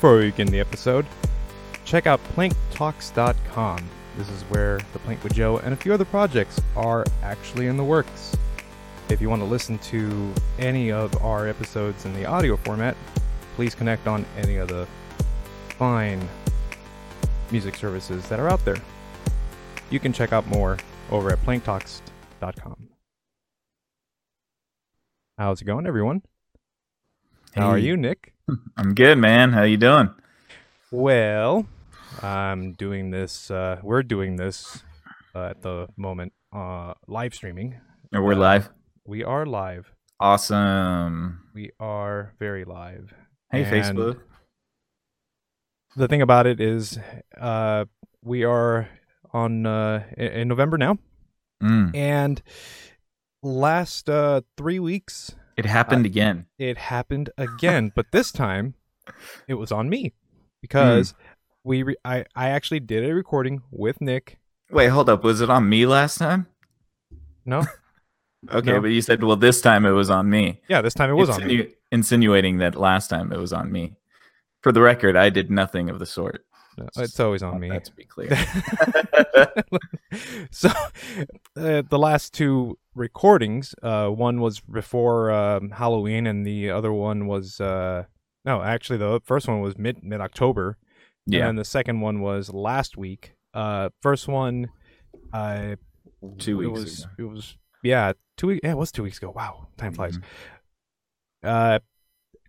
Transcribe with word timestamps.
before 0.00 0.16
we 0.16 0.30
begin 0.30 0.46
the 0.46 0.58
episode, 0.58 1.04
check 1.84 2.06
out 2.06 2.18
planktalks.com. 2.34 3.86
This 4.16 4.30
is 4.30 4.40
where 4.44 4.80
the 4.94 4.98
Plank 5.00 5.22
with 5.22 5.34
Joe 5.34 5.58
and 5.58 5.74
a 5.74 5.76
few 5.76 5.92
other 5.92 6.06
projects 6.06 6.58
are 6.74 7.04
actually 7.22 7.66
in 7.66 7.76
the 7.76 7.84
works. 7.84 8.34
If 9.10 9.20
you 9.20 9.28
want 9.28 9.42
to 9.42 9.46
listen 9.46 9.76
to 9.76 10.32
any 10.58 10.90
of 10.90 11.22
our 11.22 11.46
episodes 11.46 12.06
in 12.06 12.14
the 12.14 12.24
audio 12.24 12.56
format, 12.56 12.96
please 13.56 13.74
connect 13.74 14.06
on 14.06 14.24
any 14.38 14.56
of 14.56 14.68
the 14.68 14.88
fine 15.76 16.26
music 17.50 17.76
services 17.76 18.26
that 18.30 18.40
are 18.40 18.48
out 18.48 18.64
there. 18.64 18.78
You 19.90 20.00
can 20.00 20.14
check 20.14 20.32
out 20.32 20.46
more 20.46 20.78
over 21.10 21.30
at 21.30 21.42
planktalks.com. 21.42 22.88
How's 25.36 25.60
it 25.60 25.66
going, 25.66 25.86
everyone? 25.86 26.22
How 27.54 27.68
are 27.70 27.78
you, 27.78 27.96
Nick? 27.96 28.34
I'm 28.76 28.94
good, 28.94 29.18
man. 29.18 29.52
How 29.52 29.62
you 29.62 29.76
doing? 29.76 30.10
Well, 30.90 31.66
I'm 32.22 32.72
doing 32.72 33.10
this. 33.10 33.50
Uh, 33.50 33.78
we're 33.82 34.02
doing 34.02 34.36
this 34.36 34.82
uh, 35.34 35.46
at 35.46 35.62
the 35.62 35.88
moment, 35.96 36.32
uh, 36.52 36.94
live 37.06 37.34
streaming. 37.34 37.80
Or 38.12 38.22
We're 38.22 38.34
Uh, 38.34 38.38
live. 38.38 38.70
We 39.04 39.24
are 39.24 39.46
live. 39.46 39.92
Awesome. 40.18 41.44
We 41.54 41.70
are 41.80 42.34
very 42.38 42.64
live. 42.64 43.14
Hey, 43.50 43.64
And 43.64 43.72
Facebook. 43.98 44.20
The 45.96 46.06
thing 46.08 46.22
about 46.22 46.46
it 46.46 46.60
is, 46.60 46.98
uh, 47.40 47.86
we 48.22 48.44
are 48.44 48.88
on 49.32 49.66
uh, 49.66 50.04
in, 50.16 50.26
in 50.32 50.48
November 50.48 50.78
now, 50.78 50.98
Mm, 51.62 51.94
and 51.94 52.42
last 53.42 54.08
uh, 54.08 54.40
three 54.56 54.78
weeks 54.78 55.34
it 55.60 55.66
happened 55.66 56.06
again. 56.06 56.46
it 56.58 56.76
happened 56.78 57.30
again, 57.38 57.92
but 57.94 58.06
this 58.12 58.32
time 58.32 58.74
it 59.48 59.54
was 59.54 59.70
on 59.72 59.88
me 59.88 60.12
because 60.62 61.14
we 61.64 61.82
re- 61.82 61.96
I 62.04 62.24
I 62.34 62.48
actually 62.50 62.80
did 62.80 63.08
a 63.08 63.14
recording 63.14 63.62
with 63.70 64.00
Nick. 64.00 64.38
Wait, 64.70 64.88
hold 64.88 65.08
up. 65.08 65.22
Was 65.24 65.40
it 65.40 65.50
on 65.50 65.68
me 65.68 65.86
last 65.86 66.18
time? 66.18 66.46
No, 67.44 67.64
Okay, 68.50 68.72
No. 68.72 68.80
but 68.80 68.88
you 68.88 69.02
said, 69.02 69.22
well, 69.22 69.36
this 69.36 69.60
time 69.60 69.84
it 69.84 69.90
was 69.90 70.08
on 70.10 70.30
me. 70.30 70.60
yeah, 70.68 70.80
this 70.80 70.94
time 70.94 71.10
it 71.10 71.14
was 71.14 71.28
on 71.30 71.46
me. 71.46 71.74
Insinuating 71.92 72.58
that 72.58 72.74
last 72.76 73.08
time 73.08 73.32
it 73.32 73.38
was 73.38 73.52
on 73.52 73.70
me. 73.72 73.96
For 74.62 74.72
the 74.72 74.80
record, 74.80 75.16
I 75.16 75.28
did 75.30 75.50
nothing 75.50 75.90
of 75.90 75.98
the 75.98 76.06
sort. 76.06 76.44
No, 76.78 76.86
it's 76.96 77.18
always 77.20 77.42
on 77.42 77.58
me. 77.60 77.68
That 77.68 77.84
to 77.86 77.92
be 77.92 78.04
clear. 78.04 78.30
so 80.50 80.68
uh, 81.56 81.82
the 81.88 81.98
last 81.98 82.32
two 82.34 82.78
recordings, 83.00 83.74
uh, 83.82 84.08
one 84.08 84.40
was 84.40 84.60
before 84.60 85.30
um, 85.32 85.70
Halloween, 85.70 86.26
and 86.26 86.46
the 86.46 86.70
other 86.70 86.92
one 86.92 87.26
was 87.26 87.60
uh, 87.60 88.04
no, 88.44 88.62
actually 88.62 88.98
the 88.98 89.20
first 89.24 89.48
one 89.48 89.60
was 89.60 89.76
mid 89.76 90.04
mid 90.04 90.20
October, 90.20 90.76
yeah, 91.26 91.48
and 91.48 91.58
the 91.58 91.64
second 91.64 92.00
one 92.00 92.20
was 92.20 92.52
last 92.52 92.96
week. 92.96 93.34
Uh, 93.54 93.88
first 94.00 94.28
one, 94.28 94.68
I 95.32 95.76
two 96.38 96.60
it 96.60 96.66
weeks 96.68 96.80
was 96.80 97.04
ago. 97.04 97.10
it 97.18 97.22
was 97.24 97.56
yeah 97.82 98.12
two 98.36 98.48
weeks 98.48 98.60
yeah 98.62 98.72
it 98.72 98.76
was 98.78 98.92
two 98.92 99.02
weeks 99.02 99.18
ago. 99.18 99.32
Wow, 99.34 99.66
time 99.78 99.92
flies. 99.94 100.18
Mhm. 100.18 100.22
Uh, 101.42 101.78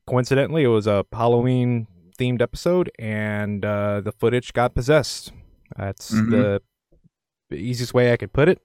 coincidentally, 0.08 0.64
it 0.64 0.68
was 0.68 0.86
a 0.88 1.06
Halloween 1.12 1.88
themed 2.20 2.42
episode, 2.42 2.92
and 3.00 3.64
uh, 3.66 4.02
the 4.02 4.12
footage 4.12 4.54
got 4.54 4.76
possessed. 4.76 5.32
That's 5.78 6.12
Mhm. 6.14 6.30
the, 6.32 6.62
the 7.50 7.56
easiest 7.56 7.94
way 7.94 8.12
I 8.12 8.18
could 8.18 8.34
put 8.34 8.50
it. 8.50 8.60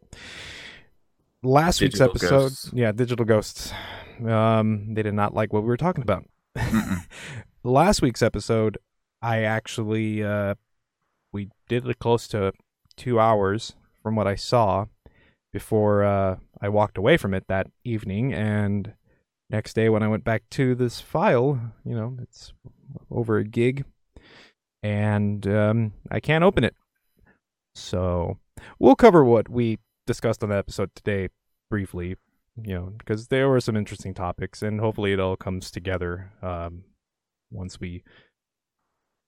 Last 1.42 1.78
Digital 1.78 2.08
week's 2.08 2.22
episode, 2.22 2.38
ghosts. 2.38 2.70
yeah, 2.72 2.92
digital 2.92 3.24
ghosts. 3.24 3.72
Um, 4.26 4.94
they 4.94 5.02
did 5.02 5.14
not 5.14 5.34
like 5.34 5.52
what 5.52 5.62
we 5.62 5.68
were 5.68 5.76
talking 5.76 6.02
about. 6.02 6.24
Last 7.64 8.02
week's 8.02 8.22
episode, 8.22 8.78
I 9.20 9.42
actually 9.42 10.24
uh, 10.24 10.54
we 11.32 11.50
did 11.68 11.86
it 11.86 11.98
close 11.98 12.26
to 12.28 12.52
two 12.96 13.20
hours 13.20 13.74
from 14.02 14.16
what 14.16 14.26
I 14.26 14.34
saw 14.34 14.86
before 15.52 16.04
uh, 16.04 16.36
I 16.60 16.68
walked 16.68 16.98
away 16.98 17.16
from 17.16 17.34
it 17.34 17.44
that 17.48 17.66
evening, 17.84 18.32
and 18.32 18.94
next 19.50 19.74
day 19.74 19.88
when 19.88 20.02
I 20.02 20.08
went 20.08 20.24
back 20.24 20.42
to 20.52 20.74
this 20.74 21.00
file, 21.00 21.60
you 21.84 21.94
know, 21.94 22.16
it's 22.22 22.52
over 23.10 23.38
a 23.38 23.44
gig, 23.44 23.84
and 24.82 25.46
um, 25.46 25.92
I 26.10 26.20
can't 26.20 26.44
open 26.44 26.64
it. 26.64 26.74
So 27.74 28.38
we'll 28.78 28.96
cover 28.96 29.24
what 29.24 29.48
we 29.48 29.78
discussed 30.06 30.42
on 30.42 30.50
the 30.50 30.56
episode 30.56 30.94
today 30.94 31.28
briefly, 31.70 32.16
you 32.62 32.74
know, 32.74 32.92
because 32.98 33.28
there 33.28 33.48
were 33.48 33.60
some 33.60 33.76
interesting 33.76 34.14
topics, 34.14 34.62
and 34.62 34.80
hopefully 34.80 35.12
it 35.12 35.20
all 35.20 35.36
comes 35.36 35.70
together 35.70 36.32
um, 36.42 36.84
once 37.50 37.80
we 37.80 38.02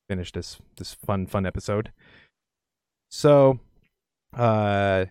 finish 0.09 0.33
this 0.33 0.59
this 0.77 0.95
fun 0.95 1.27
fun 1.27 1.45
episode. 1.47 1.93
So, 3.11 3.61
uh, 4.35 5.07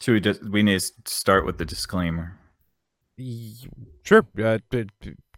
Should 0.00 0.12
we 0.12 0.20
just 0.20 0.44
we 0.44 0.62
need 0.62 0.80
to 0.80 0.92
start 1.06 1.46
with 1.46 1.58
the 1.58 1.64
disclaimer. 1.64 2.38
sure. 4.02 4.26
Uh, 4.42 4.58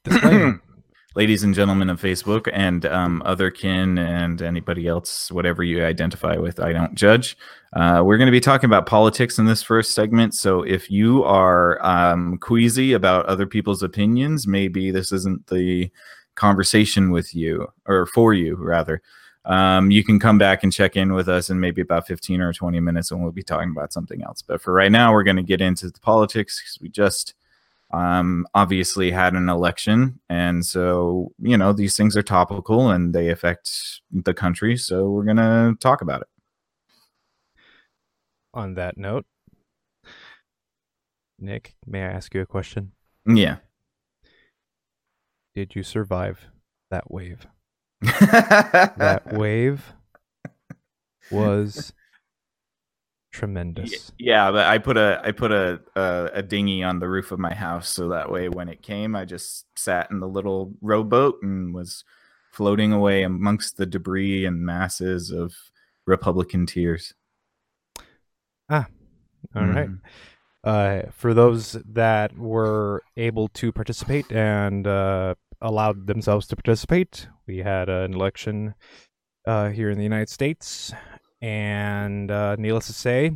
disclaimer. 0.04 0.62
ladies 1.16 1.42
and 1.42 1.54
gentlemen 1.54 1.90
of 1.90 2.00
Facebook 2.00 2.48
and 2.52 2.86
um, 2.86 3.20
other 3.24 3.50
kin 3.50 3.98
and 3.98 4.40
anybody 4.42 4.86
else, 4.86 5.30
whatever 5.32 5.64
you 5.64 5.84
identify 5.84 6.36
with, 6.36 6.60
I 6.60 6.72
don't 6.72 6.94
judge. 6.94 7.36
Uh, 7.72 8.02
we're 8.04 8.16
going 8.16 8.28
to 8.28 8.32
be 8.32 8.40
talking 8.40 8.68
about 8.68 8.86
politics 8.86 9.38
in 9.38 9.46
this 9.46 9.62
first 9.62 9.94
segment. 9.94 10.34
So 10.34 10.62
if 10.62 10.90
you 10.90 11.24
are 11.24 11.84
um, 11.84 12.38
queasy 12.38 12.92
about 12.92 13.26
other 13.26 13.46
people's 13.46 13.82
opinions, 13.82 14.46
maybe 14.46 14.92
this 14.92 15.10
isn't 15.10 15.48
the 15.48 15.90
conversation 16.36 17.10
with 17.10 17.34
you 17.34 17.66
or 17.86 18.06
for 18.06 18.32
you, 18.32 18.54
rather. 18.56 19.02
Um, 19.46 19.90
you 19.90 20.04
can 20.04 20.20
come 20.20 20.38
back 20.38 20.62
and 20.62 20.72
check 20.72 20.96
in 20.96 21.12
with 21.12 21.28
us 21.28 21.50
in 21.50 21.58
maybe 21.58 21.80
about 21.80 22.06
15 22.06 22.40
or 22.40 22.52
20 22.52 22.78
minutes 22.78 23.10
and 23.10 23.22
we'll 23.22 23.32
be 23.32 23.42
talking 23.42 23.70
about 23.70 23.92
something 23.92 24.22
else. 24.22 24.42
But 24.42 24.60
for 24.60 24.72
right 24.72 24.92
now, 24.92 25.12
we're 25.12 25.24
going 25.24 25.36
to 25.36 25.42
get 25.42 25.60
into 25.60 25.90
the 25.90 25.98
politics 26.00 26.60
because 26.60 26.78
we 26.80 26.88
just 26.88 27.34
um, 27.92 28.46
obviously 28.54 29.10
had 29.10 29.34
an 29.34 29.48
election. 29.48 30.20
And 30.28 30.64
so, 30.64 31.32
you 31.38 31.56
know, 31.56 31.72
these 31.72 31.96
things 31.96 32.16
are 32.16 32.22
topical 32.22 32.90
and 32.90 33.14
they 33.14 33.28
affect 33.28 34.00
the 34.10 34.34
country. 34.34 34.76
So 34.76 35.10
we're 35.10 35.24
going 35.24 35.36
to 35.36 35.74
talk 35.80 36.00
about 36.00 36.22
it. 36.22 36.28
On 38.52 38.74
that 38.74 38.98
note, 38.98 39.26
Nick, 41.38 41.74
may 41.86 42.02
I 42.02 42.08
ask 42.08 42.34
you 42.34 42.40
a 42.40 42.46
question? 42.46 42.92
Yeah. 43.26 43.56
Did 45.54 45.74
you 45.74 45.82
survive 45.82 46.48
that 46.90 47.10
wave? 47.10 47.46
That 48.02 49.32
wave 49.32 49.92
was 51.30 51.92
tremendous. 53.40 54.12
yeah, 54.18 54.50
but 54.50 54.66
I 54.66 54.78
put 54.78 54.96
a 54.96 55.20
I 55.24 55.32
put 55.32 55.50
a, 55.52 55.80
a 55.96 56.30
a 56.34 56.42
dinghy 56.42 56.82
on 56.82 56.98
the 57.00 57.08
roof 57.08 57.32
of 57.32 57.38
my 57.38 57.54
house 57.54 57.88
so 57.88 58.08
that 58.10 58.30
way 58.30 58.48
when 58.48 58.68
it 58.68 58.82
came, 58.82 59.16
I 59.16 59.24
just 59.24 59.66
sat 59.76 60.10
in 60.10 60.20
the 60.20 60.28
little 60.28 60.74
rowboat 60.80 61.42
and 61.42 61.74
was 61.74 62.04
floating 62.52 62.92
away 62.92 63.22
amongst 63.22 63.76
the 63.76 63.86
debris 63.86 64.44
and 64.44 64.60
masses 64.64 65.30
of 65.30 65.54
Republican 66.06 66.66
tears. 66.66 67.14
Ah. 68.68 68.86
All 69.54 69.64
right. 69.66 69.88
Mhm. 69.88 70.00
Uh, 70.62 71.10
for 71.12 71.32
those 71.32 71.72
that 71.88 72.36
were 72.36 73.02
able 73.16 73.48
to 73.48 73.72
participate 73.72 74.30
and 74.30 74.86
uh, 74.86 75.34
allowed 75.62 76.06
themselves 76.06 76.46
to 76.48 76.56
participate, 76.56 77.26
we 77.46 77.58
had 77.58 77.88
an 77.88 78.12
election 78.12 78.74
uh, 79.46 79.70
here 79.70 79.88
in 79.90 79.96
the 79.96 80.04
United 80.04 80.28
States, 80.28 80.92
and 81.40 82.30
uh, 82.30 82.56
needless 82.56 82.86
to 82.86 82.92
say, 82.92 83.32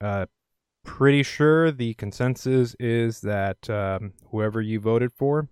uh, 0.00 0.26
pretty 0.84 1.22
sure 1.22 1.70
the 1.70 1.94
consensus 1.94 2.74
is 2.78 3.20
that 3.20 3.68
um, 3.70 4.12
whoever 4.30 4.60
you 4.60 4.80
voted 4.80 5.12
for 5.12 5.48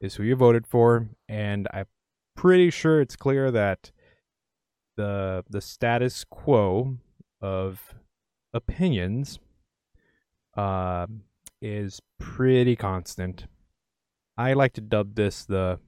is 0.00 0.14
who 0.14 0.22
you 0.22 0.36
voted 0.36 0.66
for, 0.66 1.08
and 1.28 1.66
I'm 1.72 1.86
pretty 2.36 2.70
sure 2.70 3.00
it's 3.00 3.16
clear 3.16 3.50
that 3.50 3.90
the 4.96 5.44
the 5.48 5.60
status 5.60 6.24
quo 6.24 6.96
of 7.40 7.94
opinions 8.52 9.38
um, 10.56 11.22
is 11.60 12.00
pretty 12.18 12.76
constant. 12.76 13.46
I 14.36 14.52
like 14.52 14.72
to 14.74 14.80
dub 14.80 15.14
this 15.14 15.44
the 15.44 15.78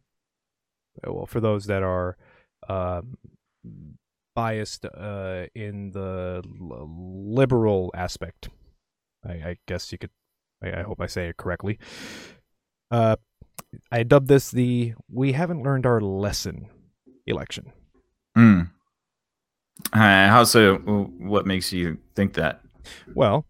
well 1.06 1.26
for 1.26 1.40
those 1.40 1.66
that 1.66 1.82
are 1.82 2.16
um, 2.68 3.16
biased 4.34 4.84
uh, 4.84 5.46
in 5.54 5.90
the 5.92 6.42
l- 6.44 6.88
liberal 6.90 7.90
aspect. 7.94 8.48
I, 9.24 9.32
I 9.32 9.56
guess 9.66 9.92
you 9.92 9.98
could. 9.98 10.10
I, 10.62 10.80
I 10.80 10.82
hope 10.82 11.00
I 11.00 11.06
say 11.06 11.28
it 11.28 11.36
correctly. 11.36 11.78
Uh, 12.90 13.16
I 13.92 14.02
dubbed 14.02 14.28
this 14.28 14.50
the 14.50 14.94
"we 15.10 15.32
haven't 15.32 15.62
learned 15.62 15.86
our 15.86 16.00
lesson" 16.00 16.68
election. 17.26 17.72
Mm. 18.36 18.70
Uh, 19.92 19.98
how 20.28 20.44
so? 20.44 20.76
What 20.76 21.46
makes 21.46 21.72
you 21.72 21.98
think 22.14 22.34
that? 22.34 22.60
Well, 23.14 23.46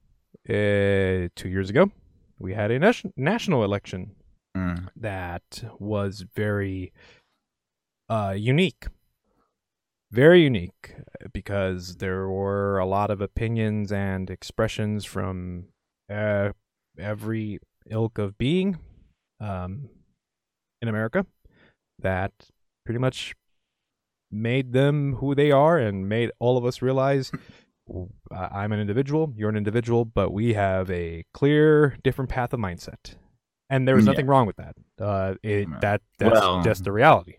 uh, 0.48 1.28
two 1.36 1.48
years 1.48 1.70
ago, 1.70 1.90
we 2.38 2.54
had 2.54 2.70
a 2.70 2.78
nation- 2.78 3.12
national 3.16 3.64
election 3.64 4.16
Mm. 4.56 4.88
that 4.96 5.62
was 5.78 6.24
very 6.34 6.92
uh, 8.08 8.34
unique, 8.36 8.86
very 10.12 10.42
unique, 10.42 10.94
because 11.32 11.96
there 11.96 12.28
were 12.28 12.78
a 12.78 12.86
lot 12.86 13.10
of 13.10 13.20
opinions 13.20 13.92
and 13.92 14.30
expressions 14.30 15.04
from 15.04 15.66
uh, 16.12 16.50
every 16.98 17.58
ilk 17.88 18.18
of 18.18 18.36
being 18.36 18.78
um, 19.40 19.88
in 20.82 20.88
America 20.88 21.26
that 21.98 22.32
pretty 22.84 22.98
much 22.98 23.34
made 24.30 24.72
them 24.72 25.14
who 25.16 25.34
they 25.34 25.50
are 25.50 25.78
and 25.78 26.08
made 26.08 26.30
all 26.38 26.56
of 26.56 26.64
us 26.64 26.82
realize 26.82 27.30
I'm 28.30 28.70
an 28.72 28.80
individual, 28.80 29.32
you're 29.36 29.50
an 29.50 29.56
individual, 29.56 30.04
but 30.04 30.32
we 30.32 30.54
have 30.54 30.90
a 30.90 31.24
clear, 31.34 31.96
different 32.04 32.30
path 32.30 32.52
of 32.52 32.60
mindset, 32.60 33.16
and 33.68 33.88
there 33.88 33.96
was 33.96 34.04
nothing 34.04 34.26
yeah. 34.26 34.30
wrong 34.30 34.46
with 34.46 34.56
that. 34.56 34.76
Uh, 35.00 35.34
it, 35.42 35.68
that 35.80 36.00
that's 36.18 36.32
well, 36.32 36.62
just 36.62 36.84
the 36.84 36.92
reality. 36.92 37.34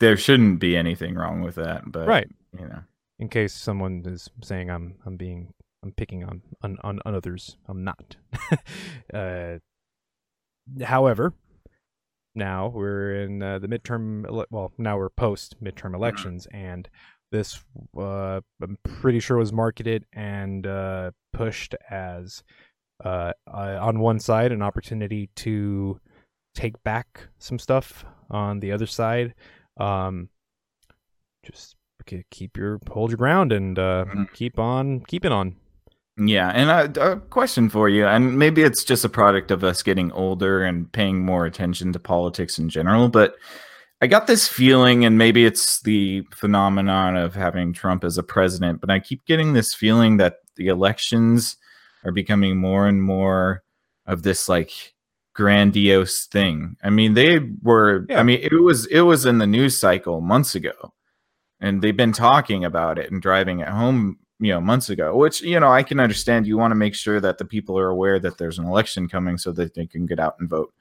There 0.00 0.16
shouldn't 0.16 0.60
be 0.60 0.76
anything 0.76 1.14
wrong 1.14 1.42
with 1.42 1.56
that, 1.56 1.90
but 1.90 2.06
right, 2.06 2.28
you 2.58 2.66
know, 2.66 2.80
in 3.18 3.28
case 3.28 3.54
someone 3.54 4.02
is 4.06 4.30
saying 4.42 4.70
I'm 4.70 4.96
I'm 5.04 5.16
being 5.16 5.52
I'm 5.82 5.92
picking 5.92 6.24
on 6.24 6.42
on, 6.62 6.78
on 6.82 7.00
others, 7.04 7.56
I'm 7.66 7.84
not. 7.84 8.16
uh, 9.14 9.58
however, 10.82 11.34
now 12.34 12.68
we're 12.68 13.22
in 13.22 13.42
uh, 13.42 13.58
the 13.58 13.68
midterm. 13.68 14.26
Ele- 14.26 14.46
well, 14.50 14.72
now 14.78 14.96
we're 14.96 15.10
post 15.10 15.56
midterm 15.62 15.86
mm-hmm. 15.86 15.96
elections, 15.96 16.46
and 16.52 16.88
this 17.32 17.62
uh, 17.96 18.40
I'm 18.62 18.78
pretty 18.84 19.20
sure 19.20 19.36
was 19.36 19.52
marketed 19.52 20.04
and 20.12 20.66
uh, 20.66 21.10
pushed 21.32 21.74
as 21.90 22.42
uh, 23.04 23.32
uh, 23.52 23.78
on 23.80 24.00
one 24.00 24.18
side 24.18 24.52
an 24.52 24.62
opportunity 24.62 25.30
to 25.36 26.00
take 26.54 26.82
back 26.82 27.28
some 27.38 27.58
stuff, 27.58 28.04
on 28.30 28.60
the 28.60 28.72
other 28.72 28.86
side, 28.86 29.34
um, 29.78 30.28
just 31.42 31.76
keep 32.30 32.56
your 32.56 32.80
hold 32.90 33.10
your 33.10 33.18
ground 33.18 33.52
and 33.52 33.78
uh, 33.78 34.04
mm-hmm. 34.08 34.24
keep 34.34 34.58
on 34.58 35.00
keeping 35.00 35.32
on. 35.32 35.56
Yeah, 36.20 36.48
and 36.48 36.96
a, 36.96 37.12
a, 37.12 37.16
question 37.20 37.68
for 37.68 37.88
you, 37.88 38.04
and 38.04 38.36
maybe 38.36 38.64
it's 38.64 38.82
just 38.82 39.04
a 39.04 39.08
product 39.08 39.52
of 39.52 39.62
us 39.62 39.84
getting 39.84 40.10
older 40.10 40.64
and 40.64 40.90
paying 40.90 41.24
more 41.24 41.46
attention 41.46 41.92
to 41.92 42.00
politics 42.00 42.58
in 42.58 42.68
general, 42.68 43.08
but 43.08 43.36
I 44.00 44.08
got 44.08 44.26
this 44.26 44.48
feeling, 44.48 45.04
and 45.04 45.16
maybe 45.16 45.44
it's 45.44 45.80
the 45.82 46.22
phenomenon 46.32 47.16
of 47.16 47.34
having 47.34 47.72
Trump 47.72 48.02
as 48.02 48.18
a 48.18 48.22
president, 48.24 48.80
but 48.80 48.90
I 48.90 48.98
keep 48.98 49.24
getting 49.26 49.52
this 49.52 49.74
feeling 49.74 50.16
that 50.16 50.38
the 50.56 50.68
elections 50.68 51.56
are 52.04 52.12
becoming 52.12 52.56
more 52.56 52.86
and 52.86 53.02
more 53.02 53.62
of 54.06 54.22
this 54.22 54.48
like 54.48 54.94
grandiose 55.38 56.26
thing. 56.26 56.76
I 56.82 56.90
mean, 56.90 57.14
they 57.14 57.38
were 57.62 58.04
yeah. 58.08 58.18
I 58.20 58.22
mean, 58.24 58.40
it 58.42 58.60
was 58.60 58.86
it 58.86 59.02
was 59.02 59.24
in 59.24 59.38
the 59.38 59.46
news 59.46 59.78
cycle 59.78 60.20
months 60.20 60.54
ago. 60.54 60.92
And 61.60 61.82
they've 61.82 61.96
been 61.96 62.12
talking 62.12 62.64
about 62.64 62.98
it 62.98 63.10
and 63.10 63.20
driving 63.20 63.60
it 63.60 63.68
home, 63.68 64.18
you 64.38 64.52
know, 64.52 64.60
months 64.60 64.90
ago, 64.90 65.16
which, 65.16 65.42
you 65.42 65.58
know, 65.58 65.72
I 65.72 65.82
can 65.82 65.98
understand 65.98 66.46
you 66.46 66.56
want 66.56 66.70
to 66.70 66.76
make 66.76 66.94
sure 66.94 67.20
that 67.20 67.38
the 67.38 67.44
people 67.44 67.76
are 67.76 67.88
aware 67.88 68.20
that 68.20 68.38
there's 68.38 68.60
an 68.60 68.64
election 68.64 69.08
coming 69.08 69.38
so 69.38 69.50
that 69.52 69.74
they 69.74 69.84
can 69.84 70.06
get 70.06 70.20
out 70.20 70.36
and 70.38 70.48
vote. 70.48 70.72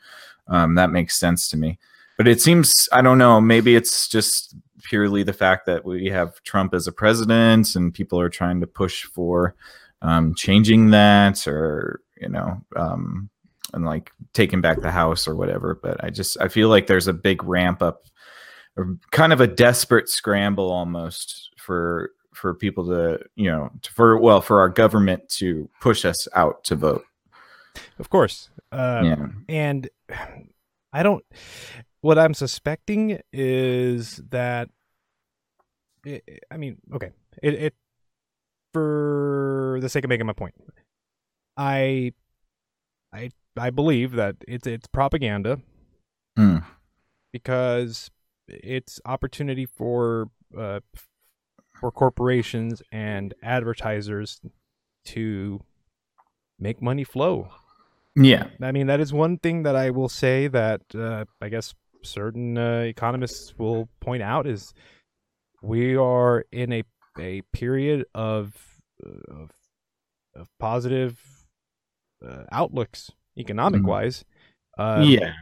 Um, 0.48 0.75
that 0.75 0.92
makes 0.92 1.18
sense 1.18 1.50
to 1.50 1.57
me 1.57 1.80
but 2.18 2.27
it 2.27 2.42
seems 2.42 2.89
I 2.92 3.01
don't 3.01 3.19
know. 3.19 3.39
Maybe 3.39 3.75
it's 3.75 4.07
just 4.07 4.56
purely 4.83 5.24
the 5.24 5.33
fact 5.33 5.68
that 5.68 5.86
we 5.86 6.07
have 6.07 6.42
Trump 6.44 6.74
as 6.74 6.88
a 6.88 6.92
president, 6.92 7.75
and 7.75 7.94
people 7.94 8.19
are 8.19 8.30
trying 8.30 8.59
to 8.62 8.68
push 8.68 9.04
for 9.04 9.56
um, 10.01 10.33
changing 10.36 10.89
that, 10.89 11.48
or 11.48 12.01
you 12.19 12.30
know, 12.30 12.59
um, 12.75 13.30
and 13.74 13.86
like 13.86 14.12
taking 14.34 14.62
back 14.62 14.81
the 14.81 14.92
House 14.92 15.28
or 15.28 15.36
whatever. 15.36 15.80
But 15.81 16.04
I 16.04 16.10
just 16.10 16.38
I 16.40 16.48
feel 16.48 16.69
like 16.69 16.88
there's 16.88 17.08
a 17.08 17.14
big 17.14 17.44
ramp 17.44 17.81
up, 17.81 18.06
kind 19.12 19.34
of 19.34 19.42
a 19.42 19.48
desperate 19.48 20.10
scramble 20.10 20.72
almost 20.72 21.52
for 21.58 22.12
for 22.34 22.54
people 22.54 22.86
to 22.88 23.19
you 23.36 23.50
know 23.52 23.69
to, 23.81 23.92
for 23.92 24.18
well 24.19 24.42
for 24.42 24.60
our 24.60 24.69
government 24.69 25.28
to 25.30 25.69
push 25.81 26.06
us 26.06 26.28
out 26.36 26.64
to 26.66 26.75
vote. 26.75 27.04
Of 28.00 28.10
course, 28.10 28.50
uh, 28.72 29.02
yeah, 29.04 29.28
and 29.50 29.90
I 30.94 31.04
don't 31.04 31.24
what 32.02 32.18
I'm 32.18 32.34
suspecting 32.34 33.19
is 33.34 34.18
that 34.30 34.69
it, 36.06 36.44
I 36.50 36.58
mean, 36.58 36.78
okay, 36.94 37.12
it, 37.42 37.54
it 37.54 37.74
for 38.74 39.80
the 39.81 39.90
sake 39.90 40.04
of 40.04 40.10
making 40.10 40.25
my 40.25 40.34
point, 40.34 40.56
I 41.56 42.14
I 43.12 43.31
I 43.57 43.69
believe 43.69 44.13
that 44.13 44.36
it's 44.48 44.68
it's 44.68 44.88
propaganda 44.88 45.59
mm. 46.38 46.63
because 47.31 48.12
it's 48.48 49.00
opportunity 49.06 49.65
for 49.65 50.30
uh, 50.57 50.80
for 51.80 51.92
corporations 51.92 52.81
and 52.92 53.33
advertisers 53.44 54.42
to 55.06 55.62
make 56.59 56.81
money 56.81 57.04
flow. 57.04 57.50
Yeah, 58.15 58.48
I 58.62 58.71
mean 58.71 58.88
that 58.88 59.00
is 59.00 59.13
one 59.13 59.38
thing 59.38 59.63
that 59.63 59.75
I 59.75 59.92
will 59.92 60.09
say 60.09 60.48
that 60.48 60.81
uh, 60.95 61.25
I 61.42 61.50
guess 61.50 61.74
certain 62.04 62.57
uh, 62.57 62.80
economists 62.88 63.54
will 63.57 63.89
point 64.00 64.24
out 64.24 64.48
is 64.48 64.74
we 65.62 65.95
are 65.95 66.45
in 66.51 66.71
a 66.74 66.83
a 67.19 67.42
period 67.54 68.06
of 68.13 68.56
of, 69.04 69.51
of 70.36 70.48
positive 70.59 71.19
uh, 72.25 72.44
outlooks 72.51 73.12
economic 73.38 73.81
mm-hmm. 73.81 73.89
wise. 73.89 74.25
Um, 74.78 75.04
yeah, 75.04 75.34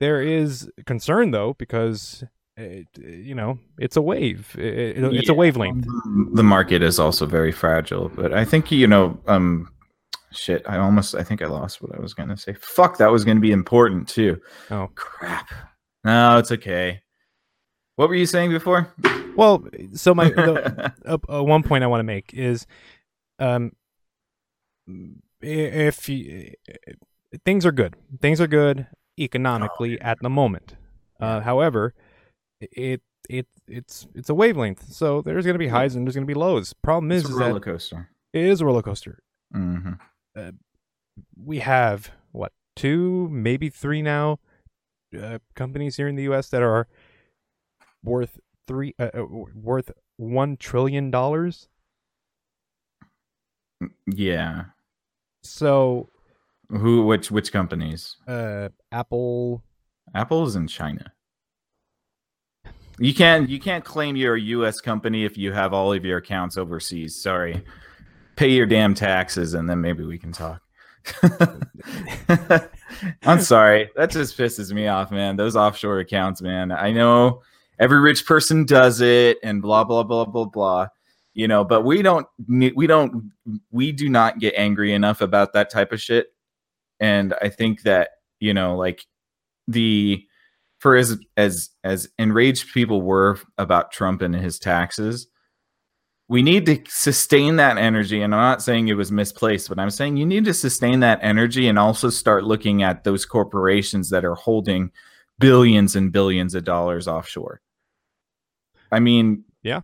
there 0.00 0.22
is 0.22 0.70
concern 0.86 1.30
though 1.30 1.54
because 1.58 2.24
it, 2.56 2.86
you 2.96 3.34
know 3.34 3.58
it's 3.78 3.96
a 3.96 4.02
wave. 4.02 4.54
It, 4.58 4.98
it, 4.98 5.04
it's 5.14 5.28
yeah. 5.28 5.32
a 5.32 5.36
wavelength. 5.36 5.86
The 6.34 6.42
market 6.42 6.82
is 6.82 6.98
also 6.98 7.26
very 7.26 7.52
fragile, 7.52 8.08
but 8.08 8.32
I 8.32 8.44
think 8.44 8.70
you 8.70 8.86
know. 8.86 9.18
Um, 9.26 9.68
shit, 10.32 10.62
I 10.66 10.78
almost 10.78 11.14
I 11.14 11.22
think 11.22 11.42
I 11.42 11.46
lost 11.46 11.82
what 11.82 11.94
I 11.94 12.00
was 12.00 12.14
gonna 12.14 12.36
say. 12.36 12.54
Fuck, 12.54 12.98
that 12.98 13.10
was 13.10 13.24
gonna 13.24 13.40
be 13.40 13.52
important 13.52 14.08
too. 14.08 14.40
Oh 14.70 14.88
crap. 14.94 15.48
No, 16.04 16.38
it's 16.38 16.50
okay. 16.50 17.00
What 17.96 18.08
were 18.08 18.14
you 18.14 18.26
saying 18.26 18.50
before? 18.50 18.92
Well, 19.36 19.64
so 19.94 20.14
my 20.14 20.28
the, 20.28 20.92
uh, 21.06 21.18
uh, 21.32 21.44
one 21.44 21.62
point 21.62 21.84
I 21.84 21.86
want 21.86 22.00
to 22.00 22.04
make 22.04 22.32
is, 22.34 22.66
um, 23.38 23.72
if 25.40 26.08
you, 26.08 26.52
things 27.44 27.66
are 27.66 27.72
good, 27.72 27.96
things 28.20 28.40
are 28.40 28.46
good 28.46 28.86
economically 29.18 30.00
oh, 30.00 30.04
at 30.04 30.18
the 30.20 30.30
moment. 30.30 30.76
Uh, 31.20 31.40
however, 31.40 31.94
it 32.60 33.02
it 33.28 33.46
it's 33.68 34.06
it's 34.14 34.28
a 34.28 34.34
wavelength, 34.34 34.92
so 34.92 35.22
there's 35.22 35.44
going 35.44 35.54
to 35.54 35.58
be 35.58 35.68
highs 35.68 35.94
and 35.94 36.06
there's 36.06 36.14
going 36.14 36.26
to 36.26 36.34
be 36.34 36.38
lows. 36.38 36.72
Problem 36.72 37.12
is, 37.12 37.24
it's 37.24 37.32
a 37.32 37.36
roller 37.36 37.60
coaster. 37.60 38.10
It 38.32 38.44
is 38.44 38.60
a 38.60 38.66
roller 38.66 38.82
coaster. 38.82 39.22
Mm-hmm. 39.54 39.92
Uh, 40.36 40.52
we 41.36 41.58
have 41.60 42.10
what 42.32 42.52
two, 42.76 43.28
maybe 43.30 43.68
three 43.68 44.02
now 44.02 44.38
uh, 45.20 45.38
companies 45.54 45.96
here 45.96 46.08
in 46.08 46.16
the 46.16 46.24
U.S. 46.24 46.48
that 46.48 46.62
are 46.62 46.88
worth 48.02 48.40
three 48.66 48.94
uh, 48.98 49.10
uh 49.14 49.24
worth 49.54 49.90
one 50.16 50.56
trillion 50.56 51.10
dollars. 51.10 51.68
Mm, 53.82 53.90
yeah. 54.06 54.64
So. 55.42 56.08
Who? 56.72 57.04
Which? 57.04 57.30
Which 57.30 57.52
companies? 57.52 58.16
Uh, 58.26 58.70
Apple. 58.90 59.62
Apple 60.14 60.46
is 60.46 60.56
in 60.56 60.66
China. 60.66 61.12
You 62.98 63.14
can't. 63.14 63.48
You 63.48 63.60
can't 63.60 63.84
claim 63.84 64.16
you're 64.16 64.36
a 64.36 64.40
U.S. 64.40 64.80
company 64.80 65.24
if 65.24 65.36
you 65.36 65.52
have 65.52 65.72
all 65.72 65.92
of 65.92 66.04
your 66.04 66.18
accounts 66.18 66.56
overseas. 66.56 67.20
Sorry. 67.20 67.62
Pay 68.36 68.50
your 68.50 68.66
damn 68.66 68.94
taxes, 68.94 69.54
and 69.54 69.68
then 69.68 69.80
maybe 69.80 70.04
we 70.04 70.18
can 70.18 70.32
talk. 70.32 70.62
I'm 73.24 73.40
sorry. 73.40 73.90
That 73.96 74.10
just 74.10 74.38
pisses 74.38 74.72
me 74.72 74.86
off, 74.88 75.10
man. 75.10 75.36
Those 75.36 75.56
offshore 75.56 75.98
accounts, 75.98 76.40
man. 76.40 76.72
I 76.72 76.92
know 76.92 77.42
every 77.78 78.00
rich 78.00 78.24
person 78.24 78.64
does 78.64 79.00
it 79.00 79.38
and 79.42 79.60
blah 79.60 79.84
blah 79.84 80.04
blah 80.04 80.24
blah 80.24 80.46
blah. 80.46 80.88
You 81.34 81.48
know, 81.48 81.64
but 81.64 81.84
we 81.84 82.02
don't 82.02 82.26
we 82.48 82.86
don't 82.86 83.32
we 83.70 83.92
do 83.92 84.08
not 84.08 84.38
get 84.38 84.54
angry 84.56 84.92
enough 84.92 85.20
about 85.20 85.52
that 85.54 85.70
type 85.70 85.92
of 85.92 86.00
shit. 86.00 86.32
And 87.00 87.34
I 87.42 87.48
think 87.48 87.82
that, 87.82 88.10
you 88.40 88.54
know, 88.54 88.76
like 88.76 89.04
the 89.66 90.24
for 90.78 90.96
as 90.96 91.18
as 91.36 91.70
as 91.84 92.08
enraged 92.18 92.72
people 92.72 93.02
were 93.02 93.38
about 93.58 93.92
Trump 93.92 94.22
and 94.22 94.34
his 94.34 94.58
taxes, 94.58 95.28
we 96.28 96.42
need 96.42 96.66
to 96.66 96.82
sustain 96.88 97.56
that 97.56 97.78
energy. 97.78 98.22
And 98.22 98.34
I'm 98.34 98.40
not 98.40 98.62
saying 98.62 98.88
it 98.88 98.94
was 98.94 99.12
misplaced, 99.12 99.68
but 99.68 99.78
I'm 99.78 99.90
saying 99.90 100.16
you 100.16 100.26
need 100.26 100.44
to 100.46 100.54
sustain 100.54 101.00
that 101.00 101.20
energy 101.22 101.68
and 101.68 101.78
also 101.78 102.10
start 102.10 102.44
looking 102.44 102.82
at 102.82 103.04
those 103.04 103.24
corporations 103.24 104.10
that 104.10 104.24
are 104.24 104.34
holding 104.34 104.90
billions 105.38 105.94
and 105.94 106.10
billions 106.10 106.54
of 106.54 106.64
dollars 106.64 107.06
offshore. 107.06 107.60
I 108.90 109.00
mean, 109.00 109.44
yeah, 109.62 109.80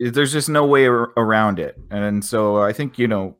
there's 0.00 0.32
just 0.32 0.48
no 0.48 0.66
way 0.66 0.86
around 0.86 1.58
it. 1.58 1.78
And 1.90 2.24
so 2.24 2.62
I 2.62 2.72
think, 2.72 2.98
you 2.98 3.08
know, 3.08 3.36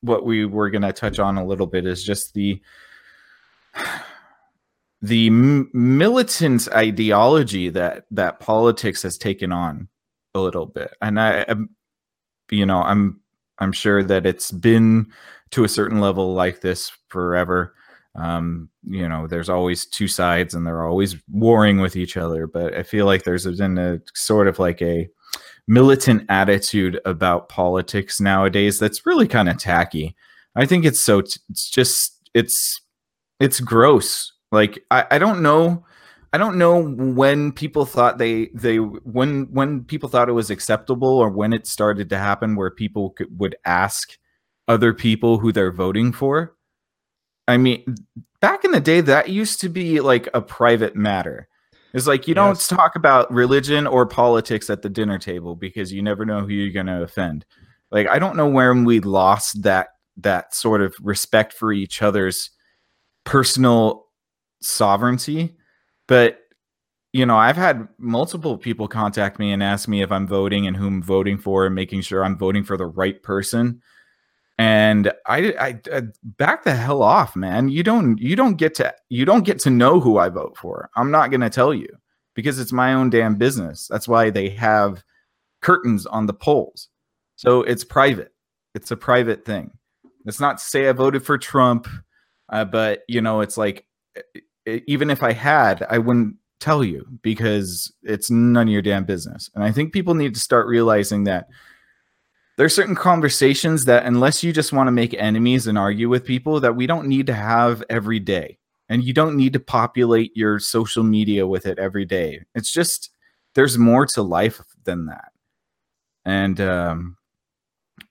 what 0.00 0.24
we 0.24 0.44
were 0.44 0.70
going 0.70 0.82
to 0.82 0.92
touch 0.92 1.18
on 1.18 1.36
a 1.36 1.46
little 1.46 1.66
bit 1.66 1.86
is 1.86 2.04
just 2.04 2.34
the 2.34 2.60
the 5.02 5.30
militant 5.30 6.68
ideology 6.72 7.68
that 7.68 8.06
that 8.10 8.40
politics 8.40 9.02
has 9.02 9.18
taken 9.18 9.52
on 9.52 9.88
a 10.34 10.40
little 10.40 10.66
bit. 10.66 10.90
And 11.00 11.20
i 11.20 11.40
am 11.42 11.70
you 12.50 12.64
know 12.64 12.82
i'm 12.82 13.20
i'm 13.58 13.72
sure 13.72 14.02
that 14.02 14.24
it's 14.26 14.50
been 14.50 15.06
to 15.50 15.64
a 15.64 15.68
certain 15.68 16.00
level 16.00 16.34
like 16.34 16.60
this 16.60 16.90
forever. 17.08 17.74
Um 18.14 18.70
you 18.82 19.06
know 19.08 19.26
there's 19.26 19.50
always 19.50 19.84
two 19.86 20.08
sides 20.08 20.54
and 20.54 20.66
they're 20.66 20.86
always 20.86 21.16
warring 21.30 21.80
with 21.80 21.96
each 21.96 22.16
other 22.16 22.46
but 22.46 22.72
i 22.74 22.82
feel 22.82 23.04
like 23.04 23.24
there's 23.24 23.44
been 23.44 23.76
a 23.76 24.00
sort 24.14 24.48
of 24.48 24.58
like 24.58 24.80
a 24.80 25.06
militant 25.68 26.24
attitude 26.28 27.00
about 27.04 27.48
politics 27.48 28.20
nowadays 28.20 28.78
that's 28.78 29.06
really 29.06 29.26
kind 29.26 29.48
of 29.48 29.58
tacky 29.58 30.14
i 30.54 30.64
think 30.64 30.84
it's 30.84 31.00
so 31.00 31.20
t- 31.20 31.40
it's 31.50 31.68
just 31.68 32.20
it's 32.34 32.80
it's 33.40 33.60
gross 33.60 34.32
like 34.52 34.78
I, 34.90 35.04
I 35.12 35.18
don't 35.18 35.42
know 35.42 35.84
I 36.32 36.38
don't 36.38 36.58
know 36.58 36.82
when 36.82 37.52
people 37.52 37.86
thought 37.86 38.18
they 38.18 38.50
they 38.54 38.76
when 38.76 39.44
when 39.52 39.84
people 39.84 40.08
thought 40.08 40.28
it 40.28 40.32
was 40.32 40.50
acceptable 40.50 41.08
or 41.08 41.30
when 41.30 41.54
it 41.54 41.66
started 41.66 42.10
to 42.10 42.18
happen 42.18 42.56
where 42.56 42.70
people 42.70 43.10
could, 43.10 43.38
would 43.38 43.56
ask 43.64 44.18
other 44.68 44.92
people 44.92 45.38
who 45.38 45.50
they're 45.50 45.72
voting 45.72 46.12
for. 46.12 46.54
I 47.48 47.56
mean, 47.56 47.94
back 48.40 48.64
in 48.64 48.72
the 48.72 48.80
day, 48.80 49.00
that 49.00 49.28
used 49.28 49.60
to 49.60 49.68
be 49.68 50.00
like 50.00 50.28
a 50.34 50.40
private 50.42 50.96
matter. 50.96 51.48
It's 51.96 52.06
like 52.06 52.28
you 52.28 52.34
yes. 52.36 52.68
don't 52.68 52.78
talk 52.78 52.94
about 52.94 53.32
religion 53.32 53.86
or 53.86 54.04
politics 54.04 54.68
at 54.68 54.82
the 54.82 54.90
dinner 54.90 55.18
table 55.18 55.56
because 55.56 55.94
you 55.94 56.02
never 56.02 56.26
know 56.26 56.40
who 56.40 56.48
you're 56.48 56.70
going 56.70 56.86
to 56.86 57.02
offend. 57.02 57.46
Like 57.90 58.06
I 58.06 58.18
don't 58.18 58.36
know 58.36 58.46
when 58.46 58.84
we 58.84 59.00
lost 59.00 59.62
that 59.62 59.88
that 60.18 60.54
sort 60.54 60.82
of 60.82 60.94
respect 61.00 61.54
for 61.54 61.72
each 61.72 62.02
other's 62.02 62.50
personal 63.24 64.08
sovereignty, 64.60 65.56
but 66.06 66.40
you 67.14 67.24
know, 67.24 67.36
I've 67.38 67.56
had 67.56 67.88
multiple 67.96 68.58
people 68.58 68.88
contact 68.88 69.38
me 69.38 69.50
and 69.50 69.62
ask 69.62 69.88
me 69.88 70.02
if 70.02 70.12
I'm 70.12 70.28
voting 70.28 70.66
and 70.66 70.76
whom 70.76 70.96
I'm 70.96 71.02
voting 71.02 71.38
for 71.38 71.64
and 71.64 71.74
making 71.74 72.02
sure 72.02 72.22
I'm 72.22 72.36
voting 72.36 72.62
for 72.62 72.76
the 72.76 72.84
right 72.84 73.22
person. 73.22 73.80
And 74.58 75.12
I, 75.26 75.52
I, 75.60 75.80
I 75.92 76.02
back 76.22 76.64
the 76.64 76.74
hell 76.74 77.02
off, 77.02 77.36
man. 77.36 77.68
You 77.68 77.82
don't 77.82 78.18
you 78.18 78.36
don't 78.36 78.56
get 78.56 78.74
to 78.76 78.94
you 79.10 79.24
don't 79.24 79.44
get 79.44 79.58
to 79.60 79.70
know 79.70 80.00
who 80.00 80.18
I 80.18 80.30
vote 80.30 80.56
for. 80.56 80.88
I'm 80.96 81.10
not 81.10 81.30
going 81.30 81.42
to 81.42 81.50
tell 81.50 81.74
you 81.74 81.88
because 82.34 82.58
it's 82.58 82.72
my 82.72 82.94
own 82.94 83.10
damn 83.10 83.36
business. 83.36 83.86
That's 83.88 84.08
why 84.08 84.30
they 84.30 84.48
have 84.50 85.02
curtains 85.60 86.06
on 86.06 86.26
the 86.26 86.32
polls. 86.32 86.88
So 87.36 87.62
it's 87.62 87.84
private. 87.84 88.32
It's 88.74 88.90
a 88.90 88.96
private 88.96 89.44
thing. 89.44 89.70
It's 90.24 90.40
not 90.40 90.60
say 90.60 90.88
I 90.88 90.92
voted 90.92 91.24
for 91.24 91.36
Trump, 91.36 91.86
uh, 92.48 92.64
but 92.64 93.00
you 93.08 93.20
know, 93.20 93.40
it's 93.42 93.58
like 93.58 93.86
even 94.66 95.10
if 95.10 95.22
I 95.22 95.32
had, 95.32 95.86
I 95.88 95.98
wouldn't 95.98 96.36
tell 96.60 96.82
you 96.82 97.06
because 97.22 97.92
it's 98.02 98.30
none 98.30 98.68
of 98.68 98.72
your 98.72 98.82
damn 98.82 99.04
business. 99.04 99.50
And 99.54 99.62
I 99.62 99.70
think 99.70 99.92
people 99.92 100.14
need 100.14 100.34
to 100.34 100.40
start 100.40 100.66
realizing 100.66 101.24
that 101.24 101.46
there 102.56 102.66
are 102.66 102.70
certain 102.70 102.94
conversations 102.94 103.84
that 103.84 104.06
unless 104.06 104.42
you 104.42 104.52
just 104.52 104.72
want 104.72 104.86
to 104.88 104.92
make 104.92 105.14
enemies 105.14 105.66
and 105.66 105.76
argue 105.76 106.08
with 106.08 106.24
people 106.24 106.60
that 106.60 106.74
we 106.74 106.86
don't 106.86 107.06
need 107.06 107.26
to 107.26 107.34
have 107.34 107.82
every 107.90 108.18
day. 108.18 108.58
And 108.88 109.02
you 109.02 109.12
don't 109.12 109.36
need 109.36 109.52
to 109.52 109.60
populate 109.60 110.36
your 110.36 110.58
social 110.58 111.02
media 111.02 111.46
with 111.46 111.66
it 111.66 111.78
every 111.78 112.04
day. 112.04 112.40
It's 112.54 112.72
just 112.72 113.10
there's 113.54 113.76
more 113.76 114.06
to 114.06 114.22
life 114.22 114.60
than 114.84 115.06
that. 115.06 115.32
And 116.24 116.60
um 116.60 117.16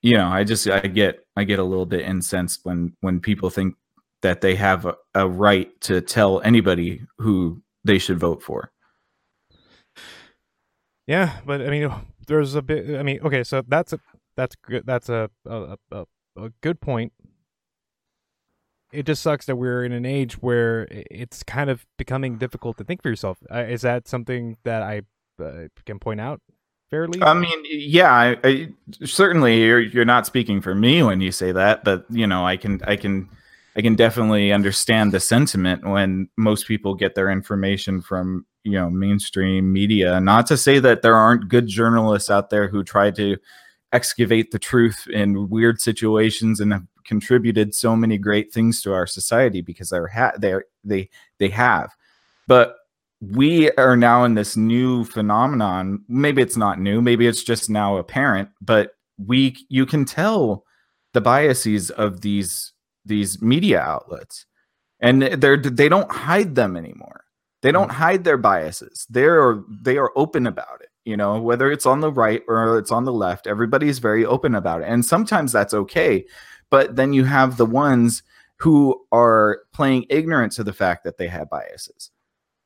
you 0.01 0.15
know, 0.15 0.27
I 0.27 0.43
just 0.43 0.67
I 0.67 0.81
get 0.81 1.25
I 1.35 1.43
get 1.43 1.59
a 1.59 1.63
little 1.63 1.85
bit 1.85 2.01
incensed 2.01 2.61
when 2.63 2.93
when 3.01 3.19
people 3.19 3.49
think 3.49 3.75
that 4.21 4.41
they 4.41 4.55
have 4.55 4.85
a, 4.85 4.95
a 5.13 5.27
right 5.27 5.69
to 5.81 6.01
tell 6.01 6.41
anybody 6.41 7.01
who 7.17 7.61
they 7.83 7.97
should 7.97 8.19
vote 8.19 8.43
for. 8.43 8.71
Yeah, 11.07 11.39
but 11.45 11.61
I 11.61 11.69
mean, 11.69 11.91
there's 12.27 12.55
a 12.55 12.61
bit. 12.61 12.99
I 12.99 13.03
mean, 13.03 13.19
okay, 13.21 13.43
so 13.43 13.63
that's 13.67 13.93
a 13.93 13.99
that's 14.35 14.55
good. 14.55 14.83
That's 14.85 15.09
a 15.09 15.29
a, 15.45 15.77
a, 15.91 16.05
a 16.37 16.49
good 16.61 16.81
point. 16.81 17.13
It 18.91 19.05
just 19.05 19.21
sucks 19.21 19.45
that 19.47 19.55
we're 19.55 19.83
in 19.83 19.91
an 19.91 20.05
age 20.05 20.35
where 20.41 20.87
it's 20.89 21.43
kind 21.43 21.69
of 21.69 21.85
becoming 21.97 22.37
difficult 22.37 22.77
to 22.77 22.83
think 22.83 23.01
for 23.01 23.09
yourself. 23.09 23.37
Is 23.51 23.81
that 23.81 24.07
something 24.07 24.57
that 24.63 24.83
I 24.83 25.01
uh, 25.43 25.67
can 25.85 25.99
point 25.99 26.21
out 26.21 26.41
fairly? 26.89 27.21
I 27.21 27.33
mean, 27.33 27.63
yeah, 27.65 28.13
I, 28.13 28.37
I, 28.43 28.69
certainly 29.03 29.61
you're 29.61 29.81
you're 29.81 30.05
not 30.05 30.25
speaking 30.25 30.61
for 30.61 30.75
me 30.75 31.03
when 31.03 31.19
you 31.21 31.31
say 31.31 31.51
that, 31.51 31.83
but 31.83 32.05
you 32.09 32.27
know, 32.27 32.45
I 32.45 32.57
can 32.57 32.81
I 32.85 32.95
can 32.95 33.29
I 33.75 33.81
can 33.81 33.95
definitely 33.95 34.53
understand 34.53 35.11
the 35.11 35.19
sentiment 35.19 35.85
when 35.85 36.29
most 36.37 36.67
people 36.67 36.93
get 36.93 37.15
their 37.15 37.29
information 37.29 38.01
from 38.01 38.45
you 38.63 38.73
know 38.73 38.89
mainstream 38.89 39.73
media. 39.73 40.19
Not 40.21 40.47
to 40.47 40.57
say 40.57 40.79
that 40.79 41.01
there 41.01 41.15
aren't 41.15 41.49
good 41.49 41.67
journalists 41.67 42.29
out 42.29 42.49
there 42.49 42.67
who 42.67 42.83
try 42.83 43.11
to 43.11 43.37
excavate 43.95 44.51
the 44.51 44.59
truth 44.59 45.07
in 45.07 45.49
weird 45.49 45.79
situations 45.79 46.59
and 46.59 46.73
have 46.73 46.85
contributed 47.05 47.73
so 47.73 47.95
many 47.95 48.17
great 48.17 48.51
things 48.51 48.81
to 48.81 48.93
our 48.93 49.07
society 49.07 49.61
because 49.61 49.89
they're 49.89 50.07
ha- 50.07 50.33
they 50.37 50.55
they 50.83 51.09
they 51.39 51.49
have. 51.49 51.89
But 52.47 52.75
we 53.21 53.71
are 53.71 53.95
now 53.95 54.23
in 54.25 54.35
this 54.35 54.57
new 54.57 55.05
phenomenon. 55.05 56.03
Maybe 56.07 56.41
it's 56.41 56.57
not 56.57 56.79
new. 56.79 57.01
Maybe 57.01 57.25
it's 57.27 57.43
just 57.43 57.69
now 57.69 57.97
apparent. 57.97 58.49
But 58.61 58.91
we 59.17 59.57
you 59.69 59.85
can 59.85 60.05
tell 60.05 60.65
the 61.13 61.21
biases 61.21 61.89
of 61.91 62.21
these 62.21 62.73
these 63.05 63.41
media 63.41 63.79
outlets 63.79 64.45
and 64.99 65.21
they're 65.21 65.57
they 65.57 65.87
don't 65.87 66.11
hide 66.11 66.55
them 66.55 66.75
anymore 66.75 67.23
they 67.61 67.71
don't 67.71 67.89
mm. 67.89 67.95
hide 67.95 68.23
their 68.23 68.37
biases 68.37 69.05
they're 69.09 69.61
they 69.81 69.97
are 69.97 70.11
open 70.15 70.47
about 70.47 70.81
it 70.81 70.89
you 71.05 71.15
know 71.15 71.39
whether 71.39 71.71
it's 71.71 71.85
on 71.85 72.01
the 72.01 72.11
right 72.11 72.41
or 72.47 72.77
it's 72.77 72.91
on 72.91 73.05
the 73.05 73.13
left 73.13 73.47
everybody's 73.47 73.99
very 73.99 74.25
open 74.25 74.55
about 74.55 74.81
it 74.81 74.85
and 74.85 75.05
sometimes 75.05 75.51
that's 75.51 75.73
okay 75.73 76.25
but 76.69 76.95
then 76.95 77.13
you 77.13 77.23
have 77.23 77.57
the 77.57 77.65
ones 77.65 78.23
who 78.57 79.05
are 79.11 79.61
playing 79.73 80.05
ignorant 80.09 80.51
to 80.51 80.63
the 80.63 80.73
fact 80.73 81.03
that 81.03 81.17
they 81.17 81.27
have 81.27 81.49
biases 81.49 82.11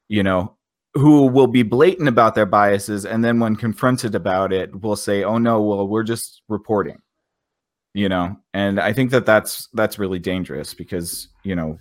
you 0.07 0.23
know 0.23 0.55
who 0.95 1.27
will 1.27 1.47
be 1.47 1.61
blatant 1.61 2.07
about 2.07 2.33
their 2.33 2.45
biases 2.45 3.05
and 3.05 3.23
then 3.23 3.39
when 3.39 3.55
confronted 3.55 4.15
about 4.15 4.51
it 4.51 4.81
will 4.81 4.95
say 4.95 5.23
oh 5.23 5.37
no 5.37 5.61
well 5.61 5.87
we're 5.87 6.03
just 6.03 6.41
reporting 6.47 6.97
you 7.93 8.07
know 8.07 8.35
and 8.53 8.79
i 8.79 8.93
think 8.93 9.11
that 9.11 9.25
that's 9.25 9.67
that's 9.73 9.99
really 9.99 10.19
dangerous 10.19 10.73
because 10.73 11.27
you 11.43 11.55
know 11.55 11.77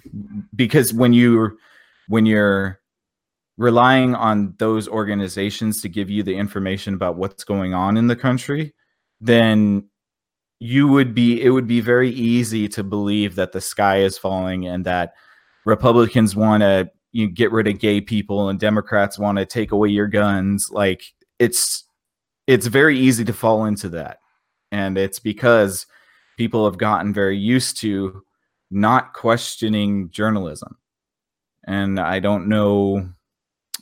because 0.56 0.92
when 0.92 1.12
you 1.12 1.56
when 2.08 2.26
you're 2.26 2.80
relying 3.58 4.14
on 4.14 4.54
those 4.58 4.88
organizations 4.88 5.82
to 5.82 5.88
give 5.88 6.08
you 6.08 6.22
the 6.22 6.34
information 6.34 6.94
about 6.94 7.16
what's 7.16 7.44
going 7.44 7.74
on 7.74 7.96
in 7.96 8.06
the 8.06 8.16
country 8.16 8.74
then 9.20 9.84
you 10.60 10.88
would 10.88 11.14
be 11.14 11.42
it 11.42 11.50
would 11.50 11.66
be 11.66 11.80
very 11.80 12.10
easy 12.10 12.68
to 12.68 12.82
believe 12.82 13.34
that 13.34 13.52
the 13.52 13.60
sky 13.60 13.98
is 13.98 14.16
falling 14.16 14.66
and 14.66 14.86
that 14.86 15.12
republicans 15.66 16.34
want 16.34 16.62
to 16.62 16.88
you 17.12 17.26
know, 17.26 17.32
get 17.34 17.52
rid 17.52 17.66
of 17.66 17.78
gay 17.78 18.00
people 18.00 18.48
and 18.48 18.58
democrats 18.58 19.18
want 19.18 19.36
to 19.36 19.44
take 19.44 19.72
away 19.72 19.88
your 19.88 20.06
guns 20.08 20.70
like 20.72 21.02
it's 21.38 21.84
it's 22.46 22.66
very 22.66 22.98
easy 22.98 23.24
to 23.24 23.32
fall 23.32 23.66
into 23.66 23.88
that 23.88 24.18
and 24.72 24.96
it's 24.96 25.18
because 25.18 25.86
people 26.36 26.64
have 26.64 26.78
gotten 26.78 27.12
very 27.12 27.36
used 27.36 27.76
to 27.78 28.22
not 28.70 29.12
questioning 29.12 30.10
journalism. 30.10 30.78
And 31.66 31.98
I 31.98 32.20
don't 32.20 32.48
know 32.48 33.08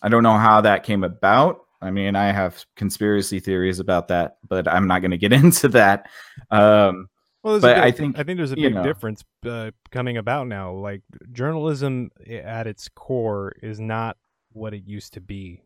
I 0.02 0.08
don't 0.08 0.22
know 0.22 0.36
how 0.36 0.60
that 0.60 0.82
came 0.82 1.04
about. 1.04 1.60
I 1.80 1.90
mean, 1.90 2.16
I 2.16 2.32
have 2.32 2.64
conspiracy 2.76 3.40
theories 3.40 3.78
about 3.78 4.08
that, 4.08 4.38
but 4.48 4.66
I'm 4.66 4.86
not 4.86 5.00
going 5.00 5.10
to 5.10 5.18
get 5.18 5.32
into 5.32 5.68
that. 5.68 6.08
Um, 6.50 7.08
well, 7.42 7.60
but 7.60 7.76
big, 7.76 7.84
I 7.84 7.90
think 7.92 8.18
I 8.18 8.24
think 8.24 8.38
there's 8.38 8.52
a 8.52 8.56
big 8.56 8.74
know. 8.74 8.82
difference 8.82 9.22
uh, 9.44 9.70
coming 9.92 10.16
about 10.16 10.48
now. 10.48 10.72
Like 10.72 11.02
journalism 11.32 12.10
at 12.28 12.66
its 12.66 12.88
core 12.88 13.54
is 13.62 13.78
not 13.78 14.16
what 14.52 14.74
it 14.74 14.82
used 14.84 15.12
to 15.12 15.20
be. 15.20 15.62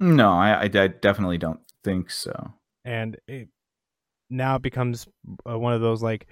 No, 0.00 0.32
I, 0.32 0.62
I 0.62 0.68
definitely 0.68 1.38
don't 1.38 1.60
think 1.84 2.10
so. 2.10 2.52
And 2.84 3.16
it, 3.28 3.48
now 4.30 4.56
it 4.56 4.62
becomes 4.62 5.06
uh, 5.48 5.58
one 5.58 5.72
of 5.72 5.80
those 5.80 6.02
like 6.02 6.26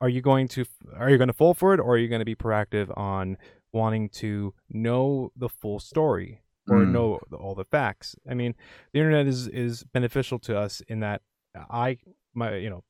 are 0.00 0.08
you 0.08 0.20
going 0.20 0.46
to 0.48 0.64
are 0.96 1.10
you 1.10 1.18
going 1.18 1.28
to 1.28 1.34
fall 1.34 1.54
for 1.54 1.74
it 1.74 1.80
or 1.80 1.94
are 1.94 1.98
you 1.98 2.08
going 2.08 2.20
to 2.20 2.24
be 2.24 2.36
proactive 2.36 2.96
on 2.96 3.36
wanting 3.78 4.08
to 4.08 4.52
know 4.70 5.30
the 5.36 5.48
full 5.48 5.78
story 5.78 6.42
or 6.68 6.78
mm. 6.78 6.90
know 6.90 7.18
all 7.38 7.54
the 7.54 7.64
facts 7.64 8.16
i 8.28 8.34
mean 8.34 8.54
the 8.92 8.98
internet 9.00 9.26
is 9.26 9.48
is 9.48 9.84
beneficial 9.84 10.38
to 10.38 10.58
us 10.58 10.82
in 10.88 11.00
that 11.00 11.22
i 11.70 11.96
my 12.34 12.56
you 12.56 12.70
know 12.70 12.82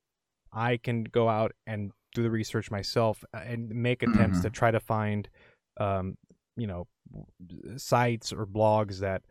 i 0.51 0.77
can 0.77 1.03
go 1.03 1.29
out 1.29 1.51
and 1.65 1.91
do 2.13 2.23
the 2.23 2.29
research 2.29 2.71
myself 2.71 3.23
uh, 3.33 3.41
and 3.45 3.69
make 3.69 4.03
attempts 4.03 4.39
mm-hmm. 4.39 4.47
to 4.47 4.49
try 4.49 4.71
to 4.71 4.79
find 4.79 5.29
um 5.79 6.17
you 6.57 6.67
know 6.67 6.87
sites 7.77 8.33
or 8.33 8.45
blogs 8.45 8.99
that 8.99 9.21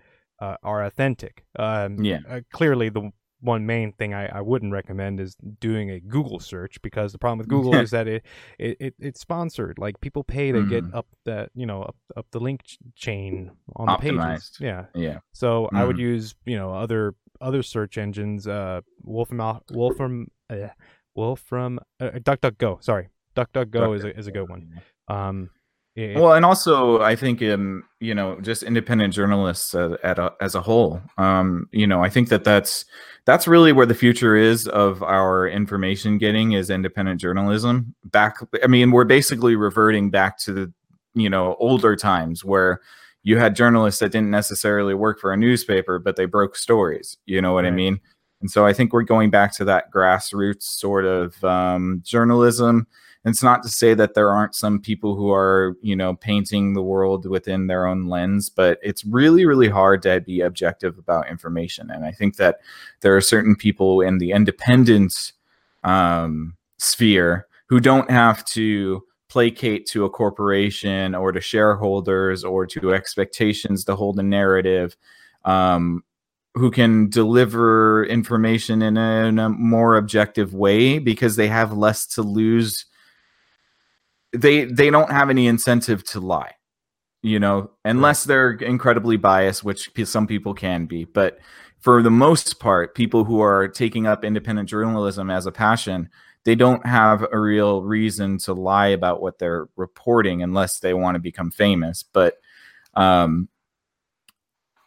uh, 0.40 0.56
are 0.62 0.84
authentic 0.84 1.44
um 1.58 2.02
yeah 2.02 2.20
uh, 2.30 2.40
clearly 2.52 2.88
the 2.88 3.10
one 3.40 3.66
main 3.66 3.92
thing 3.92 4.14
I, 4.14 4.26
I 4.26 4.40
wouldn't 4.40 4.72
recommend 4.72 5.20
is 5.20 5.36
doing 5.60 5.90
a 5.90 6.00
Google 6.00 6.40
search 6.40 6.80
because 6.82 7.12
the 7.12 7.18
problem 7.18 7.38
with 7.38 7.48
Google 7.48 7.74
is 7.76 7.90
that 7.92 8.08
it, 8.08 8.24
it, 8.58 8.76
it 8.80 8.94
it's 8.98 9.20
sponsored. 9.20 9.78
Like 9.78 10.00
people 10.00 10.24
pay 10.24 10.50
to 10.52 10.62
get 10.68 10.84
Mhm. 10.84 10.94
up 10.94 11.06
that 11.24 11.50
you 11.54 11.64
know 11.66 11.82
up, 11.82 11.96
up 12.16 12.26
the 12.32 12.40
link 12.40 12.64
ch- 12.64 12.78
chain 12.96 13.52
on 13.76 13.86
the 13.86 13.96
pages. 13.96 14.56
Yeah. 14.60 14.86
Yeah. 14.94 15.20
So 15.32 15.68
I 15.72 15.84
would 15.84 15.96
Mhm. 15.96 16.00
use 16.00 16.34
you 16.46 16.56
know 16.56 16.72
other 16.74 17.14
other 17.40 17.62
search 17.62 17.96
engines. 17.98 18.48
Uh, 18.48 18.80
Wolfram 19.02 19.60
Wolfram 19.70 20.28
uh, 20.50 20.68
Wolfram 21.14 21.78
uh, 22.00 22.10
DuckDuckGo. 22.12 22.82
Sorry, 22.82 23.08
DuckDuckGo 23.36 23.96
is 23.96 24.04
a 24.04 24.16
is 24.18 24.26
a 24.26 24.32
good 24.32 24.48
one. 24.48 24.80
Um, 25.08 25.50
it- 25.98 26.16
Well, 26.16 26.32
and 26.32 26.44
also 26.44 27.00
I 27.00 27.16
think 27.16 27.42
um, 27.42 27.84
you 28.00 28.14
know 28.14 28.40
just 28.40 28.62
independent 28.62 29.14
journalists 29.14 29.74
uh, 29.74 29.96
at 30.02 30.18
a, 30.18 30.32
as 30.40 30.54
a 30.54 30.60
whole. 30.60 31.00
Um, 31.18 31.68
you 31.72 31.86
know, 31.86 32.02
I 32.02 32.08
think 32.08 32.28
that 32.28 32.44
that's 32.44 32.84
that's 33.26 33.46
really 33.46 33.72
where 33.72 33.86
the 33.86 33.94
future 33.94 34.36
is 34.36 34.66
of 34.68 35.02
our 35.02 35.46
information 35.48 36.16
getting 36.18 36.52
is 36.52 36.70
independent 36.70 37.20
journalism. 37.20 37.94
Back, 38.04 38.36
I 38.62 38.66
mean, 38.68 38.90
we're 38.90 39.04
basically 39.04 39.56
reverting 39.56 40.10
back 40.10 40.38
to 40.40 40.52
the 40.52 40.72
you 41.14 41.28
know 41.30 41.56
older 41.58 41.96
times 41.96 42.44
where 42.44 42.80
you 43.24 43.36
had 43.36 43.56
journalists 43.56 44.00
that 44.00 44.12
didn't 44.12 44.30
necessarily 44.30 44.94
work 44.94 45.18
for 45.20 45.32
a 45.32 45.36
newspaper, 45.36 45.98
but 45.98 46.16
they 46.16 46.24
broke 46.24 46.56
stories. 46.56 47.16
You 47.26 47.42
know 47.42 47.52
what 47.52 47.66
I 47.66 47.70
mean? 47.70 48.00
And 48.40 48.48
so 48.50 48.64
I 48.64 48.72
think 48.72 48.92
we're 48.92 49.02
going 49.02 49.30
back 49.30 49.52
to 49.56 49.64
that 49.64 49.90
grassroots 49.92 50.62
sort 50.62 51.04
of 51.04 51.42
um, 51.44 52.00
journalism. 52.04 52.86
It's 53.28 53.42
not 53.42 53.62
to 53.62 53.68
say 53.68 53.94
that 53.94 54.14
there 54.14 54.30
aren't 54.30 54.54
some 54.54 54.80
people 54.80 55.14
who 55.14 55.30
are, 55.32 55.76
you 55.82 55.94
know, 55.94 56.14
painting 56.14 56.72
the 56.72 56.82
world 56.82 57.26
within 57.26 57.66
their 57.66 57.86
own 57.86 58.08
lens, 58.08 58.48
but 58.48 58.78
it's 58.82 59.04
really, 59.04 59.44
really 59.44 59.68
hard 59.68 60.02
to 60.02 60.20
be 60.20 60.40
objective 60.40 60.98
about 60.98 61.28
information. 61.28 61.90
And 61.90 62.04
I 62.04 62.12
think 62.12 62.36
that 62.36 62.60
there 63.00 63.16
are 63.16 63.20
certain 63.20 63.54
people 63.54 64.00
in 64.00 64.18
the 64.18 64.32
independent 64.32 65.32
um, 65.84 66.56
sphere 66.78 67.46
who 67.66 67.80
don't 67.80 68.10
have 68.10 68.44
to 68.46 69.04
placate 69.28 69.86
to 69.86 70.04
a 70.04 70.10
corporation 70.10 71.14
or 71.14 71.32
to 71.32 71.40
shareholders 71.40 72.44
or 72.44 72.66
to 72.66 72.94
expectations 72.94 73.84
to 73.84 73.94
hold 73.94 74.18
a 74.18 74.22
narrative 74.22 74.96
um, 75.44 76.02
who 76.54 76.70
can 76.70 77.08
deliver 77.08 78.04
information 78.06 78.82
in 78.82 78.96
a, 78.96 79.26
in 79.26 79.38
a 79.38 79.48
more 79.48 79.96
objective 79.96 80.54
way 80.54 80.98
because 80.98 81.36
they 81.36 81.46
have 81.46 81.76
less 81.76 82.06
to 82.06 82.22
lose 82.22 82.86
they 84.32 84.64
they 84.64 84.90
don't 84.90 85.10
have 85.10 85.30
any 85.30 85.46
incentive 85.46 86.04
to 86.04 86.20
lie 86.20 86.52
you 87.22 87.38
know 87.38 87.70
unless 87.84 88.24
they're 88.24 88.52
incredibly 88.52 89.16
biased 89.16 89.64
which 89.64 89.90
some 90.04 90.26
people 90.26 90.54
can 90.54 90.86
be. 90.86 91.04
But 91.04 91.38
for 91.80 92.02
the 92.02 92.10
most 92.10 92.60
part 92.60 92.94
people 92.94 93.24
who 93.24 93.40
are 93.40 93.68
taking 93.68 94.06
up 94.06 94.24
independent 94.24 94.68
journalism 94.68 95.30
as 95.30 95.46
a 95.46 95.52
passion 95.52 96.08
they 96.44 96.54
don't 96.54 96.86
have 96.86 97.26
a 97.32 97.38
real 97.38 97.82
reason 97.82 98.38
to 98.38 98.54
lie 98.54 98.88
about 98.88 99.20
what 99.20 99.38
they're 99.38 99.68
reporting 99.76 100.42
unless 100.42 100.78
they 100.78 100.94
want 100.94 101.14
to 101.14 101.18
become 101.18 101.50
famous. 101.50 102.02
But 102.02 102.36
um 102.94 103.48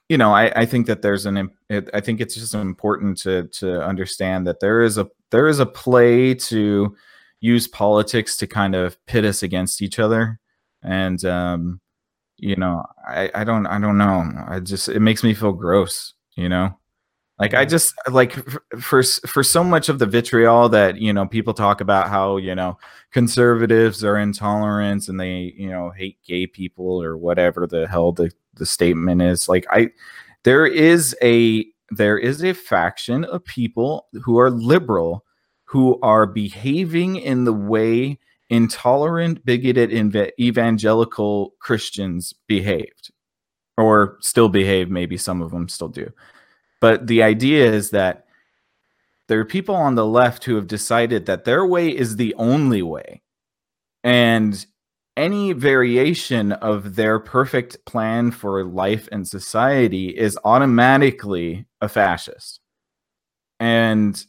you 0.10 0.17
know 0.17 0.33
i 0.33 0.51
i 0.62 0.65
think 0.65 0.88
that 0.88 1.01
there's 1.01 1.25
an 1.25 1.50
i 1.93 2.01
think 2.01 2.19
it's 2.19 2.36
just 2.36 2.53
important 2.53 3.17
to 3.17 3.48
to 3.48 3.81
understand 3.81 4.45
that 4.45 4.60
there 4.60 4.81
is 4.81 4.98
a 4.98 5.07
there 5.29 5.48
is 5.48 5.60
a 5.60 5.65
play 5.65 6.33
to 6.33 6.93
use 7.41 7.67
politics 7.67 8.38
to 8.38 8.48
kind 8.48 8.75
of 8.75 9.03
pit 9.05 9.25
us 9.25 9.43
against 9.43 9.81
each 9.81 10.00
other. 10.00 10.39
And 10.83 11.24
um 11.25 11.81
you 12.38 12.55
know 12.55 12.83
i 13.07 13.29
i 13.36 13.43
don't 13.43 13.67
i 13.67 13.79
don't 13.79 13.98
know. 13.98 14.24
I 14.48 14.60
just 14.60 14.88
it 14.89 15.01
makes 15.01 15.24
me 15.24 15.33
feel 15.33 15.51
gross 15.53 16.13
you 16.36 16.50
know? 16.50 16.77
Like 17.39 17.55
i 17.55 17.65
just 17.65 17.95
like 18.12 18.33
for 18.79 19.01
for 19.01 19.43
so 19.43 19.63
much 19.63 19.89
of 19.89 19.98
the 19.98 20.05
vitriol 20.05 20.69
that 20.69 21.01
you 21.01 21.12
know 21.12 21.25
people 21.25 21.55
talk 21.55 21.81
about 21.81 22.07
how 22.07 22.37
you 22.37 22.53
know 22.53 22.77
conservatives 23.11 24.03
are 24.03 24.18
intolerant 24.18 25.07
and 25.07 25.20
they 25.20 25.51
you 25.57 25.68
know 25.68 25.89
hate 25.89 26.20
gay 26.24 26.46
people 26.46 27.01
or 27.01 27.18
whatever 27.18 27.65
the 27.65 27.87
hell 27.87 28.11
the 28.11 28.31
the 28.55 28.65
statement 28.65 29.24
is. 29.24 29.50
Like 29.50 29.65
i 29.72 29.89
there 30.44 30.68
is 30.68 31.15
a 31.24 31.65
there 31.89 32.18
is 32.18 32.44
a 32.44 32.53
faction 32.53 33.25
of 33.25 33.44
people 33.44 34.07
who 34.24 34.37
are 34.37 34.51
liberal 34.51 35.25
who 35.72 35.98
are 36.01 36.25
behaving 36.25 37.16
in 37.16 37.46
the 37.46 37.53
way 37.53 38.20
intolerant 38.50 39.46
bigoted 39.46 39.90
inve- 39.90 40.31
evangelical 40.38 41.53
christians 41.60 42.34
behaved 42.46 43.10
or 43.77 44.18
still 44.20 44.50
behave 44.50 44.90
maybe 44.90 45.16
some 45.16 45.42
of 45.42 45.51
them 45.51 45.70
still 45.70 45.88
do. 45.88 46.12
But 46.81 47.07
the 47.07 47.24
idea 47.24 47.72
is 47.72 47.92
that 47.92 48.25
there 49.29 49.40
are 49.40 49.46
people 49.46 49.75
on 49.75 49.96
the 49.96 50.05
left 50.05 50.44
who 50.44 50.55
have 50.55 50.68
decided 50.68 51.25
that 51.27 51.46
their 51.46 51.66
way 51.66 51.88
is 51.88 52.18
the 52.18 52.36
only 52.36 52.81
way 52.81 53.22
and 54.03 54.66
any 55.16 55.53
variation 55.53 56.51
of 56.51 56.96
their 56.96 57.18
perfect 57.18 57.86
plan 57.86 58.31
for 58.31 58.66
life 58.66 59.07
and 59.10 59.25
society 59.25 60.10
is 60.10 60.38
automatically 60.44 61.66
a 61.79 61.88
fascist. 61.88 62.60
And 63.57 64.22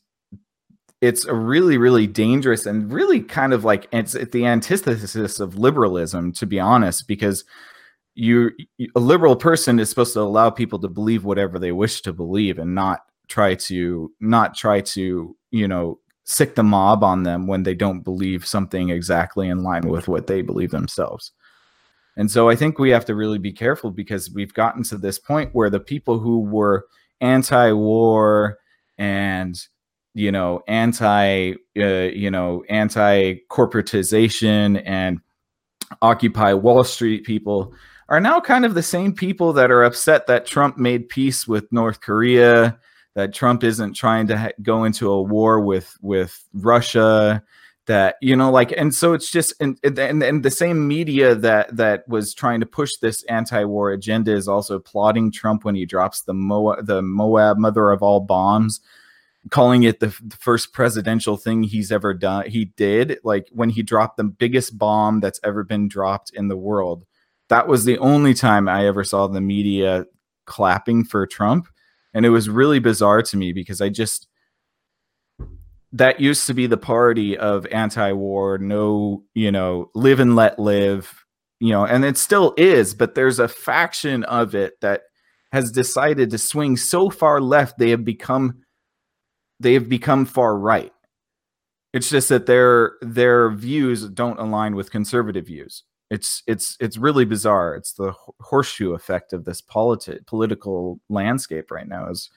it's 1.03 1.27
a 1.27 1.35
really 1.35 1.77
really 1.77 2.07
dangerous 2.07 2.65
and 2.65 2.91
really 2.91 3.21
kind 3.21 3.53
of 3.53 3.65
like 3.65 3.89
it's 3.93 4.15
at 4.15 4.33
the 4.33 4.47
antithesis 4.47 5.41
of 5.41 5.59
liberalism 5.59 6.33
to 6.33 6.47
be 6.47 6.59
honest 6.59 7.07
because 7.07 7.45
you 8.15 8.51
you- 8.79 8.91
a 8.97 9.01
liberal 9.01 9.37
person 9.37 9.79
is 9.79 9.91
supposed 9.91 10.15
to 10.15 10.21
allow 10.21 10.49
people 10.49 10.79
to 10.79 10.89
believe 10.89 11.25
whatever 11.25 11.59
they 11.59 11.73
wish 11.73 12.01
to 12.03 12.13
believe 12.13 12.59
and 12.59 12.75
not 12.75 13.01
try 13.29 13.55
to 13.55 14.11
not 14.21 14.55
try 14.57 14.81
to 14.81 15.37
you 15.51 15.69
know 15.69 15.99
sic 16.25 16.55
the 16.55 16.63
mob 16.63 17.03
on 17.03 17.25
them 17.25 17.47
when 17.49 17.65
they 17.65 17.75
don't 17.75 18.03
believe 18.03 18.47
something 18.47 18.91
exactly 18.91 19.49
in 19.49 19.63
line 19.65 19.89
with 19.89 20.07
what 20.07 20.29
they 20.29 20.41
believe 20.41 20.71
themselves. 20.71 21.33
And 22.17 22.31
so 22.31 22.49
i 22.49 22.55
think 22.55 22.79
we 22.79 22.91
have 22.91 23.07
to 23.07 23.15
really 23.17 23.39
be 23.39 23.53
careful 23.53 23.91
because 23.91 24.31
we've 24.31 24.55
gotten 24.55 24.83
to 24.85 24.97
this 24.99 25.19
point 25.19 25.51
where 25.53 25.71
the 25.71 25.81
people 25.81 26.21
who 26.21 26.41
were 26.41 26.87
anti-war 27.21 28.59
and 28.99 29.57
you 30.15 30.33
know 30.33 30.63
anti 30.67 31.53
uh, 31.77 31.85
you 31.85 32.31
know 32.31 32.65
anti 32.69 33.35
corporatization 33.51 34.83
and 34.85 35.21
occupy 36.01 36.53
wall 36.53 36.85
street 36.85 37.25
people 37.25 37.75
are 38.13 38.21
now 38.21 38.41
kind 38.41 38.67
of 38.67 38.75
the 38.75 38.83
same 38.83 39.15
people 39.15 39.55
that 39.55 39.71
are 39.71 39.85
upset 39.85 40.27
that 40.27 40.45
Trump 40.45 40.77
made 40.77 41.09
peace 41.09 41.49
with 41.49 41.73
North 41.73 42.03
Korea, 42.03 42.79
that 43.15 43.33
Trump 43.33 43.65
isn't 43.65 43.95
trying 43.95 44.27
to 44.27 44.37
ha- 44.37 44.51
go 44.61 44.85
into 44.85 45.11
a 45.11 45.23
war 45.23 45.61
with 45.61 45.97
with 46.03 46.45
Russia, 46.53 47.43
that 47.87 48.17
you 48.21 48.37
know 48.37 48.51
like 48.51 48.71
and 48.77 48.95
so 48.95 49.15
it's 49.15 49.31
just 49.31 49.55
and 49.61 49.79
and, 49.83 50.23
and 50.23 50.43
the 50.43 50.51
same 50.51 50.87
media 50.87 51.35
that 51.35 51.75
that 51.75 52.07
was 52.07 52.35
trying 52.35 52.61
to 52.61 52.67
push 52.67 52.91
this 53.01 53.23
anti-war 53.25 53.91
agenda 53.93 54.33
is 54.35 54.47
also 54.47 54.77
applauding 54.77 55.33
Trump 55.33 55.65
when 55.65 55.75
he 55.75 55.87
drops 55.87 56.21
the 56.23 56.35
MOAB, 56.35 56.85
the 56.85 57.01
MOAB 57.01 57.57
mother 57.57 57.91
of 57.91 58.03
all 58.03 58.21
bombs 58.21 58.81
calling 59.51 59.83
it 59.83 60.01
the, 60.01 60.07
f- 60.07 60.21
the 60.25 60.37
first 60.37 60.73
presidential 60.73 61.37
thing 61.37 61.63
he's 61.63 61.91
ever 61.91 62.15
done 62.15 62.49
he 62.49 62.65
did 62.65 63.19
like 63.25 63.49
when 63.51 63.71
he 63.71 63.83
dropped 63.83 64.17
the 64.17 64.25
biggest 64.25 64.79
bomb 64.79 65.21
that's 65.21 65.41
ever 65.43 65.65
been 65.65 65.89
dropped 65.89 66.31
in 66.33 66.49
the 66.49 66.57
world 66.57 67.05
that 67.53 67.69
was 67.69 67.85
the 67.85 67.99
only 67.99 68.33
time 68.33 68.67
I 68.67 68.87
ever 68.87 69.05
saw 69.05 69.27
the 69.27 69.41
media 69.41 70.07
clapping 70.47 71.05
for 71.05 71.27
Trump. 71.27 71.69
And 72.15 72.25
it 72.25 72.31
was 72.31 72.49
really 72.49 72.79
bizarre 72.79 73.23
to 73.23 73.37
me 73.37 73.53
because 73.53 73.81
I 73.81 73.89
just, 73.89 74.27
that 75.93 76.21
used 76.21 76.47
to 76.47 76.55
be 76.55 76.67
the 76.67 76.79
party 76.79 77.37
of 77.37 77.67
anti 77.67 78.13
war, 78.13 78.57
no, 78.57 79.25
you 79.35 79.53
know, 79.53 79.91
live 79.95 80.21
and 80.21 80.35
let 80.35 80.59
live, 80.59 81.25
you 81.61 81.71
know, 81.71 81.85
and 81.85 82.07
it 82.07 82.17
still 82.17 82.55
is, 82.57 82.95
but 82.95 83.15
there's 83.15 83.39
a 83.39 83.49
faction 83.49 84.25
of 84.25 84.55
it 84.55 84.81
that 84.81 85.03
has 85.53 85.71
decided 85.71 86.31
to 86.31 86.39
swing 86.39 86.79
so 86.79 87.11
far 87.11 87.39
left, 87.41 87.77
they 87.77 87.91
have 87.91 88.05
become, 88.05 88.62
they 89.63 89.75
have 89.75 89.89
become 89.89 90.25
far 90.25 90.57
right. 90.59 90.93
It's 91.93 92.11
just 92.11 92.29
that 92.31 92.47
their 92.47 92.95
their 93.03 93.51
views 93.51 94.09
don't 94.09 94.39
align 94.39 94.75
with 94.75 94.91
conservative 94.91 95.47
views 95.47 95.85
it's 96.13 96.43
it's 96.47 96.77
it's 96.79 96.99
really 96.99 97.25
bizarre 97.25 97.75
it's 97.75 97.95
the 97.95 98.13
horseshoe 98.39 98.93
effect 98.93 99.33
of 99.33 99.47
this 99.47 99.63
politi- 99.63 100.25
political 100.27 101.01
landscape 101.09 101.71
right 101.71 101.89
now 101.89 102.07
is 102.11 102.29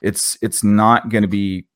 it's 0.00 0.38
it's 0.40 0.62
not 0.62 1.08
going 1.08 1.22
to 1.22 1.28
be 1.28 1.66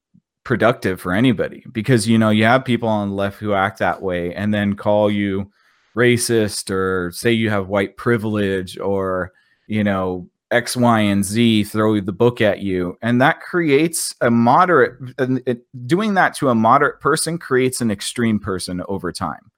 productive 0.44 1.00
for 1.00 1.12
anybody 1.12 1.64
because 1.72 2.06
you 2.06 2.16
know 2.16 2.30
you 2.30 2.44
have 2.44 2.64
people 2.64 2.88
on 2.88 3.08
the 3.08 3.14
left 3.14 3.40
who 3.40 3.54
act 3.54 3.80
that 3.80 4.00
way 4.00 4.32
and 4.32 4.54
then 4.54 4.76
call 4.76 5.10
you 5.10 5.50
racist 5.96 6.70
or 6.70 7.10
say 7.10 7.32
you 7.32 7.50
have 7.50 7.66
white 7.66 7.96
privilege 7.96 8.78
or 8.78 9.32
you 9.66 9.82
know 9.82 10.28
x 10.50 10.76
y 10.76 11.00
and 11.00 11.24
z 11.24 11.62
throw 11.64 12.00
the 12.00 12.12
book 12.12 12.40
at 12.40 12.61
you 12.61 12.96
and 13.02 13.20
that 13.20 13.40
creates 13.40 14.14
a 14.22 14.30
moderate 14.30 14.96
and 15.18 15.42
it, 15.46 15.66
doing 15.87 16.14
that 16.14 16.34
to 16.34 16.48
a 16.48 16.54
moderate 16.54 17.00
person 17.00 17.37
creates 17.38 17.80
an 17.80 17.90
extreme 17.90 18.38
person 18.38 18.82
over 18.88 19.12
time 19.12 19.50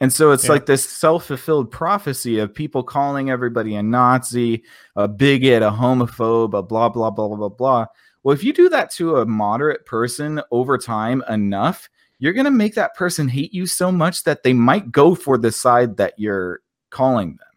And 0.00 0.12
so 0.12 0.32
it's 0.32 0.44
Yeah. 0.44 0.52
like 0.52 0.66
this 0.66 0.88
self 0.88 1.26
fulfilled 1.26 1.70
prophecy 1.70 2.38
of 2.40 2.52
people 2.52 2.82
calling 2.82 3.30
everybody 3.30 3.76
a 3.76 3.82
Nazi, 3.84 4.64
a 4.96 5.06
bigot, 5.06 5.62
a 5.62 5.70
homophobe, 5.70 6.54
a 6.58 6.62
blah, 6.62 6.88
blah, 6.88 7.10
blah, 7.10 7.28
blah, 7.28 7.36
blah, 7.36 7.48
blah. 7.48 7.86
Well, 8.24 8.34
if 8.34 8.42
you 8.42 8.52
do 8.52 8.68
that 8.70 8.90
to 8.92 9.16
a 9.18 9.26
moderate 9.26 9.86
person 9.86 10.40
over 10.50 10.76
time 10.78 11.22
enough, 11.28 11.88
you're 12.18 12.32
going 12.32 12.46
to 12.46 12.50
make 12.50 12.74
that 12.74 12.94
person 12.96 13.28
hate 13.28 13.52
you 13.54 13.64
so 13.66 13.92
much 13.92 14.24
that 14.24 14.42
they 14.42 14.52
might 14.52 14.90
go 14.90 15.14
for 15.14 15.38
the 15.38 15.52
side 15.52 15.96
that 15.98 16.14
you're 16.18 16.60
calling 16.90 17.36
them. 17.36 17.51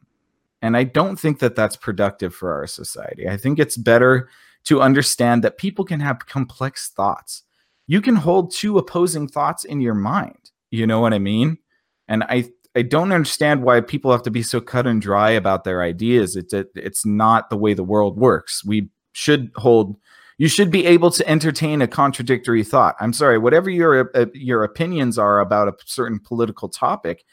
And 0.61 0.75
I 0.75 0.83
don't 0.83 1.17
think 1.17 1.39
that 1.39 1.55
that's 1.55 1.75
productive 1.75 2.33
for 2.33 2.53
our 2.53 2.67
society. 2.67 3.27
I 3.27 3.37
think 3.37 3.59
it's 3.59 3.77
better 3.77 4.29
to 4.65 4.81
understand 4.81 5.43
that 5.43 5.57
people 5.57 5.85
can 5.85 5.99
have 5.99 6.25
complex 6.25 6.89
thoughts. 6.89 7.43
You 7.87 8.01
can 8.01 8.15
hold 8.15 8.51
two 8.51 8.77
opposing 8.77 9.27
thoughts 9.27 9.63
in 9.63 9.79
your 9.79 9.93
mind. 9.93 10.51
You 10.71 10.87
know 10.87 10.99
what 10.99 11.13
I 11.13 11.19
mean? 11.19 11.59
And 12.07 12.23
I 12.23 12.49
I 12.75 12.81
don't 12.81 13.13
understand 13.13 13.63
why 13.63 13.79
people 13.79 14.11
have 14.11 14.23
to 14.23 14.31
be 14.31 14.43
so 14.43 14.59
cut 14.59 14.85
and 14.85 15.01
dry 15.01 15.31
about 15.31 15.63
their 15.63 15.81
ideas. 15.81 16.35
It's 16.35 16.53
it, 16.53 16.69
it's 16.75 17.05
not 17.05 17.49
the 17.49 17.57
way 17.57 17.73
the 17.73 17.83
world 17.83 18.17
works. 18.17 18.65
We 18.65 18.89
should 19.13 19.51
hold 19.55 19.97
you 20.37 20.49
should 20.49 20.69
be 20.69 20.85
able 20.85 21.11
to 21.11 21.27
entertain 21.29 21.81
a 21.81 21.87
contradictory 21.87 22.63
thought. 22.63 22.95
I'm 22.99 23.13
sorry, 23.13 23.37
whatever 23.37 23.69
your 23.69 24.11
uh, 24.15 24.25
your 24.33 24.63
opinions 24.63 25.17
are 25.17 25.39
about 25.39 25.67
a 25.67 25.73
certain 25.85 26.19
political 26.19 26.67
topic, 26.67 27.23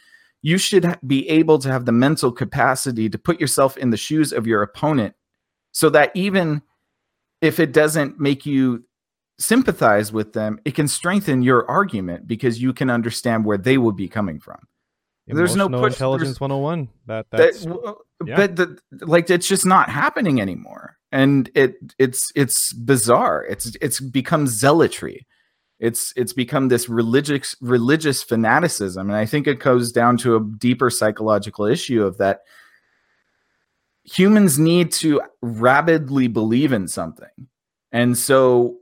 you 0.43 0.59
should 0.59 0.99
be 1.07 1.29
able 1.29 1.59
to 1.61 1.69
have 1.71 1.85
the 1.85 1.93
mental 1.93 2.33
capacity 2.33 3.09
to 3.09 3.19
put 3.19 3.41
yourself 3.41 3.77
in 3.77 3.91
the 3.91 3.97
shoes 3.97 4.33
of 4.33 4.47
your 4.47 4.63
opponent 4.63 5.15
so 5.71 5.89
that 5.91 6.11
even 6.15 6.63
if 7.41 7.59
it 7.61 7.73
doesn't 7.73 8.19
make 8.21 8.45
you 8.45 8.85
sympathize 9.39 10.13
with 10.13 10.33
them, 10.33 10.61
it 10.65 10.75
can 10.75 10.87
strengthen 10.89 11.43
your 11.43 11.69
argument 11.71 12.27
because 12.27 12.61
you 12.61 12.73
can 12.73 12.91
understand 12.91 13.45
where 13.45 13.59
they 13.59 13.79
would 13.79 13.97
be 13.97 14.09
coming 14.09 14.39
from. 14.39 14.59
There's 15.27 15.57
no 15.57 15.67
Emotional 15.67 15.81
push- 15.89 15.93
intelligence 15.95 16.41
101. 16.41 16.89
That 17.07 17.27
That- 17.31 17.37
that's 17.39 17.65
w- 17.65 17.95
yeah. 18.27 18.37
but 18.37 18.57
the, 18.57 18.79
like 19.07 19.31
it's 19.31 19.49
just 19.49 19.65
not 19.65 19.89
happening 19.89 20.41
anymore 20.41 20.97
and 21.11 21.51
it 21.55 21.77
it's 21.99 22.31
it's 22.37 22.73
bizarre 22.73 23.45
it's 23.49 23.75
it's 23.81 23.99
become 24.01 24.47
zealotry 24.47 25.27
it's 25.83 26.13
it's 26.15 26.33
become 26.33 26.69
this 26.69 26.89
religious 26.89 27.57
religious 27.61 28.23
fanaticism. 28.23 29.11
And 29.11 29.17
i 29.17 29.27
think 29.27 29.47
it 29.47 29.59
goes 29.59 29.93
down 29.93 30.17
to 30.19 30.37
a 30.37 30.41
deeper 30.59 30.89
psychological 30.89 31.67
issue 31.67 32.05
of 32.05 32.17
that 32.19 32.43
humans 34.05 34.59
need 34.59 34.93
to 34.93 35.21
rabidly 35.43 36.29
believe 36.29 36.73
in 36.73 36.89
something. 36.89 37.49
And 37.91 38.17
so 38.17 38.79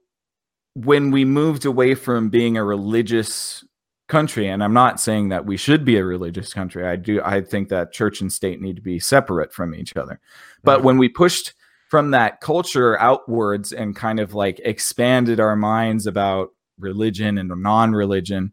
when 0.75 1.11
we 1.11 1.25
moved 1.25 1.65
away 1.65 1.95
from 1.95 2.29
being 2.29 2.57
a 2.57 2.65
religious 2.65 3.65
country 4.09 4.49
and 4.49 4.63
i'm 4.63 4.73
not 4.75 4.99
saying 5.01 5.29
that 5.29 5.47
we 5.47 5.57
should 5.57 5.85
be 5.85 5.97
a 5.97 6.05
religious 6.05 6.53
country 6.53 6.85
i 6.85 6.97
do 6.97 7.23
i 7.25 7.41
think 7.41 7.69
that 7.69 7.93
church 7.93 8.21
and 8.21 8.33
state 8.33 8.61
need 8.61 8.75
to 8.75 8.83
be 8.83 8.99
separate 8.99 9.53
from 9.53 9.73
each 9.73 9.97
other. 9.97 10.19
But 10.65 10.79
Right. 10.79 10.85
when 10.85 10.99
we 10.99 11.09
pushed 11.09 11.55
from 11.91 12.11
that 12.11 12.41
culture 12.41 12.99
outwards 13.01 13.73
and 13.73 13.95
kind 13.97 14.19
of 14.21 14.35
like 14.35 14.61
expanded 14.65 15.39
our 15.41 15.55
minds 15.57 16.07
about 16.09 16.51
religion 16.81 17.39
and 17.39 17.51
non-religion 17.63 18.53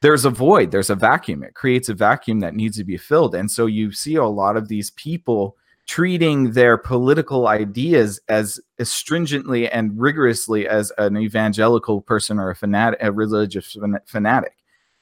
there's 0.00 0.24
a 0.24 0.30
void 0.30 0.70
there's 0.70 0.90
a 0.90 0.94
vacuum. 0.94 1.42
It 1.42 1.54
creates 1.54 1.88
a 1.88 1.94
vacuum 1.94 2.40
that 2.40 2.54
needs 2.54 2.76
to 2.76 2.84
be 2.84 2.96
filled. 2.96 3.34
And 3.34 3.50
so 3.50 3.66
you 3.66 3.92
see 3.92 4.14
a 4.14 4.24
lot 4.24 4.56
of 4.56 4.68
these 4.68 4.90
people 4.90 5.56
treating 5.86 6.52
their 6.52 6.76
political 6.76 7.48
ideas 7.48 8.20
as, 8.28 8.60
as 8.78 8.90
stringently 8.90 9.68
and 9.68 9.98
rigorously 9.98 10.68
as 10.68 10.92
an 10.98 11.16
evangelical 11.16 12.02
person 12.02 12.38
or 12.38 12.50
a 12.50 12.54
fanatic 12.54 12.98
a 13.02 13.10
religious 13.10 13.76
fanatic. 14.06 14.54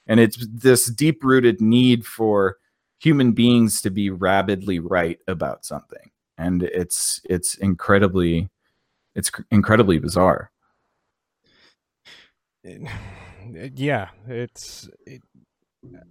And 0.07 0.21
it's 0.21 0.47
this 0.47 0.87
deep 0.87 1.25
rooted 1.25 1.61
need 1.61 2.07
for 2.07 2.57
human 2.99 3.33
beings 3.33 3.83
to 3.83 3.91
be 3.91 4.11
rabidly 4.11 4.79
right 4.79 5.19
about 5.27 5.67
something. 5.67 6.11
And 6.39 6.62
it's 6.62 7.21
it's 7.25 7.55
incredibly 7.57 8.49
it's 9.15 9.31
cr- 9.31 9.43
incredibly 9.51 9.99
bizarre 9.99 10.51
yeah, 13.75 14.09
it's. 14.29 14.89
It, 15.07 15.23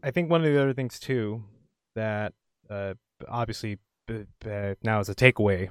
I 0.04 0.12
think 0.12 0.30
one 0.30 0.44
of 0.46 0.52
the 0.54 0.62
other 0.62 0.74
things 0.74 1.00
too 1.00 1.44
that 1.96 2.34
uh, 2.70 2.94
obviously 3.28 3.78
b- 4.08 4.26
uh, 4.50 4.76
now 4.84 5.00
is 5.00 5.10
a 5.10 5.15
takeaway, 5.15 5.70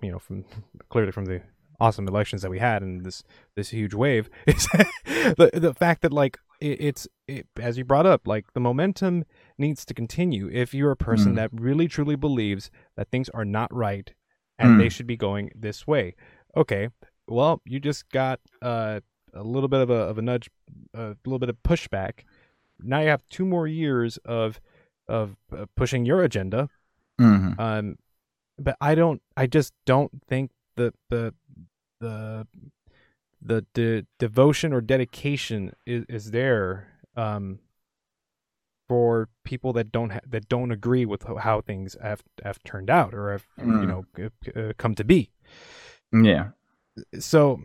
you 0.00 0.10
know, 0.10 0.18
from 0.18 0.44
clearly 0.88 1.12
from 1.12 1.26
the 1.26 1.42
awesome 1.80 2.06
elections 2.08 2.42
that 2.42 2.50
we 2.50 2.60
had 2.60 2.80
and 2.82 3.04
this 3.04 3.24
this 3.56 3.70
huge 3.70 3.92
wave 3.92 4.30
is 4.46 4.68
the 5.36 5.50
the 5.52 5.74
fact 5.74 6.00
that 6.02 6.12
like 6.12 6.38
it, 6.60 6.80
it's 6.80 7.08
it, 7.26 7.46
as 7.60 7.76
you 7.76 7.84
brought 7.84 8.06
up 8.06 8.24
like 8.26 8.52
the 8.52 8.60
momentum 8.60 9.24
needs 9.58 9.84
to 9.84 9.92
continue 9.92 10.48
if 10.52 10.72
you're 10.72 10.92
a 10.92 10.96
person 10.96 11.32
Mm. 11.32 11.36
that 11.36 11.50
really 11.52 11.88
truly 11.88 12.14
believes 12.14 12.70
that 12.96 13.10
things 13.10 13.28
are 13.30 13.44
not 13.44 13.74
right 13.74 14.12
and 14.60 14.78
they 14.78 14.86
Mm. 14.86 14.92
should 14.92 15.06
be 15.08 15.16
going 15.16 15.50
this 15.56 15.84
way 15.84 16.14
okay 16.56 16.88
well 17.26 17.60
you 17.64 17.80
just 17.80 18.08
got 18.10 18.38
uh, 18.60 19.00
a 19.34 19.42
little 19.42 19.68
bit 19.68 19.80
of 19.80 19.90
a, 19.90 19.94
of 19.94 20.18
a 20.18 20.22
nudge 20.22 20.50
a 20.94 21.16
little 21.24 21.38
bit 21.38 21.48
of 21.48 21.56
pushback 21.62 22.24
now 22.80 23.00
you 23.00 23.08
have 23.08 23.22
two 23.30 23.44
more 23.46 23.66
years 23.66 24.18
of 24.24 24.60
of 25.08 25.36
uh, 25.56 25.66
pushing 25.76 26.04
your 26.04 26.22
agenda 26.22 26.68
Mhm. 27.20 27.58
um 27.58 27.96
but 28.58 28.76
i 28.80 28.94
don't 28.94 29.20
i 29.36 29.46
just 29.46 29.72
don't 29.86 30.10
think 30.28 30.50
the 30.76 30.92
the 31.10 31.34
the 32.00 32.46
the 33.40 33.66
de- 33.74 34.06
devotion 34.18 34.72
or 34.72 34.80
dedication 34.80 35.72
is, 35.86 36.04
is 36.08 36.30
there 36.30 36.88
um 37.16 37.58
for 38.88 39.28
people 39.44 39.72
that 39.72 39.90
don't 39.92 40.10
ha- 40.10 40.20
that 40.28 40.48
don't 40.48 40.70
agree 40.70 41.04
with 41.06 41.22
ho- 41.22 41.36
how 41.36 41.60
things 41.60 41.96
have 42.02 42.22
have 42.44 42.62
turned 42.64 42.90
out 42.90 43.14
or 43.14 43.32
have 43.32 43.46
you 43.58 43.64
Mm. 43.64 43.86
know 43.88 44.04
uh, 44.56 44.72
come 44.76 44.94
to 44.94 45.04
be 45.04 45.30
yeah 46.12 46.50
so 47.18 47.60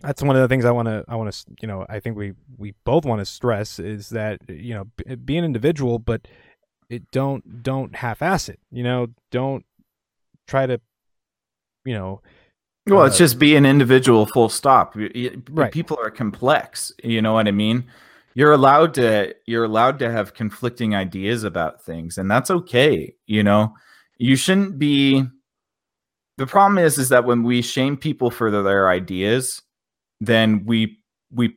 that's 0.00 0.22
one 0.22 0.36
of 0.36 0.42
the 0.42 0.48
things 0.48 0.64
I 0.64 0.70
want 0.70 0.86
to 0.86 1.04
I 1.08 1.16
want 1.16 1.32
to 1.32 1.44
you 1.60 1.68
know 1.68 1.84
I 1.88 2.00
think 2.00 2.16
we 2.16 2.34
we 2.56 2.74
both 2.84 3.04
want 3.04 3.20
to 3.20 3.24
stress 3.24 3.78
is 3.78 4.10
that 4.10 4.40
you 4.48 4.74
know 4.74 4.84
b- 4.96 5.14
be 5.16 5.36
an 5.36 5.44
individual 5.44 5.98
but 5.98 6.28
it 6.88 7.10
don't 7.10 7.62
don't 7.62 7.94
half-ass 7.96 8.48
it 8.48 8.60
you 8.70 8.82
know 8.82 9.08
don't 9.30 9.64
try 10.46 10.66
to 10.66 10.80
you 11.84 11.94
know 11.94 12.20
Well, 12.86 13.04
it's 13.06 13.16
Uh, 13.16 13.18
just 13.18 13.38
be 13.38 13.56
an 13.56 13.66
individual, 13.66 14.26
full 14.26 14.48
stop. 14.48 14.96
Right. 15.50 15.72
People 15.72 15.98
are 16.02 16.10
complex. 16.10 16.92
You 17.04 17.20
know 17.20 17.34
what 17.34 17.46
I 17.48 17.50
mean? 17.52 17.84
You're 18.34 18.52
allowed 18.52 18.94
to. 18.94 19.34
You're 19.46 19.64
allowed 19.64 19.98
to 19.98 20.10
have 20.10 20.32
conflicting 20.32 20.94
ideas 20.94 21.44
about 21.44 21.82
things, 21.84 22.18
and 22.18 22.30
that's 22.30 22.50
okay. 22.50 23.14
You 23.26 23.42
know, 23.42 23.74
you 24.16 24.36
shouldn't 24.36 24.78
be. 24.78 25.24
The 26.38 26.46
problem 26.46 26.78
is, 26.78 26.98
is 26.98 27.08
that 27.10 27.24
when 27.24 27.42
we 27.42 27.62
shame 27.62 27.96
people 27.96 28.30
for 28.30 28.50
their 28.50 28.88
ideas, 28.88 29.60
then 30.20 30.64
we 30.64 30.98
we 31.30 31.56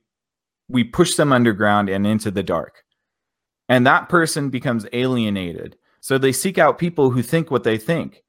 we 0.69 0.83
push 0.83 1.15
them 1.15 1.33
underground 1.33 1.89
and 1.89 2.05
into 2.05 2.31
the 2.31 2.43
dark, 2.43 2.83
and 3.69 3.85
that 3.87 4.09
person 4.09 4.49
becomes 4.49 4.85
alienated. 4.93 5.77
So 6.01 6.17
they 6.17 6.31
seek 6.31 6.57
out 6.57 6.79
people 6.79 7.11
who 7.11 7.21
think 7.21 7.51
what 7.51 7.63
they 7.63 7.77
think. 7.77 8.23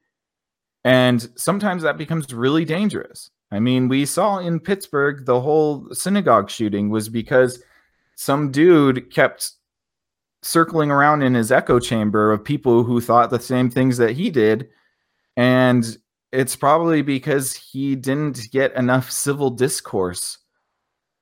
And 0.85 1.29
sometimes 1.37 1.83
that 1.83 1.97
becomes 1.97 2.33
really 2.35 2.65
dangerous. 2.65 3.31
I 3.51 3.61
mean, 3.61 3.89
we 3.89 4.05
saw 4.05 4.39
in 4.39 4.61
Pittsburgh 4.61 5.25
the 5.27 5.41
whole 5.41 5.89
synagogue 5.93 6.51
shooting 6.51 6.91
was 6.91 7.09
because 7.09 7.63
some 8.17 8.51
dude 8.51 9.13
kept 9.13 9.53
circling 10.43 10.91
around 10.91 11.23
in 11.23 11.35
his 11.35 11.53
echo 11.53 11.79
chamber 11.79 12.33
of 12.33 12.45
people 12.45 12.83
who 12.83 13.01
thought 13.01 13.31
the 13.31 13.39
same 13.39 13.71
things 13.71 13.97
that 13.99 14.13
he 14.13 14.31
did. 14.31 14.69
And 15.37 15.97
it's 16.33 16.57
probably 16.57 17.03
because 17.03 17.53
he 17.53 17.95
didn't 17.95 18.51
get 18.51 18.75
enough 18.75 19.11
civil 19.11 19.51
discourse. 19.51 20.39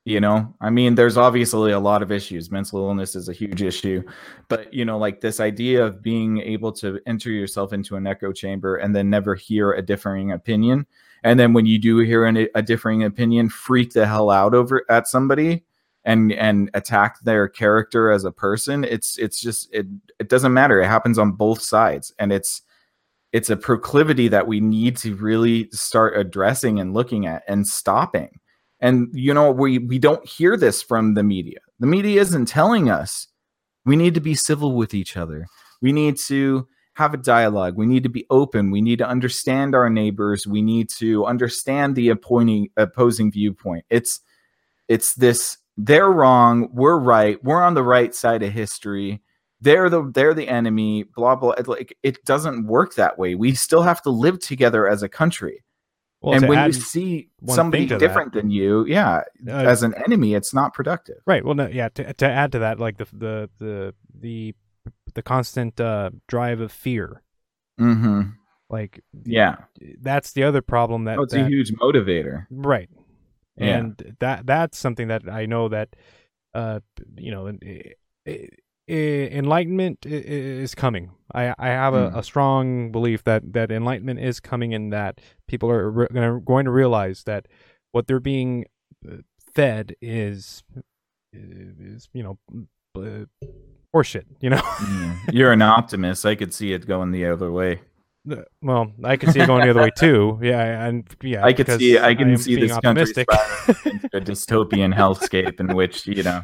You 0.05 0.21
know, 0.21 0.55
I 0.61 0.71
mean, 0.71 0.95
there's 0.95 1.19
obviously 1.19 1.73
a 1.73 1.79
lot 1.79 2.03
of 2.03 2.11
issues. 2.11 2.51
Mental 2.51 2.81
illness 2.81 3.15
is 3.15 3.29
a 3.29 3.35
huge 3.35 3.63
issue 3.63 4.03
but 4.51 4.73
you 4.75 4.85
know 4.85 4.99
like 4.99 5.23
this 5.23 5.41
idea 5.41 5.83
of 5.83 6.03
being 6.03 6.39
able 6.39 6.71
to 6.73 7.01
enter 7.07 7.31
yourself 7.31 7.73
into 7.73 7.97
an 7.97 8.07
echo 8.07 8.33
chamber 8.33 8.77
and 8.77 8.95
then 8.95 9.09
never 9.09 9.35
hear 9.35 9.73
a 9.73 9.81
differing 9.81 10.33
opinion 10.33 10.87
and 11.25 11.41
then 11.41 11.55
when 11.55 11.65
you 11.65 11.79
do 11.79 11.99
hear 11.99 12.27
an, 12.27 12.47
a 12.55 12.61
differing 12.61 13.05
opinion 13.05 13.49
freak 13.49 13.95
the 13.95 14.07
hell 14.07 14.29
out 14.29 14.55
over 14.55 14.85
at 14.91 15.09
somebody 15.09 15.65
and 16.05 16.33
and 16.33 16.71
attack 16.75 17.19
their 17.21 17.49
character 17.49 18.11
as 18.11 18.25
a 18.25 18.33
person 18.33 18.85
it's 18.85 19.17
it's 19.17 19.41
just 19.41 19.73
it 19.73 19.87
it 20.19 20.29
doesn't 20.29 20.53
matter 20.53 20.83
it 20.83 20.87
happens 20.87 21.19
on 21.19 21.33
both 21.33 21.63
sides 21.63 22.13
and 22.19 22.31
it's 22.33 22.63
it's 23.33 23.51
a 23.51 23.57
proclivity 23.57 24.29
that 24.29 24.47
we 24.47 24.61
need 24.61 24.97
to 24.99 25.15
really 25.17 25.69
start 25.71 26.17
addressing 26.17 26.81
and 26.81 26.95
looking 26.95 27.27
at 27.27 27.43
and 27.49 27.67
stopping 27.67 28.41
and 28.81 29.09
you 29.13 29.33
know 29.33 29.51
we 29.51 29.79
we 29.79 29.99
don't 29.99 30.27
hear 30.27 30.57
this 30.57 30.83
from 30.83 31.15
the 31.15 31.23
media 31.23 31.59
the 31.79 31.87
media 31.87 32.21
isn't 32.21 32.47
telling 32.47 32.91
us 32.91 33.29
we 33.85 33.97
need 33.97 34.15
to 34.15 34.21
be 34.21 34.35
civil 34.35 34.75
with 34.77 34.95
each 34.95 35.17
other. 35.17 35.47
We 35.81 35.93
need 35.93 36.17
to 36.27 36.69
have 36.95 37.15
a 37.15 37.19
dialogue. 37.19 37.77
We 37.77 37.87
need 37.87 38.03
to 38.03 38.09
be 38.09 38.27
open. 38.31 38.71
We 38.71 38.83
need 38.83 38.99
to 38.99 39.09
understand 39.09 39.75
our 39.75 39.89
neighbors. 39.89 40.47
We 40.47 40.61
need 40.61 40.91
to 40.99 41.25
understand 41.25 41.97
the 41.97 42.11
appointing, 42.11 42.69
opposing 42.77 43.33
viewpoint. 43.33 43.85
It's 43.91 44.21
it's 44.89 45.15
this 45.15 45.57
they're 45.77 46.11
wrong, 46.11 46.69
we're 46.73 46.99
right, 46.99 47.43
we're 47.43 47.63
on 47.63 47.75
the 47.75 47.83
right 47.83 48.15
side 48.15 48.43
of 48.43 48.53
history. 48.53 49.23
They're 49.61 49.91
the 49.91 50.11
they're 50.15 50.35
the 50.35 50.49
enemy 50.49 51.05
blah 51.17 51.37
blah 51.37 51.55
like 51.67 51.97
it 52.03 52.25
doesn't 52.25 52.67
work 52.67 52.95
that 52.95 53.19
way 53.19 53.35
we 53.35 53.55
still 53.55 53.83
have 53.83 54.01
to 54.03 54.11
live 54.11 54.39
together 54.41 54.89
as 54.89 55.03
a 55.03 55.09
country 55.09 55.65
Well, 56.23 56.35
and 56.35 56.49
when 56.49 56.67
you 56.67 56.73
see 56.73 57.29
somebody 57.49 57.87
to 57.87 57.95
that- 57.95 58.01
different 58.01 58.33
than 58.33 58.51
you 58.51 58.85
yeah 58.87 59.23
uh, 59.47 59.51
as 59.53 59.83
an 59.83 59.95
enemy 60.07 60.35
it's 60.35 60.53
not 60.55 60.75
productive 60.75 61.17
Right. 61.27 61.45
Well, 61.45 61.55
no, 61.55 61.67
yeah. 61.69 61.89
To, 61.91 62.13
to 62.13 62.27
add 62.27 62.53
to 62.53 62.59
that, 62.61 62.79
like 62.81 62.97
the 62.99 63.07
the 63.13 63.51
the 63.59 63.95
the 64.19 64.55
the 65.15 65.23
constant 65.23 65.81
uh, 65.81 66.11
drive 66.29 66.61
of 66.61 66.71
fear, 66.73 67.23
mm-hmm. 67.81 68.23
like 68.69 69.03
yeah 69.25 69.57
that's 70.01 70.33
the 70.33 70.45
other 70.45 70.63
problem 70.63 71.05
that, 71.05 71.19
oh, 71.19 71.23
it's 71.23 71.33
that 71.35 71.47
a 71.47 71.49
huge 71.49 71.73
motivator 71.75 72.47
right, 72.51 72.89
Yeah. 73.57 73.77
and 73.79 74.17
that 74.21 74.47
that's 74.47 74.79
something 74.79 75.09
that 75.09 75.29
I 75.29 75.47
know 75.47 75.69
that 75.69 75.89
uh 76.55 76.81
you 77.17 77.31
know 77.31 77.47
en- 77.47 77.61
e- 77.63 77.95
e- 78.27 78.49
enlightenment 78.91 79.99
i- 80.07 80.11
i- 80.11 80.63
is 80.65 80.75
coming. 80.75 81.11
I 81.35 81.55
I 81.59 81.69
have 81.69 81.95
a, 81.95 82.11
Mm. 82.11 82.17
a 82.17 82.23
strong 82.23 82.93
belief 82.93 83.23
that 83.25 83.53
that 83.53 83.71
enlightenment 83.71 84.21
is 84.21 84.41
coming, 84.41 84.75
and 84.75 84.93
that 84.93 85.21
people 85.47 85.71
are 85.71 85.91
re- 85.91 86.41
going 86.45 86.65
to 86.65 86.71
realize 86.71 87.25
that 87.25 87.47
what 87.93 88.07
they're 88.07 88.21
being 88.21 88.65
uh, 89.09 89.17
fed 89.55 89.95
is 90.03 90.63
is 91.33 92.09
you 92.13 92.23
know 92.23 92.39
uh, 92.97 93.25
horseshit. 93.95 94.25
You 94.41 94.51
know. 94.51 94.63
Yeah. 94.83 95.17
you're 95.33 95.53
an 95.53 95.63
optimist 95.63 96.27
i 96.27 96.35
could 96.35 96.53
see 96.55 96.73
it 96.73 96.87
going 96.87 97.13
the 97.13 97.27
other 97.27 97.51
way 97.53 97.81
Well, 98.63 98.93
I 99.03 99.17
could 99.17 99.31
see 99.33 99.41
it 99.41 99.47
going 99.47 99.65
the 99.65 99.71
other 99.71 99.81
way 99.83 99.91
too. 99.97 100.39
Yeah, 100.43 100.87
and 100.87 101.09
yeah, 101.23 101.43
I 101.45 101.53
could 101.55 101.69
see 101.79 101.99
I 101.99 102.15
can 102.15 102.31
am 102.31 102.37
see 102.37 102.55
this 102.57 102.73
country 102.73 102.89
optimistic. 102.91 103.27
spiraling 103.33 104.01
a 104.13 104.21
dystopian 104.31 104.93
hellscape 104.95 105.59
in 105.61 105.69
which 105.75 106.07
you 106.07 106.23
know 106.23 106.43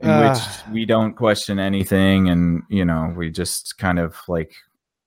in 0.00 0.08
Ah. 0.10 0.32
which 0.32 0.74
we 0.74 0.84
don't 0.86 1.14
question 1.14 1.58
anything 1.58 2.28
and 2.28 2.62
you 2.68 2.84
know 2.84 3.12
we 3.16 3.30
just 3.30 3.78
kind 3.78 3.98
of 3.98 4.16
like 4.28 4.54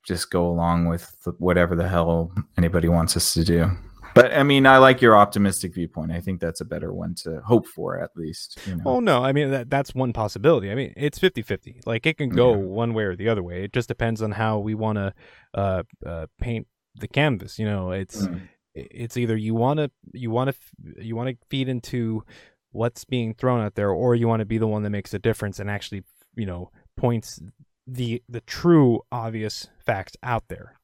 just 0.05 0.29
go 0.31 0.47
along 0.47 0.85
with 0.85 1.15
whatever 1.37 1.75
the 1.75 1.87
hell 1.87 2.31
anybody 2.57 2.87
wants 2.89 3.15
us 3.15 3.33
to 3.33 3.43
do 3.43 3.69
but 4.15 4.33
i 4.33 4.43
mean 4.43 4.65
i 4.65 4.77
like 4.77 4.99
your 5.01 5.15
optimistic 5.15 5.73
viewpoint 5.73 6.11
i 6.11 6.19
think 6.19 6.41
that's 6.41 6.59
a 6.59 6.65
better 6.65 6.91
one 6.93 7.13
to 7.15 7.39
hope 7.45 7.65
for 7.67 7.99
at 8.01 8.09
least 8.17 8.59
you 8.67 8.75
know 8.75 8.83
Oh 8.85 8.99
no, 8.99 9.23
I 9.23 9.31
mean 9.31 9.51
that 9.51 9.69
that's 9.69 9.95
one 9.95 10.11
possibility. 10.11 10.69
I 10.71 10.75
mean 10.75 10.91
it's 10.97 11.19
50-50. 11.19 11.85
Like 11.85 12.05
it 12.05 12.17
can 12.17 12.29
go 12.29 12.49
Yeah. 12.51 12.57
one 12.57 12.93
way 12.93 13.03
or 13.05 13.15
the 13.15 13.29
other 13.29 13.43
way. 13.43 13.63
It 13.63 13.71
just 13.73 13.87
depends 13.87 14.21
on 14.21 14.31
how 14.31 14.59
we 14.59 14.73
want 14.75 14.97
to 14.97 15.13
uh, 15.53 15.83
uh, 16.05 16.25
paint 16.41 16.67
the 16.95 17.07
canvas. 17.07 17.57
You 17.59 17.65
know, 17.65 17.91
it's 17.91 18.27
Mm. 18.27 18.41
it's 18.75 19.15
either 19.17 19.35
you 19.37 19.53
want 19.53 19.77
to 19.79 19.91
you 20.13 20.29
want 20.31 20.49
to 20.49 20.55
you 21.03 21.15
want 21.15 21.29
to 21.29 21.35
feed 21.49 21.67
into 21.69 22.23
what's 22.71 23.03
being 23.05 23.33
thrown 23.33 23.61
out 23.61 23.75
there, 23.75 23.89
or 23.89 24.15
you 24.15 24.27
want 24.27 24.39
to 24.41 24.45
be 24.45 24.57
the 24.57 24.67
one 24.67 24.83
that 24.83 24.89
makes 24.89 25.13
a 25.13 25.19
difference 25.19 25.59
and 25.59 25.69
actually 25.69 26.03
you 26.35 26.45
know 26.45 26.71
points 26.97 27.41
the 27.87 28.21
the 28.29 28.41
true 28.41 29.01
obvious 29.11 29.67
facts 29.85 30.13
out 30.23 30.43
there. 30.47 30.75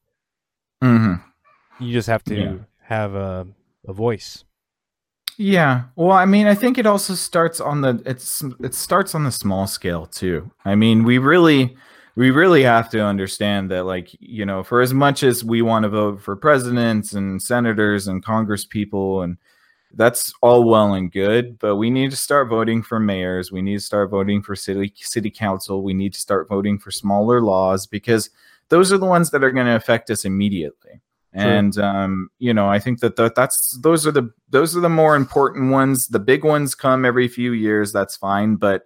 Mhm. 0.83 1.23
You 1.79 1.93
just 1.93 2.07
have 2.07 2.23
to 2.25 2.35
Yeah. 2.35 2.55
have 2.83 3.13
a 3.15 3.47
a 3.87 3.93
voice. 3.93 4.43
Yeah. 5.37 5.83
Well, 5.95 6.11
I 6.17 6.25
mean, 6.25 6.47
I 6.47 6.55
think 6.55 6.77
it 6.77 6.85
also 6.87 7.13
starts 7.13 7.61
on 7.61 7.81
the 7.81 8.01
it's 8.05 8.43
it 8.59 8.73
starts 8.73 9.13
on 9.15 9.23
the 9.23 9.31
small 9.31 9.67
scale 9.67 10.05
too. 10.07 10.51
I 10.65 10.75
mean, 10.75 11.03
we 11.03 11.19
really 11.19 11.77
we 12.15 12.31
really 12.31 12.63
have 12.63 12.89
to 12.89 12.99
understand 13.05 13.69
that 13.69 13.85
like, 13.85 14.09
you 14.19 14.43
know, 14.45 14.63
for 14.63 14.81
as 14.81 14.91
much 14.93 15.21
as 15.21 15.43
we 15.43 15.61
want 15.61 15.83
to 15.83 15.89
vote 15.89 16.19
for 16.19 16.35
presidents 16.35 17.13
and 17.13 17.39
senators 17.41 18.07
and 18.07 18.25
congress 18.25 18.65
people 18.65 19.21
and 19.21 19.37
that's 19.93 20.33
all 20.41 20.63
well 20.65 20.93
and 20.93 21.11
good, 21.11 21.57
but 21.59 21.77
we 21.77 21.89
need 21.89 22.11
to 22.11 22.17
start 22.17 22.49
voting 22.49 22.83
for 22.83 22.99
mayors, 22.99 23.51
we 23.51 23.61
need 23.61 23.77
to 23.77 23.83
start 23.83 24.09
voting 24.09 24.41
for 24.41 24.55
city 24.55 24.93
city 24.97 25.29
council, 25.29 25.83
we 25.83 25.93
need 25.93 26.13
to 26.13 26.19
start 26.19 26.47
voting 26.47 26.77
for 26.77 26.91
smaller 26.91 27.41
laws 27.41 27.87
because 27.87 28.29
those 28.69 28.91
are 28.91 28.97
the 28.97 29.05
ones 29.05 29.31
that 29.31 29.43
are 29.43 29.51
going 29.51 29.65
to 29.65 29.75
affect 29.75 30.09
us 30.09 30.25
immediately. 30.25 31.01
And 31.33 31.77
um, 31.77 32.29
you 32.39 32.53
know 32.53 32.67
i 32.67 32.79
think 32.79 32.99
that 33.01 33.15
th- 33.15 33.33
that's 33.35 33.77
those 33.81 34.07
are 34.07 34.11
the 34.11 34.31
those 34.49 34.75
are 34.75 34.79
the 34.79 34.89
more 34.89 35.15
important 35.15 35.71
ones. 35.71 36.07
The 36.07 36.19
big 36.19 36.43
ones 36.43 36.73
come 36.73 37.05
every 37.05 37.27
few 37.27 37.51
years 37.51 37.91
that's 37.91 38.15
fine 38.15 38.55
but 38.55 38.85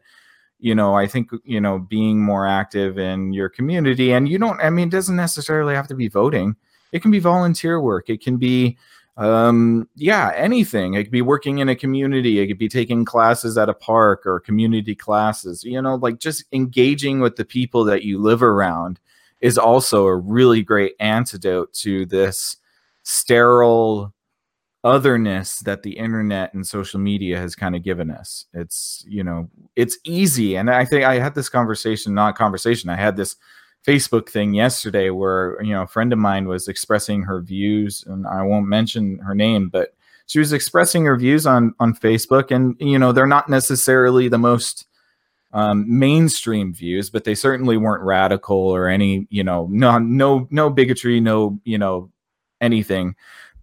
you 0.60 0.76
know 0.76 0.94
i 0.94 1.08
think 1.08 1.30
you 1.44 1.62
know 1.62 1.80
being 1.80 2.22
more 2.22 2.46
active 2.46 2.98
in 2.98 3.34
your 3.34 3.50
community 3.50 4.12
and 4.12 4.28
you 4.28 4.38
don't 4.38 4.60
i 4.60 4.70
mean 4.70 4.90
it 4.90 4.92
doesn't 4.92 5.16
necessarily 5.16 5.74
have 5.74 5.88
to 5.88 5.96
be 5.96 6.08
voting. 6.08 6.56
It 6.92 7.02
can 7.02 7.12
be 7.12 7.20
volunteer 7.20 7.80
work. 7.80 8.10
It 8.10 8.22
can 8.22 8.38
be 8.38 8.78
um 9.22 9.88
yeah 9.96 10.32
anything 10.36 10.96
it 10.96 11.04
could 11.04 11.12
be 11.12 11.22
working 11.22 11.60
in 11.60 11.70
a 11.70 11.76
community 11.76 12.40
it 12.40 12.48
could 12.48 12.58
be 12.58 12.68
taking 12.68 13.06
classes 13.06 13.58
at 13.58 13.70
a 13.70 13.74
park 13.74 14.26
or 14.26 14.40
community 14.40 14.96
classes 14.96 15.64
you 15.64 15.82
know 15.82 15.96
like 15.96 16.20
just 16.20 16.44
engaging 16.52 17.20
with 17.20 17.36
the 17.36 17.46
people 17.46 17.84
that 17.84 18.04
you 18.04 18.20
live 18.20 18.42
around 18.42 19.00
is 19.40 19.58
also 19.58 20.06
a 20.06 20.16
really 20.16 20.64
great 20.64 20.94
antidote 21.00 21.72
to 21.74 22.06
this 22.08 22.58
sterile 23.04 24.14
otherness 24.84 25.60
that 25.60 25.84
the 25.84 25.92
internet 25.92 26.54
and 26.54 26.66
social 26.66 27.00
media 27.00 27.38
has 27.38 27.56
kind 27.56 27.76
of 27.76 27.84
given 27.84 28.10
us. 28.10 28.46
It's, 28.54 29.06
you 29.08 29.24
know, 29.24 29.50
it's 29.76 29.98
easy. 30.04 30.56
And 30.56 30.70
I 30.70 30.86
think 30.86 31.04
I 31.04 31.20
had 31.20 31.36
this 31.36 31.50
conversation, 31.50 32.14
not 32.14 32.36
conversation, 32.36 32.90
I 32.90 32.96
had 32.96 33.16
this 33.16 33.36
Facebook 33.86 34.30
thing 34.30 34.54
yesterday 34.54 35.10
where, 35.10 35.62
you 35.62 35.74
know, 35.74 35.84
a 35.84 35.88
friend 35.88 36.14
of 36.14 36.20
mine 36.20 36.48
was 36.48 36.68
expressing 36.68 37.24
her 37.24 37.42
views, 37.42 38.04
and 38.08 38.28
I 38.28 38.44
won't 38.44 38.68
mention 38.68 39.18
her 39.20 39.36
name, 39.36 39.70
but 39.70 39.94
she 40.28 40.40
was 40.40 40.54
expressing 40.54 41.04
her 41.06 41.18
views 41.18 41.46
on 41.46 41.74
on 41.80 41.94
Facebook, 41.96 42.52
and 42.52 42.76
you 42.80 43.00
know, 43.00 43.12
they're 43.12 43.28
not 43.28 43.50
necessarily 43.50 44.28
the 44.28 44.38
most 44.38 44.86
um, 45.54 46.00
mainstream 46.00 46.74
views, 46.74 47.10
but 47.10 47.24
they 47.24 47.36
certainly 47.36 47.78
weren't 47.78 48.04
radical 48.04 48.58
or 48.58 48.88
any, 48.88 49.28
you 49.30 49.44
know, 49.44 49.68
no, 49.70 49.98
no, 50.00 50.48
no 50.50 50.70
bigotry, 50.70 51.20
no, 51.20 51.60
you 51.66 51.78
know, 51.78 52.10
anything. 52.62 53.16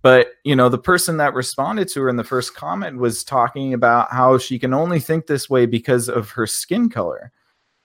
But 0.03 0.35
you 0.45 0.55
know, 0.55 0.69
the 0.69 0.79
person 0.79 1.17
that 1.17 1.35
responded 1.35 1.89
to 1.89 2.03
her 2.03 2.09
in 2.09 2.17
the 2.17 2.25
first 2.25 2.55
comment 2.55 2.99
was 2.99 3.25
talking 3.25 3.75
about 3.75 4.13
how 4.13 4.39
she 4.39 4.59
can 4.59 4.75
only 4.75 5.01
think 5.01 5.27
this 5.27 5.51
way 5.51 5.67
because 5.67 6.09
of 6.09 6.31
her 6.31 6.47
skin 6.47 6.89
color, 6.89 7.33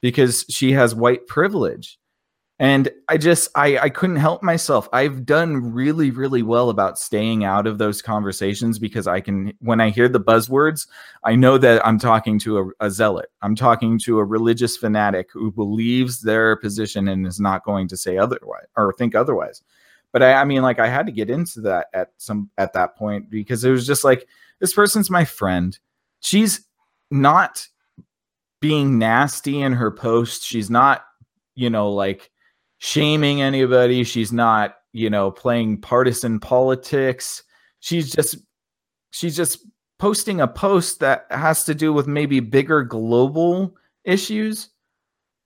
because 0.02 0.46
she 0.50 0.74
has 0.74 0.94
white 0.94 1.28
privilege. 1.28 1.98
And 2.60 2.90
I 3.10 3.18
just 3.18 3.50
I 3.56 3.78
I 3.80 3.90
couldn't 3.90 4.18
help 4.18 4.44
myself. 4.44 4.88
I've 4.94 5.26
done 5.26 5.74
really 5.74 6.12
really 6.12 6.44
well 6.44 6.70
about 6.70 7.00
staying 7.00 7.44
out 7.44 7.66
of 7.66 7.80
those 7.80 8.02
conversations 8.02 8.78
because 8.78 9.08
I 9.08 9.22
can 9.22 9.54
when 9.60 9.82
I 9.82 9.90
hear 9.90 10.08
the 10.08 10.20
buzzwords, 10.20 10.88
I 11.24 11.36
know 11.36 11.58
that 11.58 11.86
I'm 11.86 11.98
talking 11.98 12.38
to 12.40 12.60
a, 12.60 12.86
a 12.86 12.92
zealot. 12.92 13.30
I'm 13.42 13.56
talking 13.56 13.98
to 14.00 14.20
a 14.20 14.24
religious 14.24 14.78
fanatic 14.78 15.30
who 15.34 15.52
believes 15.52 16.22
their 16.22 16.56
position 16.56 17.08
and 17.08 17.26
is 17.26 17.40
not 17.40 17.66
going 17.66 17.88
to 17.88 17.98
say 17.98 18.18
otherwise 18.18 18.68
or 18.78 18.94
think 18.94 19.16
otherwise. 19.16 19.64
But 20.12 20.22
I, 20.22 20.34
I 20.34 20.46
mean, 20.46 20.62
like 20.62 20.78
I 20.80 20.88
had 20.88 21.08
to 21.08 21.12
get 21.12 21.32
into 21.32 21.60
that 21.62 21.88
at 21.94 22.12
some 22.18 22.52
at 22.60 22.74
that 22.74 22.96
point 22.96 23.32
because 23.32 23.66
it 23.66 23.72
was 23.72 23.88
just 23.88 24.04
like 24.04 24.28
this 24.60 24.74
person's 24.74 25.10
my 25.10 25.26
friend. 25.26 25.78
She's 26.20 26.66
not 27.10 27.68
being 28.62 29.00
nasty 29.00 29.60
in 29.60 29.74
her 29.74 29.92
post. 29.92 30.44
She's 30.44 30.70
not, 30.70 31.04
you 31.56 31.70
know, 31.70 31.92
like 31.92 32.32
shaming 32.84 33.42
anybody. 33.42 34.04
She's 34.04 34.34
not, 34.34 34.76
you 34.92 35.10
know, 35.10 35.32
playing 35.32 35.80
partisan 35.80 36.38
politics. 36.42 37.44
She's 37.80 38.12
just 38.12 38.38
she's 39.12 39.38
just 39.38 39.66
posting 40.00 40.42
a 40.42 40.48
post 40.50 41.00
that 41.00 41.26
has 41.32 41.64
to 41.64 41.74
do 41.74 41.94
with 41.94 42.08
maybe 42.08 42.42
bigger 42.42 42.84
global 42.84 43.78
issues 44.04 44.70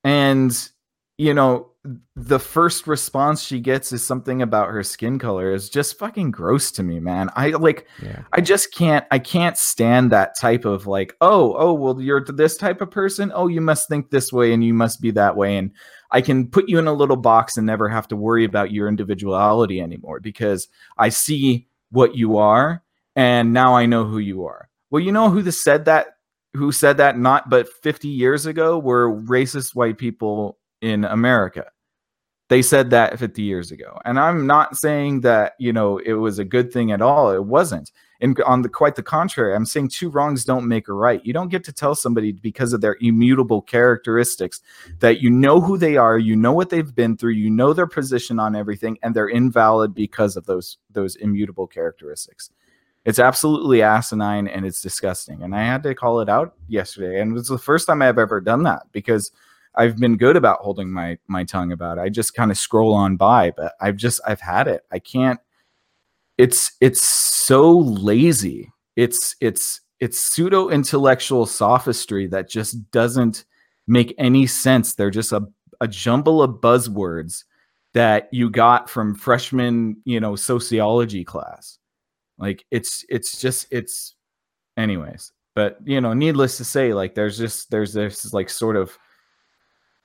and 0.04 0.70
you 1.18 1.34
know 1.34 1.70
the 2.16 2.40
first 2.40 2.86
response 2.86 3.42
she 3.42 3.62
gets 3.62 3.94
is 3.94 4.04
something 4.04 4.42
about 4.42 4.70
her 4.70 4.84
skin 4.84 5.18
color 5.18 5.54
is 5.54 5.70
just 5.70 5.98
fucking 5.98 6.32
gross 6.32 6.70
to 6.72 6.84
me 6.84 7.00
man. 7.00 7.30
I 7.36 7.52
like 7.52 7.88
Yeah. 8.04 8.24
i 8.34 8.42
just 8.42 8.74
can't 8.74 9.06
i 9.10 9.20
can't 9.20 9.58
stand 9.58 10.12
that 10.12 10.38
type 10.38 10.66
of 10.66 10.86
like 10.86 11.16
oh 11.22 11.56
oh 11.58 11.74
well 11.74 12.02
you're 12.02 12.24
this 12.26 12.58
type 12.58 12.82
of 12.82 12.92
person? 12.92 13.32
Oh 13.34 13.48
you 13.48 13.62
must 13.62 13.88
think 13.88 14.10
this 14.10 14.34
way 14.34 14.52
and 14.54 14.64
you 14.64 14.74
must 14.74 15.02
be 15.02 15.12
that 15.12 15.38
way. 15.38 15.58
And 15.58 15.72
i 16.12 16.20
can 16.22 16.48
put 16.48 16.68
you 16.70 16.78
in 16.78 16.88
a 16.88 16.94
little 16.94 17.16
box 17.16 17.56
and 17.58 17.66
never 17.66 17.88
have 17.88 18.08
to 18.10 18.16
worry 18.18 18.44
about 18.44 18.72
your 18.72 18.88
individuality 18.90 19.80
anymore 19.82 20.20
because 20.20 20.68
i 20.98 21.08
see 21.10 21.68
what 21.92 22.16
you 22.16 22.38
are 22.38 22.84
and 23.16 23.54
now 23.54 23.76
i 23.76 23.86
know 23.86 24.04
who 24.04 24.18
you 24.20 24.46
are. 24.46 24.70
Well 24.92 25.02
you 25.02 25.12
know 25.14 25.30
who 25.30 25.42
the 25.42 25.54
said 25.54 25.86
that 25.86 26.08
who 26.54 26.72
said 26.74 26.98
that 26.98 27.18
not 27.18 27.50
but 27.50 27.70
50 27.82 28.08
years 28.10 28.46
ago 28.46 28.78
were 28.78 29.22
racist 29.22 29.74
white 29.76 29.98
people 29.98 30.57
in 30.82 31.04
america. 31.06 31.66
They 32.50 32.62
said 32.62 32.92
that 32.92 33.20
50 33.20 33.42
years 33.42 33.72
ago. 33.72 34.00
And 34.06 34.20
i'm 34.20 34.48
not 34.48 34.78
saying 34.78 35.22
that 35.22 35.54
you 35.60 35.74
know 35.74 35.98
it 35.98 36.14
was 36.14 36.40
a 36.40 36.46
good 36.46 36.72
thing 36.72 36.92
at 36.92 37.02
all. 37.02 37.32
It 37.32 37.44
wasn't. 37.44 37.92
And 38.20 38.40
on 38.44 38.64
the 38.64 38.70
quite 38.70 38.96
the 38.96 39.04
contrary 39.04 39.56
i'm 39.56 39.66
saying 39.66 39.90
two 39.90 40.10
wrongs 40.10 40.46
don't 40.46 40.68
make 40.68 40.88
a 40.88 40.94
right. 40.94 41.26
You 41.26 41.34
don't 41.34 41.50
get 41.50 41.64
to 41.66 41.74
tell 41.74 41.94
somebody 41.94 42.32
because 42.32 42.74
of 42.74 42.82
their 42.82 42.98
immutable 43.02 43.62
characteristics 43.62 44.62
that 45.00 45.22
you 45.22 45.30
know 45.30 45.60
who 45.60 45.78
they 45.78 45.98
are 45.98 46.18
you 46.18 46.36
know 46.36 46.54
what 46.54 46.70
they've 46.70 46.96
been 46.96 47.18
through 47.18 47.34
you 47.34 47.50
know 47.50 47.74
their 47.74 47.88
position 47.88 48.40
on 48.40 48.56
everything 48.56 48.98
and 49.04 49.16
they're 49.16 49.28
invalid 49.30 49.94
because 49.94 50.38
of 50.38 50.46
those 50.46 50.78
those 50.92 51.16
immutable 51.18 51.68
characteristics. 51.68 52.50
It's 53.06 53.20
absolutely 53.20 53.82
asinine 53.82 54.50
and 54.50 54.66
it's 54.66 54.82
disgusting. 54.82 55.42
And 55.44 55.56
i 55.56 55.64
had 55.64 55.84
to 55.84 55.96
call 55.96 56.20
it 56.20 56.30
out 56.30 56.56
yesterday. 56.68 57.22
And 57.22 57.32
it 57.32 57.34
was 57.36 57.48
the 57.48 57.58
first 57.58 57.88
time 57.88 58.02
i've 58.02 58.18
ever 58.18 58.40
done 58.40 58.64
that 58.64 58.84
because 58.92 59.32
I've 59.78 59.98
been 59.98 60.18
good 60.18 60.36
about 60.36 60.60
holding 60.60 60.92
my 60.92 61.18
my 61.28 61.44
tongue 61.44 61.72
about 61.72 61.98
it. 61.98 62.02
I 62.02 62.10
just 62.10 62.34
kind 62.34 62.52
of 62.52 62.58
scroll 62.58 62.94
on 62.94 63.16
by, 63.16 63.52
but 63.52 63.74
I've 63.80 63.96
just 63.96 64.20
I've 64.28 64.42
had 64.42 64.68
it. 64.68 64.84
I 64.92 65.00
can't. 65.00 65.40
It's 66.38 66.74
it's 66.82 67.02
so 67.02 67.78
lazy. 67.78 68.72
It's 68.96 69.36
it's 69.40 69.82
it's 70.00 70.20
pseudo 70.20 70.70
intellectual 70.70 71.46
sophistry 71.46 72.28
that 72.28 72.50
just 72.50 72.92
doesn't 72.92 73.46
make 73.88 74.14
any 74.18 74.48
sense. 74.48 74.96
They're 74.96 75.12
just 75.12 75.32
a 75.32 75.48
a 75.80 75.88
jumble 75.88 76.42
of 76.42 76.62
buzzwords 76.62 77.44
that 77.94 78.30
you 78.32 78.50
got 78.50 78.90
from 78.90 79.16
freshman, 79.16 79.98
you 80.06 80.20
know, 80.20 80.36
sociology 80.36 81.24
class. 81.24 81.78
Like 82.38 82.66
it's 82.72 83.06
it's 83.10 83.40
just 83.40 83.68
it's 83.72 84.16
anyways. 84.76 85.32
But 85.56 85.80
you 85.84 86.02
know, 86.02 86.14
needless 86.14 86.58
to 86.58 86.66
say, 86.66 86.94
like 86.94 87.16
there's 87.16 87.38
just 87.38 87.72
there's 87.72 87.94
this 87.94 88.34
like 88.34 88.50
sort 88.50 88.76
of 88.76 88.98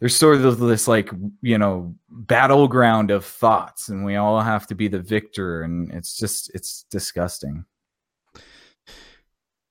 there's 0.02 0.16
sort 0.16 0.40
of 0.40 0.58
this 0.58 0.88
like 0.88 1.10
you 1.42 1.56
know 1.56 1.94
battleground 2.10 3.12
of 3.12 3.24
thoughts 3.24 3.88
and 3.88 4.04
we 4.04 4.16
all 4.16 4.40
have 4.40 4.66
to 4.66 4.74
be 4.74 4.88
the 4.88 4.98
victor 4.98 5.62
and 5.62 5.92
it's 5.92 6.16
just 6.16 6.50
it's 6.54 6.84
disgusting 6.90 7.64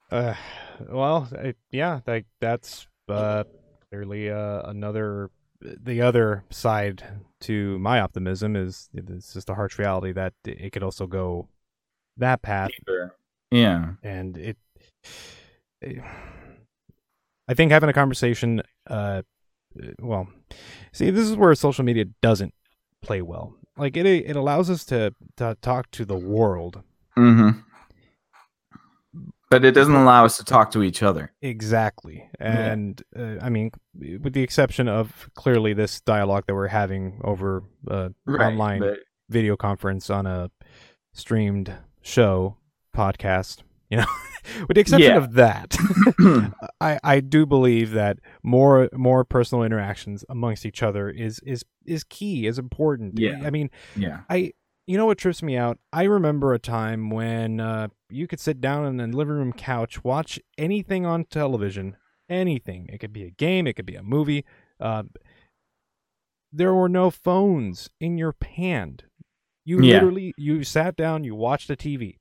uh 0.09 0.33
well 0.89 1.27
yeah 1.69 1.99
like 2.07 2.25
that's 2.39 2.87
uh 3.09 3.43
clearly 3.89 4.29
uh 4.29 4.61
another 4.69 5.29
the 5.61 6.01
other 6.01 6.45
side 6.49 7.03
to 7.41 7.77
my 7.79 7.99
optimism 7.99 8.55
is 8.55 8.89
it's 8.93 9.33
just 9.33 9.49
a 9.49 9.53
harsh 9.53 9.77
reality 9.77 10.13
that 10.13 10.33
it 10.45 10.71
could 10.71 10.81
also 10.81 11.07
go 11.07 11.49
that 12.17 12.41
path. 12.41 12.71
Deeper. 12.71 13.15
Yeah. 13.51 13.93
And 14.01 14.37
it, 14.37 14.57
it, 15.81 16.01
I 17.47 17.53
think 17.53 17.71
having 17.71 17.89
a 17.89 17.93
conversation, 17.93 18.61
uh, 18.87 19.23
well, 19.99 20.27
see, 20.91 21.09
this 21.09 21.29
is 21.29 21.35
where 21.35 21.53
social 21.55 21.83
media 21.83 22.05
doesn't 22.21 22.53
play 23.01 23.21
well. 23.21 23.55
Like 23.77 23.97
it, 23.97 24.05
it 24.05 24.35
allows 24.35 24.69
us 24.69 24.83
to, 24.85 25.13
to 25.37 25.57
talk 25.61 25.91
to 25.91 26.05
the 26.05 26.17
world. 26.17 26.83
Mm-hmm 27.17 27.59
but 29.51 29.65
it 29.65 29.73
doesn't 29.73 29.93
allow 29.93 30.23
us 30.23 30.37
to 30.37 30.45
talk 30.45 30.71
to 30.71 30.81
each 30.81 31.03
other. 31.03 31.33
Exactly. 31.41 32.25
And 32.39 33.03
yeah. 33.13 33.37
uh, 33.41 33.45
I 33.45 33.49
mean, 33.49 33.71
with 33.93 34.31
the 34.31 34.41
exception 34.41 34.87
of 34.87 35.29
clearly 35.35 35.73
this 35.73 35.99
dialogue 35.99 36.45
that 36.47 36.55
we're 36.55 36.67
having 36.67 37.19
over 37.25 37.61
uh, 37.89 38.09
right, 38.25 38.47
online 38.47 38.79
but... 38.79 38.99
video 39.29 39.57
conference 39.57 40.09
on 40.09 40.25
a 40.25 40.49
streamed 41.11 41.73
show 42.01 42.55
podcast, 42.95 43.57
you 43.91 43.97
know, 43.97 44.05
with 44.67 44.75
the 44.75 44.81
exception 44.81 45.11
yeah. 45.11 45.17
of 45.17 45.33
that, 45.33 45.77
I, 46.81 46.99
I 47.03 47.19
do 47.19 47.45
believe 47.45 47.91
that 47.91 48.19
more 48.41 48.89
more 48.93 49.23
personal 49.23 49.63
interactions 49.63 50.23
amongst 50.29 50.65
each 50.65 50.81
other 50.81 51.09
is 51.09 51.39
is 51.39 51.63
is 51.85 52.03
key, 52.03 52.47
is 52.47 52.57
important. 52.57 53.19
Yeah. 53.19 53.41
I 53.43 53.49
mean, 53.49 53.69
yeah. 53.95 54.21
I 54.29 54.53
you 54.87 54.97
know 54.97 55.05
what 55.05 55.17
trips 55.17 55.43
me 55.43 55.57
out? 55.57 55.77
I 55.93 56.03
remember 56.03 56.53
a 56.53 56.59
time 56.59 57.09
when 57.09 57.59
uh, 57.59 57.89
you 58.09 58.27
could 58.27 58.39
sit 58.39 58.59
down 58.59 58.85
on 58.85 58.97
the 58.97 59.07
living 59.07 59.35
room 59.35 59.53
couch, 59.53 60.03
watch 60.03 60.39
anything 60.57 61.05
on 61.05 61.25
television, 61.25 61.97
anything. 62.29 62.87
It 62.91 62.99
could 62.99 63.13
be 63.13 63.23
a 63.23 63.29
game, 63.29 63.67
it 63.67 63.73
could 63.73 63.85
be 63.85 63.95
a 63.95 64.03
movie. 64.03 64.45
Uh, 64.79 65.03
there 66.51 66.73
were 66.73 66.89
no 66.89 67.09
phones 67.11 67.89
in 67.99 68.17
your 68.17 68.35
hand. 68.55 69.03
You 69.63 69.81
yeah. 69.81 69.95
literally 69.95 70.33
you 70.37 70.63
sat 70.63 70.95
down, 70.95 71.23
you 71.23 71.35
watched 71.35 71.67
the 71.67 71.77
TV. 71.77 72.17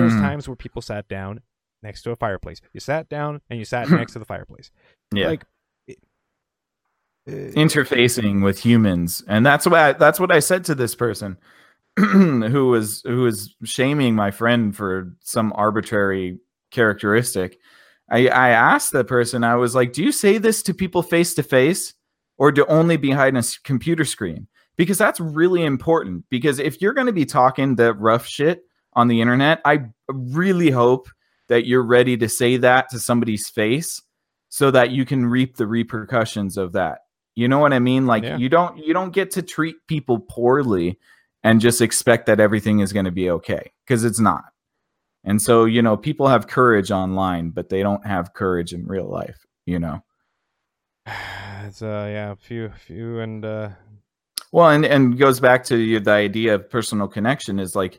There's 0.00 0.12
mm. 0.12 0.20
times 0.20 0.48
where 0.48 0.56
people 0.56 0.82
sat 0.82 1.08
down 1.08 1.40
next 1.82 2.02
to 2.02 2.10
a 2.10 2.16
fireplace. 2.16 2.60
You 2.72 2.80
sat 2.80 3.08
down 3.08 3.40
and 3.50 3.58
you 3.58 3.64
sat 3.64 3.88
next 3.90 4.12
to 4.14 4.18
the 4.18 4.24
fireplace. 4.24 4.70
Yeah. 5.12 5.28
Like 5.28 5.44
uh, 5.88 7.32
interfacing 7.32 8.42
with 8.42 8.60
humans, 8.60 9.22
and 9.26 9.44
that's 9.44 9.66
what 9.66 9.74
I, 9.74 9.92
that's 9.92 10.20
what 10.20 10.30
I 10.30 10.38
said 10.38 10.64
to 10.66 10.74
this 10.74 10.94
person. 10.94 11.38
who 11.98 12.68
was 12.68 13.02
who 13.06 13.22
was 13.22 13.54
shaming 13.64 14.14
my 14.14 14.30
friend 14.30 14.76
for 14.76 15.14
some 15.22 15.52
arbitrary 15.56 16.38
characteristic. 16.70 17.58
I, 18.10 18.28
I 18.28 18.50
asked 18.50 18.92
the 18.92 19.04
person, 19.04 19.42
I 19.42 19.56
was 19.56 19.74
like, 19.74 19.92
do 19.92 20.04
you 20.04 20.12
say 20.12 20.38
this 20.38 20.62
to 20.64 20.74
people 20.74 21.02
face 21.02 21.34
to 21.34 21.42
face 21.42 21.94
or 22.38 22.52
to 22.52 22.66
only 22.66 22.96
behind 22.96 23.36
a 23.36 23.42
computer 23.64 24.04
screen? 24.04 24.46
Because 24.76 24.98
that's 24.98 25.18
really 25.18 25.64
important. 25.64 26.24
Because 26.30 26.58
if 26.58 26.80
you're 26.80 26.92
going 26.92 27.08
to 27.08 27.12
be 27.12 27.24
talking 27.24 27.74
the 27.74 27.94
rough 27.94 28.26
shit 28.26 28.62
on 28.96 29.08
the 29.08 29.20
internet, 29.20 29.60
I 29.64 29.84
really 30.08 30.70
hope 30.70 31.08
that 31.48 31.66
you're 31.66 31.84
ready 31.84 32.16
to 32.16 32.28
say 32.28 32.56
that 32.56 32.88
to 32.90 32.98
somebody's 32.98 33.48
face 33.48 34.02
so 34.48 34.70
that 34.72 34.90
you 34.90 35.04
can 35.04 35.26
reap 35.26 35.56
the 35.56 35.66
repercussions 35.66 36.56
of 36.56 36.72
that. 36.72 37.00
You 37.36 37.46
know 37.46 37.58
what 37.58 37.74
I 37.74 37.78
mean? 37.78 38.06
Like 38.06 38.24
yeah. 38.24 38.38
you 38.38 38.48
don't 38.48 38.78
you 38.78 38.94
don't 38.94 39.12
get 39.12 39.30
to 39.32 39.42
treat 39.42 39.76
people 39.86 40.18
poorly 40.18 40.98
and 41.44 41.60
just 41.60 41.82
expect 41.82 42.26
that 42.26 42.40
everything 42.40 42.80
is 42.80 42.92
going 42.92 43.04
to 43.04 43.12
be 43.12 43.30
okay 43.30 43.72
because 43.86 44.02
it's 44.02 44.18
not. 44.18 44.44
And 45.22 45.42
so, 45.42 45.64
you 45.64 45.82
know, 45.82 45.96
people 45.96 46.28
have 46.28 46.46
courage 46.46 46.90
online, 46.90 47.50
but 47.50 47.68
they 47.68 47.82
don't 47.82 48.06
have 48.06 48.32
courage 48.32 48.72
in 48.72 48.86
real 48.86 49.08
life, 49.08 49.44
you 49.66 49.78
know. 49.78 50.02
It's 51.66 51.82
uh 51.82 52.08
yeah, 52.08 52.34
few 52.36 52.70
few 52.86 53.18
and 53.18 53.44
uh 53.44 53.70
well, 54.52 54.70
and 54.70 54.84
and 54.84 55.18
goes 55.18 55.40
back 55.40 55.64
to 55.64 55.98
the 55.98 56.10
idea 56.10 56.54
of 56.54 56.70
personal 56.70 57.08
connection 57.08 57.58
is 57.58 57.74
like 57.74 57.98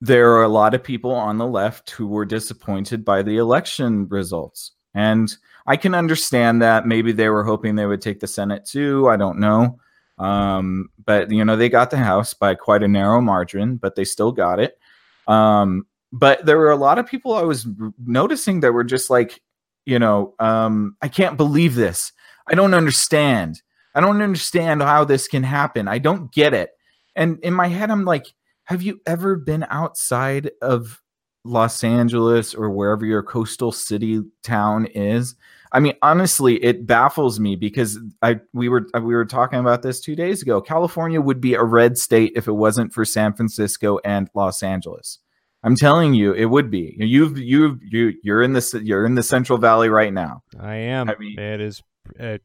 there 0.00 0.32
are 0.32 0.42
a 0.42 0.48
lot 0.48 0.74
of 0.74 0.82
people 0.82 1.12
on 1.12 1.38
the 1.38 1.46
left 1.46 1.90
who 1.90 2.06
were 2.06 2.24
disappointed 2.24 3.04
by 3.04 3.22
the 3.22 3.38
election 3.38 4.08
results. 4.08 4.72
And 4.94 5.34
I 5.66 5.76
can 5.76 5.94
understand 5.94 6.62
that 6.62 6.86
maybe 6.86 7.12
they 7.12 7.28
were 7.28 7.44
hoping 7.44 7.74
they 7.74 7.86
would 7.86 8.02
take 8.02 8.20
the 8.20 8.26
Senate 8.26 8.64
too. 8.64 9.08
I 9.08 9.16
don't 9.16 9.38
know. 9.38 9.78
Um, 10.18 10.90
but 11.04 11.30
you 11.30 11.44
know, 11.44 11.56
they 11.56 11.68
got 11.68 11.90
the 11.90 11.98
House 11.98 12.34
by 12.34 12.54
quite 12.54 12.82
a 12.82 12.88
narrow 12.88 13.20
margin, 13.20 13.76
but 13.76 13.96
they 13.96 14.04
still 14.04 14.32
got 14.32 14.58
it. 14.60 14.78
Um, 15.26 15.86
but 16.12 16.46
there 16.46 16.58
were 16.58 16.70
a 16.70 16.76
lot 16.76 16.98
of 16.98 17.06
people 17.06 17.34
I 17.34 17.42
was 17.42 17.66
noticing 18.04 18.60
that 18.60 18.72
were 18.72 18.84
just 18.84 19.10
like, 19.10 19.42
you 19.84 19.98
know, 19.98 20.34
um, 20.38 20.96
I 21.02 21.08
can't 21.08 21.36
believe 21.36 21.74
this. 21.74 22.12
I 22.46 22.54
don't 22.54 22.74
understand. 22.74 23.62
I 23.94 24.00
don't 24.00 24.22
understand 24.22 24.82
how 24.82 25.04
this 25.04 25.28
can 25.28 25.42
happen. 25.42 25.88
I 25.88 25.98
don't 25.98 26.32
get 26.32 26.54
it. 26.54 26.70
And 27.14 27.38
in 27.40 27.54
my 27.54 27.66
head, 27.66 27.90
I'm 27.90 28.04
like, 28.04 28.26
have 28.66 28.82
you 28.82 29.00
ever 29.06 29.36
been 29.36 29.66
outside 29.70 30.50
of 30.60 31.02
Los 31.44 31.82
Angeles 31.82 32.54
or 32.54 32.70
wherever 32.70 33.06
your 33.06 33.22
coastal 33.22 33.72
city 33.72 34.22
town 34.42 34.86
is? 34.86 35.36
I 35.72 35.80
mean, 35.80 35.94
honestly, 36.02 36.62
it 36.62 36.86
baffles 36.86 37.40
me 37.40 37.56
because 37.56 37.98
I 38.22 38.40
we 38.52 38.68
were 38.68 38.86
we 38.94 39.14
were 39.14 39.24
talking 39.24 39.58
about 39.58 39.82
this 39.82 40.00
two 40.00 40.16
days 40.16 40.42
ago. 40.42 40.60
California 40.60 41.20
would 41.20 41.40
be 41.40 41.54
a 41.54 41.62
red 41.62 41.98
state 41.98 42.32
if 42.36 42.48
it 42.48 42.52
wasn't 42.52 42.92
for 42.92 43.04
San 43.04 43.32
Francisco 43.32 43.98
and 44.04 44.28
Los 44.34 44.62
Angeles. 44.62 45.18
I'm 45.62 45.76
telling 45.76 46.14
you, 46.14 46.32
it 46.32 46.46
would 46.46 46.70
be. 46.70 46.96
You've 46.98 47.38
you've 47.38 47.80
you 47.82 48.14
you're 48.22 48.42
in 48.42 48.52
the 48.52 48.82
you're 48.84 49.04
in 49.04 49.16
the 49.16 49.22
Central 49.22 49.58
Valley 49.58 49.88
right 49.88 50.12
now. 50.12 50.42
I 50.58 50.76
am. 50.76 51.10
I 51.10 51.16
mean, 51.18 51.38
it 51.38 51.60
is. 51.60 51.82
Uh, 52.18 52.38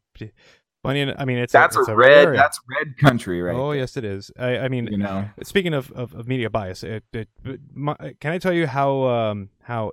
funny. 0.83 1.13
I 1.13 1.25
mean, 1.25 1.37
it's 1.37 1.53
that's 1.53 1.75
a, 1.75 1.79
it's 1.79 1.89
a, 1.89 1.95
red. 1.95 2.27
Area. 2.27 2.37
That's 2.37 2.59
red 2.69 2.97
country, 2.97 3.41
right? 3.41 3.55
Oh 3.55 3.69
there. 3.69 3.79
yes, 3.79 3.97
it 3.97 4.05
is. 4.05 4.31
I, 4.37 4.59
I 4.59 4.67
mean, 4.67 4.87
you 4.87 4.97
know, 4.97 5.29
speaking 5.43 5.73
of 5.73 5.91
of, 5.91 6.13
of 6.13 6.27
media 6.27 6.49
bias, 6.49 6.83
it, 6.83 7.03
it, 7.13 7.29
my, 7.73 7.95
can 8.19 8.31
I 8.31 8.37
tell 8.37 8.53
you 8.53 8.67
how 8.67 9.03
um 9.03 9.49
how 9.63 9.91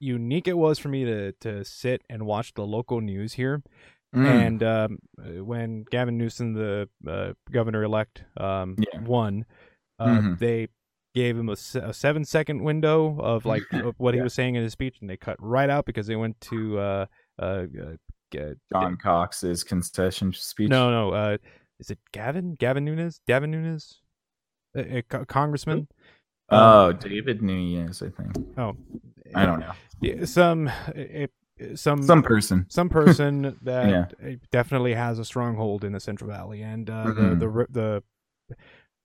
unique 0.00 0.46
it 0.46 0.56
was 0.56 0.78
for 0.78 0.88
me 0.88 1.04
to 1.04 1.32
to 1.32 1.64
sit 1.64 2.02
and 2.08 2.26
watch 2.26 2.54
the 2.54 2.66
local 2.66 3.00
news 3.00 3.34
here. 3.34 3.62
Mm. 4.14 4.26
And 4.46 4.62
um, 4.62 4.98
uh, 5.18 5.44
when 5.44 5.84
Gavin 5.90 6.16
Newsom, 6.16 6.52
the 6.52 6.88
uh, 7.08 7.32
governor 7.50 7.82
elect, 7.82 8.22
um, 8.36 8.76
yeah. 8.78 9.00
won, 9.00 9.44
uh, 9.98 10.06
mm-hmm. 10.06 10.34
they 10.38 10.68
gave 11.16 11.36
him 11.36 11.48
a, 11.48 11.52
a, 11.52 11.92
seven 11.92 12.24
second 12.24 12.62
window 12.62 13.18
of 13.20 13.44
like 13.44 13.62
of 13.72 13.94
what 13.98 14.14
yeah. 14.14 14.20
he 14.20 14.22
was 14.22 14.32
saying 14.32 14.54
in 14.54 14.62
his 14.62 14.72
speech, 14.72 14.98
and 15.00 15.10
they 15.10 15.16
cut 15.16 15.36
right 15.40 15.68
out 15.68 15.84
because 15.84 16.06
they 16.06 16.14
went 16.14 16.40
to 16.42 16.78
uh, 16.78 17.06
uh, 17.40 17.64
uh 18.38 18.54
John 18.72 18.96
Cox's 18.96 19.64
concession 19.64 20.32
speech. 20.32 20.70
No, 20.70 20.90
no. 20.90 21.38
is 21.78 21.90
it 21.90 21.98
Gavin? 22.12 22.54
Gavin 22.54 22.84
Nunes? 22.84 23.20
Gavin 23.26 23.50
Nunes? 23.50 24.00
A, 24.76 24.98
a 24.98 25.02
congressman? 25.02 25.88
Oh, 26.50 26.90
um, 26.90 26.96
Devin 26.98 27.38
Nunes, 27.44 28.02
I 28.02 28.08
think. 28.10 28.58
Oh, 28.58 28.76
I 29.34 29.46
don't 29.46 29.60
know 29.60 29.72
some 30.24 30.70
some 31.74 32.02
some 32.02 32.22
person 32.22 32.66
some 32.68 32.88
person 32.88 33.56
that 33.62 34.10
yeah. 34.22 34.34
definitely 34.50 34.94
has 34.94 35.18
a 35.18 35.24
stronghold 35.24 35.84
in 35.84 35.92
the 35.92 36.00
Central 36.00 36.30
Valley, 36.30 36.62
and 36.62 36.90
uh, 36.90 37.04
mm-hmm. 37.06 37.38
the 37.38 37.66
the 37.70 38.02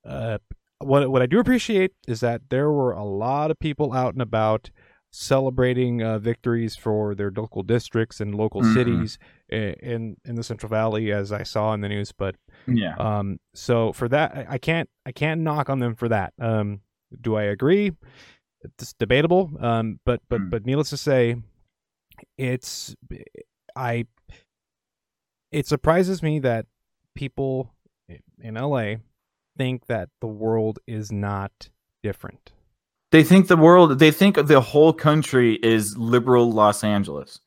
the 0.04 0.10
uh, 0.10 0.38
what 0.80 1.10
what 1.10 1.22
I 1.22 1.26
do 1.26 1.40
appreciate 1.40 1.92
is 2.08 2.20
that 2.22 2.50
there 2.50 2.72
were 2.72 2.92
a 2.92 3.04
lot 3.04 3.52
of 3.52 3.60
people 3.60 3.94
out 3.94 4.14
and 4.14 4.22
about 4.22 4.72
celebrating 5.12 6.03
uh, 6.03 6.20
victories 6.20 6.76
for 6.76 7.16
their 7.16 7.32
local 7.32 7.64
districts 7.64 8.20
and 8.20 8.36
local 8.36 8.62
mm-hmm. 8.62 8.74
cities 8.74 9.18
in 9.49 10.18
in 10.24 10.36
the 10.36 10.43
Central 10.43 10.70
Valley, 10.70 11.12
as 11.12 11.32
I 11.32 11.43
saw 11.43 11.74
in 11.74 11.82
the 11.82 11.89
news. 11.89 12.12
But 12.12 12.36
yeah, 12.68 12.95
um, 12.97 13.39
so 13.53 13.93
for 13.93 14.07
that, 14.10 14.45
I 14.49 14.57
can't 14.57 14.89
I 15.05 15.12
can't 15.12 15.41
knock 15.41 15.70
on 15.70 15.80
them 15.80 15.95
for 15.95 16.10
that. 16.10 16.34
Um, 16.39 16.82
do 17.22 17.36
I 17.36 17.43
agree? 17.43 17.93
it's 18.64 18.93
debatable. 18.93 19.51
Um, 19.60 19.99
but 20.05 20.22
but 20.30 20.41
mm. 20.41 20.49
but 20.49 20.66
needless 20.66 20.89
to 20.89 20.97
say, 20.97 21.36
it's 22.38 22.95
I 23.76 24.05
it 25.51 25.68
surprises 25.68 26.22
me 26.22 26.39
that 26.39 26.66
people 27.16 27.74
in 28.41 28.55
LA 28.55 28.95
think 29.57 29.88
that 29.88 30.10
the 30.22 30.28
world 30.28 30.80
is 30.88 31.12
not 31.12 31.70
different. 32.03 32.51
They 33.12 33.24
think 33.24 33.47
the 33.47 33.57
world, 33.57 33.97
they 33.99 34.12
think 34.12 34.36
the 34.36 34.62
whole 34.62 34.93
country 34.93 35.55
is 35.64 35.97
liberal 35.97 36.51
Los 36.51 36.84
Angeles. 36.84 37.39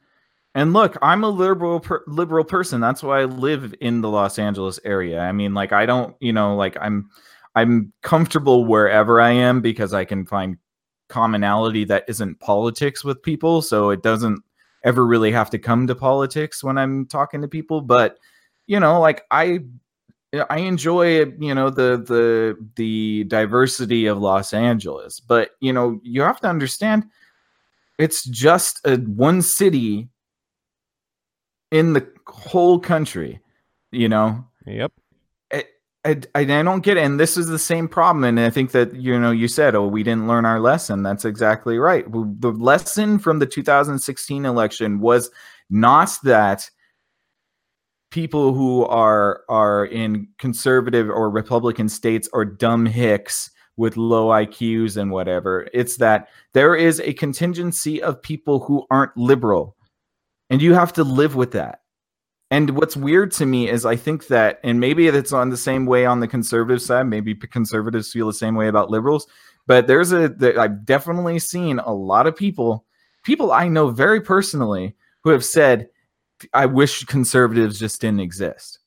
And 0.55 0.73
look, 0.73 0.97
I'm 1.01 1.25
a 1.25 1.29
liberal 1.29 1.81
per, 1.81 2.03
liberal 2.07 2.45
person. 2.45 2.81
That's 2.81 3.03
why 3.03 3.21
I 3.21 3.25
live 3.25 3.75
in 3.81 4.01
the 4.01 4.11
Los 4.11 4.39
Angeles 4.39 4.79
area. 4.85 5.21
I 5.21 5.33
mean, 5.33 5.55
like 5.55 5.73
I 5.73 5.87
don't, 5.87 6.15
you 6.21 6.33
know, 6.33 6.57
like 6.57 6.77
I'm 6.81 7.09
I'm 7.55 7.93
comfortable 8.03 8.65
wherever 8.65 9.21
I 9.21 9.31
am 9.31 9.61
because 9.61 9.95
I 9.95 10.05
can 10.05 10.27
find 10.27 10.59
commonality 11.09 11.85
that 11.85 12.05
isn't 12.09 12.41
politics 12.41 13.05
with 13.05 13.23
people, 13.23 13.63
so 13.63 13.91
it 13.91 14.03
doesn't 14.03 14.43
ever 14.85 15.07
really 15.07 15.33
have 15.33 15.51
to 15.51 15.59
come 15.59 15.87
to 15.87 15.95
politics 15.95 16.63
when 16.63 16.77
I'm 16.77 17.07
talking 17.07 17.41
to 17.43 17.49
people, 17.49 17.81
but 17.81 18.19
you 18.67 18.81
know, 18.81 19.01
like 19.01 19.23
I 19.31 19.61
I 20.49 20.59
enjoy 20.59 21.27
you 21.39 21.55
know 21.55 21.69
the 21.69 21.99
the 21.99 22.57
the 22.77 23.25
diversity 23.25 24.07
of 24.07 24.19
Los 24.19 24.55
Angeles, 24.55 25.21
but 25.21 25.51
you 25.61 25.73
know, 25.73 26.01
you 26.03 26.23
have 26.23 26.41
to 26.41 26.49
understand 26.49 27.05
it's 27.99 28.25
just 28.25 28.81
a 28.85 28.97
one 28.97 29.43
city 29.43 30.09
in 31.71 31.93
the 31.93 32.07
whole 32.27 32.79
country, 32.79 33.41
you 33.91 34.09
know. 34.09 34.45
Yep. 34.67 34.93
I, 35.53 35.65
I, 36.35 36.41
I 36.41 36.45
don't 36.45 36.83
get 36.83 36.97
it. 36.97 37.05
And 37.05 37.21
this 37.21 37.37
is 37.37 37.47
the 37.47 37.59
same 37.59 37.89
problem. 37.89 38.25
And 38.25 38.41
I 38.41 38.51
think 38.51 38.73
that, 38.73 38.95
you 38.95 39.19
know, 39.19 39.31
you 39.31 39.47
said, 39.47 39.75
oh, 39.75 39.87
we 39.87 40.03
didn't 40.03 40.27
learn 40.27 40.45
our 40.45 40.61
lesson. 40.61 41.03
That's 41.03 41.25
exactly 41.25 41.79
right. 41.79 42.05
The 42.11 42.51
lesson 42.51 43.19
from 43.19 43.39
the 43.39 43.47
2016 43.47 44.45
election 44.45 45.01
was 45.01 45.31
not 45.71 46.11
that 46.25 46.69
people 48.13 48.55
who 48.55 48.85
are 48.85 49.43
are 49.49 49.87
in 49.87 50.29
conservative 50.39 51.09
or 51.09 51.29
republican 51.29 51.89
states 51.89 52.29
are 52.33 52.45
dumb 52.45 52.87
hicks 52.87 53.51
with 53.77 53.97
low 53.97 54.29
IQs 54.29 54.97
and 54.97 55.11
whatever. 55.11 55.69
It's 55.73 55.97
that 55.97 56.29
there 56.53 56.75
is 56.77 57.01
a 57.01 57.15
contingency 57.15 58.03
of 58.03 58.23
people 58.23 58.61
who 58.61 58.87
aren't 58.91 59.17
liberal 59.17 59.77
and 60.51 60.61
you 60.61 60.75
have 60.75 60.93
to 60.95 61.05
live 61.05 61.35
with 61.35 61.53
that. 61.53 61.81
And 62.51 62.77
what's 62.77 62.97
weird 62.97 63.31
to 63.33 63.47
me 63.47 63.71
is 63.71 63.87
I 63.87 63.97
think 63.97 64.27
that, 64.27 64.61
and 64.63 64.79
maybe 64.79 65.09
it's 65.09 65.33
on 65.33 65.49
the 65.49 65.57
same 65.57 65.87
way 65.87 66.05
on 66.05 66.21
the 66.21 66.29
conservative 66.29 66.83
side. 66.83 67.05
Maybe 67.05 67.35
conservatives 67.35 68.13
feel 68.13 68.27
the 68.27 68.35
same 68.35 68.55
way 68.55 68.69
about 68.69 68.91
liberals, 68.91 69.27
but 69.67 69.87
there's 69.87 70.13
a. 70.13 70.31
I've 70.61 70.85
definitely 70.85 71.39
seen 71.39 71.79
a 71.79 71.95
lot 71.95 72.27
of 72.27 72.37
people, 72.37 72.85
people 73.25 73.53
I 73.53 73.69
know 73.69 73.89
very 73.89 74.21
personally, 74.21 74.95
who 75.25 75.31
have 75.31 75.47
said, 75.47 75.89
"I 76.53 76.67
wish 76.67 77.05
conservatives 77.05 77.79
just 77.79 78.01
didn't 78.01 78.21
exist." 78.21 78.79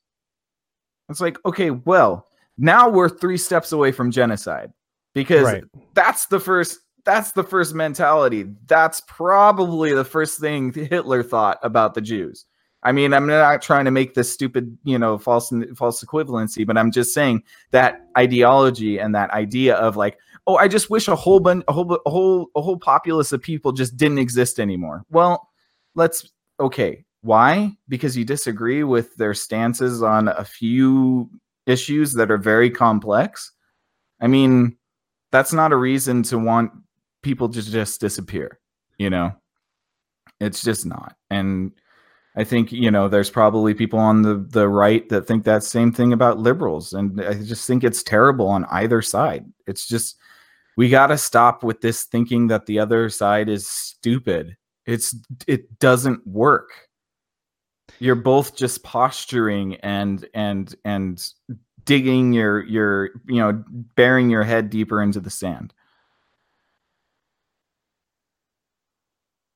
It's 1.08 1.20
like, 1.20 1.38
okay, 1.44 1.70
well, 1.70 2.26
now 2.58 2.88
we're 2.88 3.08
three 3.08 3.36
steps 3.36 3.72
away 3.72 3.92
from 3.92 4.10
genocide 4.10 4.72
because 5.14 5.44
right. 5.44 5.64
that's 5.94 6.26
the 6.26 6.40
first 6.40 6.80
that's 7.06 7.32
the 7.32 7.44
first 7.44 7.74
mentality. 7.74 8.46
That's 8.66 9.00
probably 9.06 9.94
the 9.94 10.04
first 10.04 10.40
thing 10.40 10.72
Hitler 10.72 11.22
thought 11.22 11.58
about 11.62 11.94
the 11.94 12.00
Jews. 12.00 12.44
I 12.82 12.92
mean, 12.92 13.14
I'm 13.14 13.26
not 13.26 13.62
trying 13.62 13.86
to 13.86 13.90
make 13.90 14.14
this 14.14 14.32
stupid, 14.32 14.76
you 14.84 14.98
know, 14.98 15.16
false 15.16 15.52
false 15.74 16.04
equivalency, 16.04 16.66
but 16.66 16.76
I'm 16.76 16.90
just 16.90 17.14
saying 17.14 17.42
that 17.70 18.06
ideology 18.18 18.98
and 18.98 19.14
that 19.14 19.30
idea 19.30 19.76
of 19.76 19.96
like, 19.96 20.18
oh, 20.46 20.56
I 20.56 20.68
just 20.68 20.90
wish 20.90 21.08
a 21.08 21.16
whole 21.16 21.40
bunch, 21.40 21.64
a 21.68 21.72
whole, 21.72 21.98
a 22.04 22.10
whole, 22.10 22.50
a 22.54 22.60
whole 22.60 22.78
populace 22.78 23.32
of 23.32 23.40
people 23.40 23.72
just 23.72 23.96
didn't 23.96 24.18
exist 24.18 24.60
anymore. 24.60 25.04
Well, 25.10 25.48
let's 25.94 26.30
okay. 26.60 27.05
Why? 27.26 27.76
Because 27.88 28.16
you 28.16 28.24
disagree 28.24 28.84
with 28.84 29.16
their 29.16 29.34
stances 29.34 30.02
on 30.02 30.28
a 30.28 30.44
few 30.44 31.30
issues 31.66 32.12
that 32.14 32.30
are 32.30 32.38
very 32.38 32.70
complex. 32.70 33.52
I 34.20 34.28
mean, 34.28 34.76
that's 35.32 35.52
not 35.52 35.72
a 35.72 35.76
reason 35.76 36.22
to 36.24 36.38
want 36.38 36.72
people 37.22 37.48
to 37.48 37.62
just 37.62 38.00
disappear 38.00 38.58
you 38.98 39.10
know? 39.10 39.32
It's 40.40 40.62
just 40.62 40.86
not. 40.86 41.16
And 41.30 41.72
i 42.38 42.44
think 42.44 42.70
you 42.70 42.90
know 42.90 43.08
there's 43.08 43.30
probably 43.30 43.72
people 43.72 43.98
on 43.98 44.20
the 44.20 44.46
the 44.50 44.68
right 44.68 45.08
that 45.08 45.26
think 45.26 45.42
that 45.44 45.64
same 45.64 45.90
thing 45.90 46.12
about 46.12 46.38
liberals 46.38 46.92
and 46.92 47.18
i 47.22 47.32
just 47.32 47.66
think 47.66 47.82
it's 47.82 48.02
terrible 48.02 48.46
on 48.46 48.66
either 48.66 49.00
side. 49.00 49.46
It's 49.66 49.88
just 49.88 50.16
we 50.76 50.90
got 50.90 51.06
to 51.06 51.16
stop 51.16 51.64
with 51.64 51.80
this 51.80 52.04
thinking 52.04 52.48
that 52.48 52.66
the 52.66 52.78
other 52.78 53.08
side 53.08 53.48
is 53.48 53.66
stupid. 53.66 54.54
It's 54.84 55.16
it 55.46 55.78
doesn't 55.78 56.26
work 56.26 56.85
you're 57.98 58.14
both 58.14 58.56
just 58.56 58.82
posturing 58.82 59.76
and 59.76 60.26
and 60.34 60.74
and 60.84 61.32
digging 61.84 62.32
your 62.32 62.64
your 62.64 63.10
you 63.26 63.36
know 63.36 63.64
burying 63.94 64.30
your 64.30 64.42
head 64.42 64.70
deeper 64.70 65.02
into 65.02 65.20
the 65.20 65.30
sand 65.30 65.72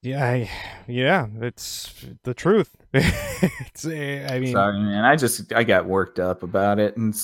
Yeah, 0.02 0.24
I, 0.24 0.50
yeah, 0.86 1.26
it's 1.42 2.06
the 2.24 2.32
truth. 2.32 2.74
it's, 2.94 3.84
eh, 3.84 4.26
I 4.30 4.38
mean, 4.38 4.52
sorry, 4.52 4.80
man. 4.80 5.04
I 5.04 5.14
just 5.14 5.52
I 5.52 5.62
got 5.62 5.84
worked 5.84 6.18
up 6.18 6.42
about 6.42 6.78
it, 6.78 6.96
and 6.96 7.14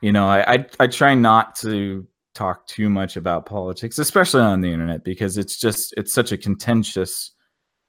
you 0.00 0.12
know, 0.12 0.26
I, 0.26 0.54
I 0.54 0.66
I 0.80 0.86
try 0.86 1.14
not 1.14 1.56
to 1.56 2.06
talk 2.34 2.66
too 2.68 2.88
much 2.88 3.18
about 3.18 3.44
politics, 3.44 3.98
especially 3.98 4.40
on 4.40 4.62
the 4.62 4.72
internet, 4.72 5.04
because 5.04 5.36
it's 5.36 5.58
just 5.58 5.92
it's 5.98 6.14
such 6.14 6.32
a 6.32 6.38
contentious 6.38 7.32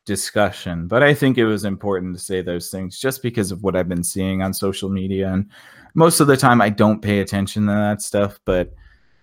discussion. 0.08 0.88
But 0.88 1.03
I 1.03 1.14
think 1.14 1.38
it 1.38 1.45
was 1.45 1.66
important 1.66 2.16
to 2.16 2.24
say 2.24 2.41
those 2.41 2.72
things 2.72 2.99
just 2.99 3.22
because 3.22 3.51
of 3.51 3.62
what 3.62 3.76
I've 3.76 3.89
been 3.89 4.03
seeing 4.03 4.41
on 4.41 4.53
social 4.55 4.89
media, 4.89 5.32
and 5.32 5.51
most 5.93 6.20
of 6.20 6.26
the 6.26 6.38
time 6.38 6.62
I 6.62 6.70
don't 6.70 7.03
pay 7.03 7.20
attention 7.20 7.68
to 7.68 7.74
that 7.74 8.01
stuff. 8.01 8.39
But 8.45 8.74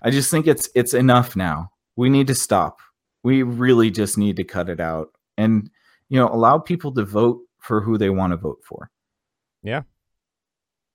I 0.02 0.10
just 0.10 0.30
think 0.30 0.46
it's 0.46 0.68
it's 0.76 0.94
enough 0.94 1.34
now. 1.34 1.72
We 1.96 2.08
need 2.08 2.28
to 2.28 2.34
stop 2.36 2.78
we 3.24 3.42
really 3.42 3.90
just 3.90 4.16
need 4.16 4.36
to 4.36 4.44
cut 4.44 4.68
it 4.68 4.78
out 4.78 5.08
and 5.36 5.68
you 6.08 6.20
know 6.20 6.28
allow 6.28 6.58
people 6.58 6.92
to 6.92 7.04
vote 7.04 7.40
for 7.58 7.80
who 7.80 7.98
they 7.98 8.10
want 8.10 8.30
to 8.30 8.36
vote 8.36 8.60
for 8.62 8.90
yeah 9.64 9.82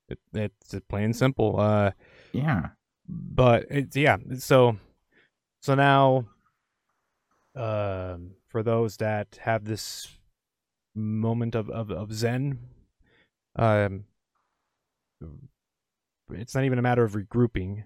it, 0.07 0.19
it's 0.33 0.75
plain 0.87 1.05
and 1.05 1.15
simple 1.15 1.59
uh 1.59 1.91
yeah 2.31 2.67
but 3.09 3.65
it's 3.69 3.97
yeah 3.97 4.17
so 4.37 4.77
so 5.61 5.75
now 5.75 6.25
um 7.55 8.31
for 8.49 8.63
those 8.63 8.97
that 8.97 9.39
have 9.41 9.65
this 9.65 10.09
moment 10.95 11.55
of, 11.55 11.69
of, 11.69 11.91
of 11.91 12.13
zen 12.13 12.59
um 13.55 14.03
it's 16.31 16.53
not 16.53 16.65
even 16.65 16.79
a 16.79 16.81
matter 16.81 17.03
of 17.03 17.13
regrouping 17.13 17.83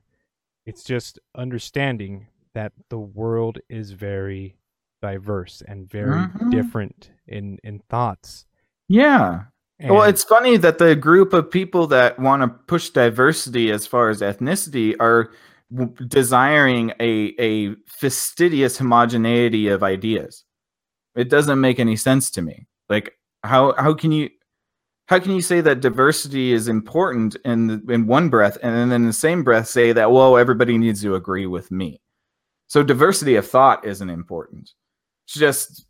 it's 0.65 0.83
just 0.83 1.19
understanding 1.35 2.27
that 2.53 2.71
the 2.89 2.97
world 2.97 3.59
is 3.69 3.91
very 3.91 4.55
diverse 5.01 5.61
and 5.67 5.89
very 5.89 6.21
mm-hmm. 6.21 6.49
different 6.49 7.11
in 7.27 7.59
in 7.63 7.79
thoughts. 7.89 8.45
Yeah. 8.87 9.43
And 9.79 9.93
well, 9.93 10.03
it's 10.03 10.23
funny 10.23 10.55
that 10.57 10.77
the 10.77 10.95
group 10.95 11.33
of 11.33 11.51
people 11.51 11.87
that 11.87 12.17
want 12.19 12.41
to 12.41 12.47
push 12.47 12.89
diversity 12.89 13.71
as 13.71 13.85
far 13.85 14.09
as 14.09 14.21
ethnicity 14.21 14.95
are 14.99 15.31
w- 15.73 15.93
desiring 16.07 16.93
a 16.99 17.33
a 17.39 17.75
fastidious 17.87 18.77
homogeneity 18.77 19.67
of 19.67 19.83
ideas. 19.83 20.45
It 21.15 21.29
doesn't 21.29 21.61
make 21.61 21.79
any 21.79 21.95
sense 21.95 22.31
to 22.31 22.41
me. 22.41 22.65
Like 22.89 23.17
how 23.43 23.73
how 23.77 23.93
can 23.93 24.11
you 24.11 24.29
how 25.07 25.19
can 25.19 25.33
you 25.33 25.41
say 25.41 25.61
that 25.61 25.81
diversity 25.81 26.53
is 26.53 26.67
important 26.67 27.35
in 27.45 27.83
in 27.89 28.07
one 28.07 28.29
breath 28.29 28.57
and 28.63 28.75
then 28.75 28.91
in 28.91 29.05
the 29.05 29.13
same 29.13 29.43
breath 29.43 29.67
say 29.67 29.91
that 29.91 30.11
well 30.11 30.37
everybody 30.37 30.77
needs 30.77 31.01
to 31.01 31.15
agree 31.15 31.45
with 31.45 31.71
me? 31.71 32.01
So 32.67 32.83
diversity 32.83 33.35
of 33.35 33.47
thought 33.47 33.85
isn't 33.85 34.09
important. 34.09 34.71
It's 35.25 35.35
just 35.35 35.85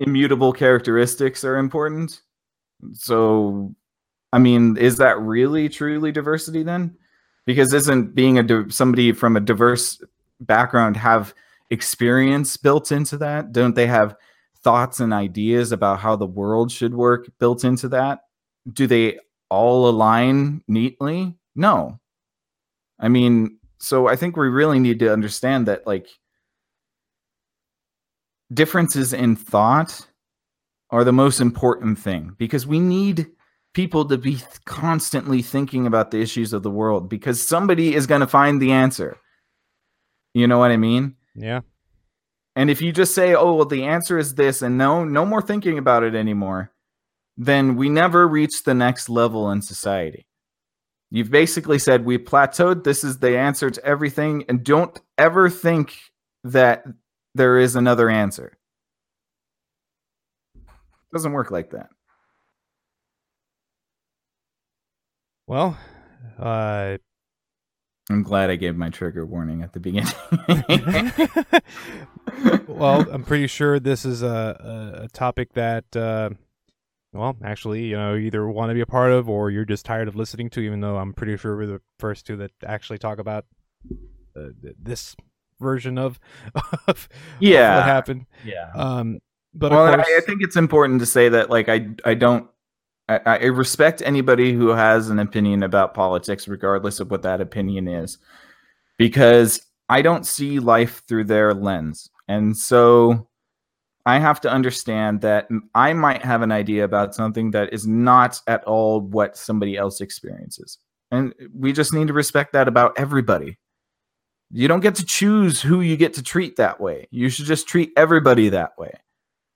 immutable 0.00 0.52
characteristics 0.52 1.44
are 1.44 1.56
important. 1.56 2.20
So, 2.92 3.74
I 4.32 4.38
mean, 4.38 4.76
is 4.76 4.98
that 4.98 5.18
really 5.20 5.68
truly 5.68 6.12
diversity 6.12 6.62
then? 6.62 6.96
Because 7.46 7.72
isn't 7.72 8.14
being 8.14 8.38
a 8.38 8.70
somebody 8.70 9.12
from 9.12 9.36
a 9.36 9.40
diverse 9.40 10.02
background 10.40 10.96
have 10.96 11.34
experience 11.70 12.56
built 12.56 12.92
into 12.92 13.18
that? 13.18 13.52
Don't 13.52 13.74
they 13.74 13.86
have 13.86 14.16
thoughts 14.62 15.00
and 15.00 15.12
ideas 15.12 15.72
about 15.72 16.00
how 16.00 16.16
the 16.16 16.26
world 16.26 16.70
should 16.70 16.94
work 16.94 17.30
built 17.38 17.64
into 17.64 17.88
that? 17.88 18.20
Do 18.72 18.86
they 18.86 19.18
all 19.50 19.88
align 19.88 20.62
neatly? 20.68 21.36
No. 21.54 21.98
I 22.98 23.08
mean, 23.08 23.58
so 23.78 24.08
I 24.08 24.16
think 24.16 24.36
we 24.36 24.48
really 24.48 24.80
need 24.80 24.98
to 25.00 25.12
understand 25.12 25.66
that 25.66 25.86
like 25.86 26.08
differences 28.52 29.12
in 29.12 29.36
thought 29.36 30.06
are 30.90 31.04
the 31.04 31.12
most 31.12 31.40
important 31.40 31.98
thing 31.98 32.34
because 32.38 32.66
we 32.66 32.80
need 32.80 33.26
people 33.74 34.04
to 34.06 34.16
be 34.16 34.38
constantly 34.64 35.42
thinking 35.42 35.86
about 35.86 36.10
the 36.10 36.20
issues 36.20 36.52
of 36.52 36.62
the 36.62 36.70
world 36.70 37.08
because 37.08 37.46
somebody 37.46 37.94
is 37.94 38.06
going 38.06 38.20
to 38.20 38.26
find 38.26 38.60
the 38.60 38.72
answer. 38.72 39.18
You 40.34 40.46
know 40.46 40.58
what 40.58 40.70
I 40.70 40.76
mean? 40.76 41.14
Yeah. 41.38 41.60
And 42.56 42.70
if 42.70 42.82
you 42.82 42.92
just 42.92 43.14
say, 43.14 43.34
"Oh, 43.34 43.54
well 43.54 43.66
the 43.66 43.84
answer 43.84 44.18
is 44.18 44.34
this," 44.34 44.62
and 44.62 44.76
no 44.76 45.04
no 45.04 45.24
more 45.24 45.40
thinking 45.42 45.78
about 45.78 46.02
it 46.02 46.14
anymore, 46.14 46.72
then 47.36 47.76
we 47.76 47.88
never 47.88 48.26
reach 48.26 48.64
the 48.64 48.74
next 48.74 49.08
level 49.08 49.50
in 49.50 49.62
society. 49.62 50.26
You've 51.10 51.30
basically 51.30 51.78
said 51.78 52.04
we 52.04 52.18
plateaued. 52.18 52.84
This 52.84 53.04
is 53.04 53.18
the 53.18 53.38
answer 53.38 53.70
to 53.70 53.84
everything. 53.84 54.44
And 54.48 54.64
don't 54.64 55.00
ever 55.16 55.48
think 55.48 55.96
that 56.44 56.84
there 57.34 57.58
is 57.58 57.76
another 57.76 58.10
answer. 58.10 58.58
Doesn't 61.12 61.32
work 61.32 61.50
like 61.50 61.70
that. 61.70 61.88
Well, 65.46 65.78
uh, 66.38 66.98
I'm 68.10 68.22
glad 68.22 68.50
I 68.50 68.56
gave 68.56 68.76
my 68.76 68.88
trigger 68.88 69.26
warning 69.26 69.62
at 69.62 69.72
the 69.72 69.80
beginning. 69.80 70.12
well, 72.66 73.06
I'm 73.10 73.24
pretty 73.24 73.46
sure 73.46 73.78
this 73.78 74.04
is 74.04 74.22
a, 74.22 75.02
a, 75.04 75.08
topic 75.08 75.52
that, 75.54 75.94
uh, 75.94 76.30
well, 77.12 77.36
actually, 77.44 77.84
you 77.84 77.96
know, 77.96 78.16
either 78.16 78.48
want 78.48 78.70
to 78.70 78.74
be 78.74 78.80
a 78.80 78.86
part 78.86 79.12
of 79.12 79.28
or 79.28 79.50
you're 79.50 79.66
just 79.66 79.84
tired 79.84 80.08
of 80.08 80.16
listening 80.16 80.48
to, 80.50 80.60
even 80.60 80.80
though 80.80 80.96
I'm 80.96 81.12
pretty 81.12 81.36
sure 81.36 81.56
we're 81.56 81.66
the 81.66 81.80
first 81.98 82.26
two 82.26 82.36
that 82.36 82.52
actually 82.64 82.98
talk 82.98 83.18
about 83.18 83.44
uh, 84.36 84.48
this 84.80 85.14
version 85.60 85.98
of, 85.98 86.18
of 86.86 87.08
yeah 87.40 87.76
what 87.76 87.84
happened. 87.84 88.26
Yeah. 88.44 88.70
Um, 88.74 89.20
but 89.54 89.72
well, 89.72 89.94
course, 89.94 90.06
I, 90.08 90.18
I 90.18 90.20
think 90.20 90.42
it's 90.42 90.56
important 90.56 91.00
to 91.00 91.06
say 91.06 91.28
that, 91.30 91.50
like, 91.50 91.68
I 91.68 91.88
I 92.04 92.14
don't. 92.14 92.48
I, 93.08 93.20
I 93.24 93.44
respect 93.46 94.02
anybody 94.04 94.52
who 94.52 94.68
has 94.68 95.08
an 95.08 95.18
opinion 95.18 95.62
about 95.62 95.94
politics, 95.94 96.48
regardless 96.48 97.00
of 97.00 97.10
what 97.10 97.22
that 97.22 97.40
opinion 97.40 97.88
is, 97.88 98.18
because 98.96 99.60
I 99.88 100.02
don't 100.02 100.26
see 100.26 100.58
life 100.58 101.02
through 101.08 101.24
their 101.24 101.54
lens. 101.54 102.10
And 102.28 102.56
so 102.56 103.28
I 104.04 104.18
have 104.18 104.40
to 104.42 104.50
understand 104.50 105.22
that 105.22 105.48
I 105.74 105.92
might 105.92 106.22
have 106.24 106.42
an 106.42 106.52
idea 106.52 106.84
about 106.84 107.14
something 107.14 107.50
that 107.52 107.72
is 107.72 107.86
not 107.86 108.40
at 108.46 108.64
all 108.64 109.00
what 109.00 109.36
somebody 109.36 109.76
else 109.76 110.00
experiences. 110.00 110.78
And 111.10 111.34
we 111.54 111.72
just 111.72 111.94
need 111.94 112.08
to 112.08 112.12
respect 112.12 112.52
that 112.52 112.68
about 112.68 112.98
everybody. 112.98 113.58
You 114.50 114.68
don't 114.68 114.80
get 114.80 114.94
to 114.96 115.04
choose 115.04 115.60
who 115.60 115.80
you 115.80 115.96
get 115.96 116.14
to 116.14 116.22
treat 116.22 116.56
that 116.56 116.80
way. 116.80 117.06
You 117.10 117.28
should 117.28 117.46
just 117.46 117.68
treat 117.68 117.92
everybody 117.96 118.48
that 118.50 118.78
way. 118.78 118.92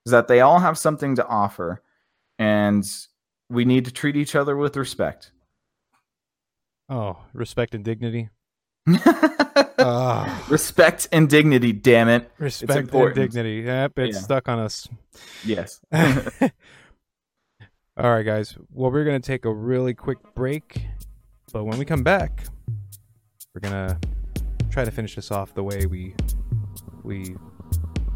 Is 0.07 0.13
that 0.13 0.29
they 0.29 0.41
all 0.41 0.59
have 0.59 0.77
something 0.77 1.17
to 1.17 1.27
offer 1.27 1.83
and 2.39 2.85
we 3.53 3.65
need 3.65 3.85
to 3.85 3.93
treat 3.93 4.17
each 4.17 4.35
other 4.35 4.57
with 4.57 4.77
respect. 4.77 5.31
oh, 6.89 7.19
respect 7.33 7.75
and 7.75 7.85
dignity. 7.85 8.29
Ah. 9.85 10.47
respect 10.49 11.09
and 11.13 11.29
dignity, 11.29 11.73
damn 11.73 12.09
it. 12.09 12.31
Respect 12.39 12.93
and 12.95 13.15
dignity. 13.15 13.63
Yep, 13.67 13.99
it's 13.99 14.17
Yeah. 14.17 14.23
stuck 14.23 14.49
on 14.49 14.59
us. 14.61 14.89
Yes. 15.45 15.81
All 15.93 16.51
right, 17.97 18.23
guys. 18.23 18.57
Well, 18.73 18.91
we're 18.93 19.05
going 19.05 19.21
to 19.21 19.27
take 19.27 19.45
a 19.45 19.53
really 19.53 19.93
quick 19.93 20.19
break. 20.35 20.87
But 21.53 21.65
when 21.65 21.79
we 21.79 21.85
come 21.85 22.03
back, 22.03 22.45
we're 23.55 23.61
going 23.69 23.89
to 23.89 23.99
try 24.71 24.85
to 24.85 24.91
finish 24.91 25.17
this 25.17 25.31
off 25.31 25.53
the 25.55 25.63
way 25.65 25.85
we 25.87 26.15
we 27.03 27.37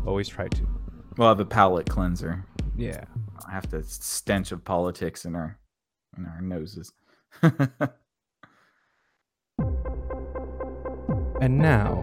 always 0.07 0.28
try 0.28 0.49
to. 0.49 0.68
We'll 1.16 1.28
have 1.28 1.41
a 1.41 1.45
palate 1.45 1.89
cleanser. 1.91 2.45
Yeah. 2.76 3.05
I 3.49 3.53
have 3.53 3.70
the 3.70 3.82
stench 3.82 4.53
of 4.53 4.64
politics 4.64 5.24
in 5.24 5.34
our 5.34 5.59
in 6.16 6.26
our 6.26 6.41
noses. 6.41 6.93
And 11.39 11.59
now, 11.59 12.03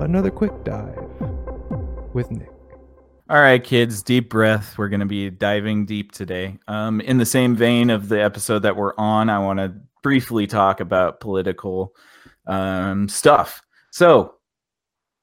another 0.00 0.30
quick 0.30 0.52
dive 0.64 0.96
with 2.12 2.30
Nick. 2.30 2.50
All 3.30 3.40
right, 3.40 3.62
kids, 3.62 4.02
deep 4.02 4.28
breath. 4.28 4.76
We're 4.76 4.90
going 4.90 5.00
to 5.00 5.06
be 5.06 5.30
diving 5.30 5.86
deep 5.86 6.12
today. 6.12 6.58
Um, 6.68 7.00
in 7.00 7.16
the 7.16 7.24
same 7.24 7.56
vein 7.56 7.88
of 7.88 8.10
the 8.10 8.22
episode 8.22 8.60
that 8.60 8.76
we're 8.76 8.94
on, 8.98 9.30
I 9.30 9.38
want 9.38 9.60
to 9.60 9.74
briefly 10.02 10.46
talk 10.46 10.80
about 10.80 11.20
political 11.20 11.94
um, 12.46 13.08
stuff. 13.08 13.62
So, 13.92 14.34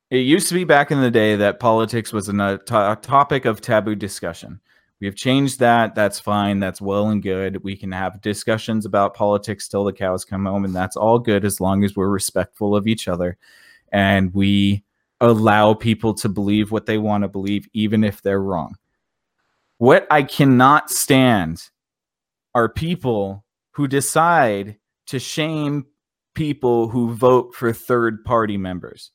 it 0.10 0.20
used 0.20 0.48
to 0.50 0.54
be 0.54 0.64
back 0.64 0.92
in 0.92 1.02
the 1.02 1.12
day 1.12 1.36
that 1.36 1.60
politics 1.60 2.14
was 2.14 2.30
uh, 2.30 2.34
a 2.34 2.58
to- 2.58 3.00
topic 3.02 3.46
of 3.46 3.62
taboo 3.62 3.96
discussion. 3.96 4.60
We 5.02 5.08
have 5.08 5.16
changed 5.16 5.60
that. 5.60 5.94
That's 5.94 6.20
fine. 6.20 6.60
That's 6.60 6.82
well 6.82 7.10
and 7.10 7.22
good. 7.22 7.64
We 7.64 7.76
can 7.76 7.92
have 7.92 8.22
discussions 8.22 8.86
about 8.86 9.14
politics 9.14 9.68
till 9.68 9.84
the 9.84 9.94
cows 9.94 10.24
come 10.24 10.46
home, 10.46 10.64
and 10.64 10.76
that's 10.76 10.96
all 10.96 11.20
good 11.20 11.44
as 11.44 11.60
long 11.60 11.84
as 11.84 11.96
we're 11.96 12.10
respectful 12.10 12.76
of 12.76 12.88
each 12.88 13.08
other 13.08 13.38
and 13.92 14.34
we 14.34 14.84
allow 15.22 15.74
people 15.74 16.14
to 16.14 16.28
believe 16.28 16.70
what 16.70 16.86
they 16.86 16.98
want 16.98 17.24
to 17.24 17.30
believe, 17.30 17.68
even 17.74 18.04
if 18.04 18.22
they're 18.22 18.42
wrong. 18.42 18.76
What 19.78 20.06
I 20.12 20.24
cannot 20.24 20.92
stand 20.92 21.70
are 22.54 22.70
people 22.70 23.46
who 23.72 23.88
decide 23.88 24.78
to 25.08 25.20
shame 25.20 25.86
people 26.34 26.90
who 26.90 27.14
vote 27.14 27.56
for 27.56 27.72
third 27.72 28.26
party 28.26 28.58
members. 28.58 29.12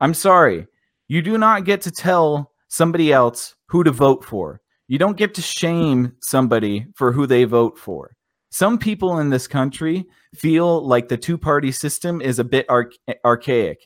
I'm 0.00 0.14
sorry. 0.14 0.66
You 1.08 1.22
do 1.22 1.38
not 1.38 1.64
get 1.64 1.82
to 1.82 1.90
tell 1.90 2.52
somebody 2.68 3.12
else 3.12 3.54
who 3.68 3.84
to 3.84 3.90
vote 3.90 4.24
for. 4.24 4.60
You 4.88 4.98
don't 4.98 5.16
get 5.16 5.34
to 5.34 5.42
shame 5.42 6.12
somebody 6.20 6.86
for 6.94 7.12
who 7.12 7.26
they 7.26 7.44
vote 7.44 7.78
for. 7.78 8.16
Some 8.50 8.78
people 8.78 9.18
in 9.18 9.30
this 9.30 9.46
country 9.46 10.04
feel 10.34 10.86
like 10.86 11.08
the 11.08 11.16
two 11.16 11.38
party 11.38 11.72
system 11.72 12.20
is 12.20 12.38
a 12.38 12.44
bit 12.44 12.66
arch- 12.68 12.96
archaic 13.24 13.78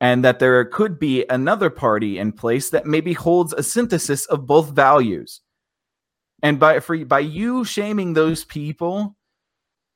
and 0.00 0.24
that 0.24 0.38
there 0.38 0.64
could 0.64 0.98
be 0.98 1.24
another 1.28 1.70
party 1.70 2.18
in 2.18 2.32
place 2.32 2.70
that 2.70 2.86
maybe 2.86 3.12
holds 3.12 3.52
a 3.52 3.62
synthesis 3.62 4.26
of 4.26 4.46
both 4.46 4.70
values. 4.70 5.40
And 6.42 6.58
by 6.58 6.80
for 6.80 7.04
by 7.04 7.20
you 7.20 7.64
shaming 7.64 8.14
those 8.14 8.44
people 8.44 9.16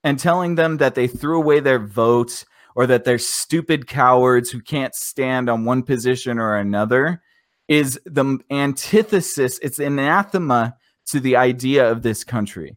and 0.03 0.19
telling 0.19 0.55
them 0.55 0.77
that 0.77 0.95
they 0.95 1.07
threw 1.07 1.39
away 1.39 1.61
their 1.61 1.79
votes 1.79 2.45
or 2.75 2.87
that 2.87 3.05
they're 3.05 3.19
stupid 3.19 3.87
cowards 3.87 4.51
who 4.51 4.61
can't 4.61 4.95
stand 4.95 5.49
on 5.49 5.65
one 5.65 5.83
position 5.83 6.39
or 6.39 6.57
another 6.57 7.23
is 7.69 7.99
the 8.05 8.39
antithesis 8.51 9.59
it's 9.63 9.79
anathema 9.79 10.77
to 11.07 11.21
the 11.21 11.37
idea 11.37 11.91
of 11.91 12.03
this 12.03 12.25
country. 12.25 12.77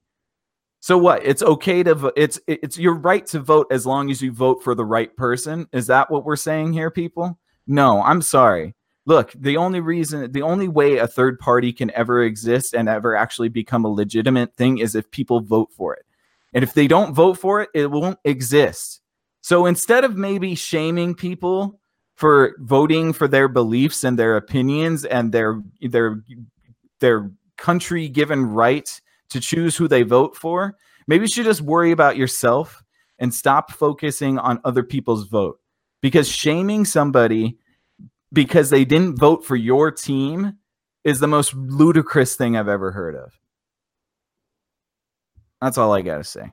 So 0.80 0.98
what? 0.98 1.26
It's 1.26 1.44
okay 1.44 1.84
to 1.84 2.14
it's 2.16 2.40
it's 2.48 2.78
your 2.78 2.94
right 2.96 3.26
to 3.28 3.40
vote 3.40 3.68
as 3.72 3.86
long 3.86 4.10
as 4.10 4.22
you 4.22 4.32
vote 4.32 4.64
for 4.64 4.76
the 4.76 4.86
right 4.86 5.16
person. 5.18 5.68
Is 5.74 5.88
that 5.88 6.10
what 6.10 6.24
we're 6.24 6.36
saying 6.36 6.74
here 6.74 6.92
people? 6.92 7.40
No 7.66 8.02
i'm 8.02 8.22
sorry. 8.22 8.76
Look 9.06 9.34
the 9.36 9.58
only 9.58 9.80
reason 9.80 10.32
the 10.32 10.42
only 10.42 10.68
way 10.68 10.98
a 10.98 11.08
third 11.08 11.40
party 11.40 11.74
can 11.74 11.92
ever 11.92 12.24
exist 12.24 12.74
and 12.74 12.88
ever 12.88 13.16
actually 13.16 13.50
become 13.50 13.86
a 13.86 13.90
legitimate 13.90 14.56
thing 14.56 14.78
is 14.78 14.96
if 14.96 15.10
people 15.12 15.42
vote 15.42 15.70
for 15.76 15.94
it. 15.96 16.06
And 16.54 16.64
if 16.64 16.74
they 16.74 16.88
don't 16.88 17.14
vote 17.14 17.38
for 17.38 17.62
it 17.62 17.70
it 17.74 17.92
won't 17.92 18.20
exist 18.24 19.02
so 19.42 19.66
instead 19.66 20.04
of 20.04 20.16
maybe 20.16 20.56
shaming 20.56 21.16
people 21.16 21.80
for 22.16 22.56
voting 22.60 23.14
for 23.14 23.28
their 23.28 23.48
beliefs 23.48 24.04
and 24.04 24.18
their 24.18 24.38
opinions 24.38 25.06
and 25.06 25.32
their 25.32 25.62
their 25.82 26.24
their 27.00 27.32
country 27.58 28.08
given 28.10 28.46
right 28.46 29.02
to 29.30 29.40
choose 29.40 29.76
who 29.76 29.88
they 29.88 30.04
vote 30.04 30.36
for, 30.36 30.76
maybe 31.08 31.24
you 31.24 31.28
should 31.28 31.46
just 31.46 31.62
worry 31.62 31.92
about 31.92 32.18
yourself 32.18 32.84
and 33.20 33.34
stop 33.34 33.72
focusing 33.72 34.38
on 34.40 34.60
other 34.64 34.84
people's 34.84 35.28
vote. 35.28 35.60
Because 36.02 36.30
shaming 36.30 36.86
somebody 36.86 37.58
because 38.32 38.70
they 38.70 38.86
didn't 38.86 39.18
vote 39.18 39.46
for 39.46 39.56
your 39.56 39.92
team 39.92 40.58
is 41.04 41.20
the 41.20 41.28
most 41.28 41.54
ludicrous 41.56 42.36
thing 42.36 42.58
I've 42.58 42.68
ever 42.68 42.92
heard 42.92 43.16
of. 43.16 43.40
That's 45.62 45.78
all 45.78 45.94
I 45.94 46.02
got 46.02 46.18
to 46.18 46.24
say. 46.24 46.52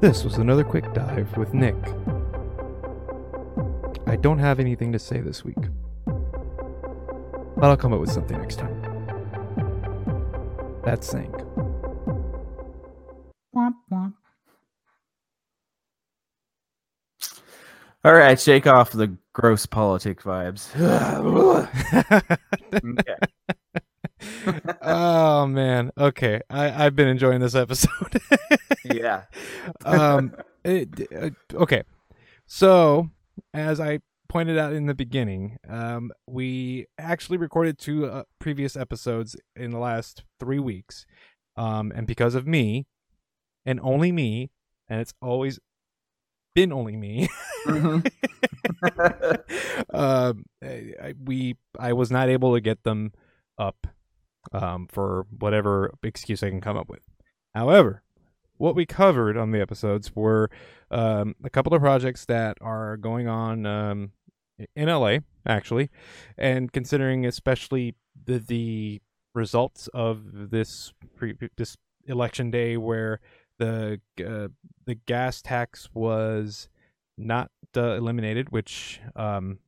This 0.00 0.24
was 0.24 0.36
another 0.36 0.62
quick 0.62 0.92
dive 0.92 1.34
with 1.38 1.54
Nick. 1.54 1.74
I 4.06 4.16
don't 4.16 4.38
have 4.38 4.60
anything 4.60 4.92
to 4.92 4.98
say 4.98 5.20
this 5.20 5.42
week, 5.42 5.56
but 6.04 7.64
I'll 7.64 7.78
come 7.78 7.94
up 7.94 8.00
with 8.00 8.12
something 8.12 8.38
next 8.38 8.56
time. 8.56 8.82
That's 10.84 11.08
saying. 11.08 11.34
All 18.04 18.12
right, 18.14 18.38
shake 18.38 18.66
off 18.66 18.92
the 18.92 19.16
gross 19.32 19.64
politic 19.64 20.22
vibes. 20.22 20.70
okay. 22.74 23.16
Oh 24.82 25.46
man. 25.46 25.90
Okay. 25.98 26.40
I, 26.50 26.84
I've 26.86 26.96
been 26.96 27.08
enjoying 27.08 27.40
this 27.40 27.54
episode. 27.54 28.20
Yeah. 28.84 29.22
um 29.84 30.32
it, 30.64 31.08
uh, 31.12 31.30
okay. 31.54 31.82
So, 32.46 33.10
as 33.52 33.80
I 33.80 33.98
pointed 34.28 34.58
out 34.58 34.72
in 34.72 34.86
the 34.86 34.94
beginning, 34.94 35.56
um, 35.68 36.12
we 36.28 36.86
actually 36.98 37.38
recorded 37.38 37.78
two 37.78 38.06
uh, 38.06 38.22
previous 38.38 38.76
episodes 38.76 39.34
in 39.56 39.72
the 39.72 39.78
last 39.78 40.22
three 40.38 40.60
weeks. 40.60 41.04
Um, 41.56 41.92
and 41.96 42.06
because 42.06 42.34
of 42.36 42.46
me, 42.46 42.86
and 43.64 43.80
only 43.82 44.12
me, 44.12 44.50
and 44.88 45.00
it's 45.00 45.14
always 45.20 45.58
been 46.54 46.72
only 46.72 46.96
me, 46.96 47.28
Mhm. 47.66 48.06
um, 49.94 50.44
I, 50.62 50.92
I- 51.02 51.14
we 51.24 51.56
I 51.78 51.92
was 51.92 52.10
not 52.12 52.28
able 52.28 52.54
to 52.54 52.60
get 52.60 52.84
them 52.84 53.12
up 53.58 53.86
um, 54.52 54.86
for 54.90 55.26
whatever 55.38 55.94
excuse 56.02 56.42
I 56.42 56.50
can 56.50 56.60
come 56.60 56.76
up 56.76 56.88
with. 56.88 57.02
However, 57.54 58.02
what 58.58 58.74
we 58.74 58.86
covered 58.86 59.36
on 59.36 59.50
the 59.50 59.60
episodes 59.60 60.14
were 60.14 60.50
um, 60.90 61.34
a 61.44 61.50
couple 61.50 61.74
of 61.74 61.80
projects 61.80 62.24
that 62.26 62.56
are 62.60 62.96
going 62.96 63.28
on 63.28 63.66
um, 63.66 64.12
in 64.74 64.88
LA, 64.88 65.18
actually, 65.46 65.90
and 66.38 66.72
considering 66.72 67.26
especially 67.26 67.94
the 68.24 68.38
the 68.38 69.00
results 69.34 69.88
of 69.92 70.50
this 70.50 70.92
pre- 71.16 71.36
this 71.56 71.76
election 72.06 72.50
day 72.50 72.76
where 72.76 73.20
the 73.58 74.00
uh, 74.20 74.48
the 74.86 74.94
gas 75.06 75.42
tax 75.42 75.88
was 75.92 76.68
not 77.18 77.50
uh, 77.76 77.96
eliminated, 77.96 78.50
which 78.50 79.00
um, 79.14 79.58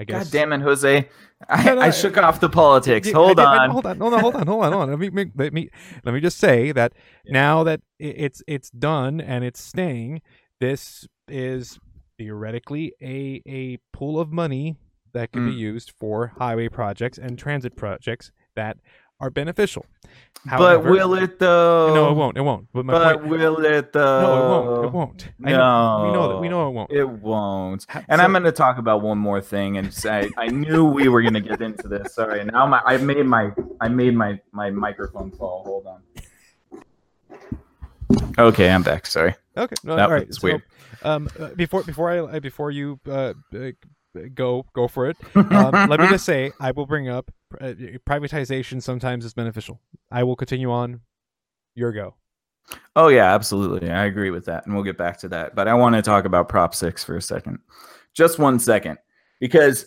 I 0.00 0.04
guess. 0.04 0.24
God 0.24 0.32
damn 0.32 0.52
it, 0.54 0.62
Jose! 0.62 1.08
I, 1.48 1.64
No, 1.64 1.74
no, 1.74 1.80
I 1.82 1.90
shook 1.90 2.16
off 2.16 2.40
the 2.40 2.48
politics. 2.48 3.06
Yeah, 3.08 3.14
Hold 3.14 3.38
I 3.38 3.42
did- 3.42 3.60
I- 3.60 3.64
on. 3.64 3.70
hold 3.70 3.86
on, 3.86 3.98
hold 4.00 4.14
on, 4.14 4.20
hold 4.20 4.34
on, 4.36 4.46
hold 4.46 4.64
on, 4.64 4.72
hold 4.72 4.82
on. 4.84 4.90
Let 4.90 4.98
me, 4.98 5.10
make- 5.10 5.32
let 5.36 5.52
me, 5.52 5.68
let 6.04 6.14
me 6.14 6.20
just 6.20 6.38
say 6.38 6.72
that 6.72 6.92
now 7.26 7.62
that 7.64 7.80
it's 7.98 8.42
it's 8.46 8.70
done 8.70 9.20
and 9.20 9.44
it's 9.44 9.60
staying, 9.62 10.22
this 10.60 11.06
is 11.28 11.78
theoretically 12.18 12.92
a 13.02 13.42
a 13.46 13.78
pool 13.92 14.18
of 14.20 14.30
money 14.32 14.76
that 15.12 15.32
could 15.32 15.44
be 15.44 15.52
Mm. 15.52 15.58
used 15.58 15.92
for 15.98 16.32
highway 16.38 16.68
projects 16.68 17.18
and 17.18 17.38
transit 17.38 17.76
projects 17.76 18.30
that 18.56 18.76
are 19.20 19.30
beneficial. 19.30 19.84
but 20.58 20.82
will 20.84 21.14
it 21.14 21.38
though? 21.38 21.92
No, 21.94 22.10
it 22.10 22.14
won't. 22.14 22.36
It 22.38 22.40
won't. 22.40 22.68
But 22.72 22.86
my 22.86 22.92
But 22.92 23.18
point. 23.18 23.30
will 23.30 23.64
it 23.64 23.92
though? 23.92 24.20
No, 24.22 24.34
it 24.34 24.48
won't. 24.48 24.84
It 24.86 24.92
won't. 24.92 25.28
I 25.44 25.50
know, 25.52 26.04
we 26.06 26.12
know 26.12 26.28
that. 26.32 26.38
We 26.40 26.48
know 26.48 26.68
it 26.68 26.70
won't. 26.72 26.90
It 26.92 27.08
won't. 27.08 27.86
And 27.94 28.18
so- 28.18 28.24
I'm 28.24 28.32
going 28.32 28.44
to 28.44 28.52
talk 28.52 28.78
about 28.78 29.02
one 29.02 29.18
more 29.18 29.40
thing 29.40 29.76
and 29.76 29.92
say 29.92 30.30
I 30.38 30.46
knew 30.48 30.86
we 30.86 31.08
were 31.08 31.20
going 31.20 31.34
to 31.34 31.40
get 31.40 31.60
into 31.60 31.88
this. 31.88 32.14
Sorry. 32.14 32.44
Now 32.44 32.66
my 32.66 32.80
I 32.86 32.96
made 32.96 33.26
my 33.26 33.52
I 33.80 33.88
made 33.88 34.14
my 34.16 34.40
my 34.52 34.70
microphone 34.70 35.30
fall. 35.32 35.62
Hold 35.64 35.86
on. 35.86 36.00
Okay, 38.38 38.70
I'm 38.70 38.82
back. 38.82 39.06
Sorry. 39.06 39.34
Okay. 39.56 39.76
No, 39.84 39.96
That 39.96 40.06
all 40.08 40.14
right. 40.14 40.26
was 40.26 40.38
so, 40.40 40.46
weird. 40.48 40.62
um, 41.02 41.28
uh, 41.38 41.48
before 41.48 41.82
before 41.84 42.10
I 42.10 42.18
uh, 42.18 42.40
before 42.40 42.70
you 42.70 42.98
uh, 43.06 43.34
uh, 43.54 43.70
go 44.34 44.66
go 44.72 44.88
for 44.88 45.08
it, 45.08 45.16
um, 45.34 45.88
let 45.88 46.00
me 46.00 46.08
just 46.08 46.24
say 46.24 46.52
I 46.60 46.70
will 46.72 46.86
bring 46.86 47.08
up 47.08 47.30
uh, 47.60 47.72
privatization. 48.08 48.82
Sometimes 48.82 49.24
is 49.24 49.34
beneficial. 49.34 49.80
I 50.10 50.24
will 50.24 50.36
continue 50.36 50.70
on. 50.70 51.00
Your 51.74 51.92
go. 51.92 52.14
Oh 52.96 53.08
yeah, 53.08 53.34
absolutely. 53.34 53.90
I 53.90 54.04
agree 54.04 54.30
with 54.30 54.44
that, 54.46 54.66
and 54.66 54.74
we'll 54.74 54.84
get 54.84 54.98
back 54.98 55.18
to 55.18 55.28
that. 55.28 55.54
But 55.54 55.68
I 55.68 55.74
want 55.74 55.96
to 55.96 56.02
talk 56.02 56.24
about 56.24 56.48
Prop 56.48 56.74
Six 56.74 57.04
for 57.04 57.16
a 57.16 57.22
second, 57.22 57.58
just 58.14 58.38
one 58.38 58.58
second, 58.58 58.98
because 59.40 59.86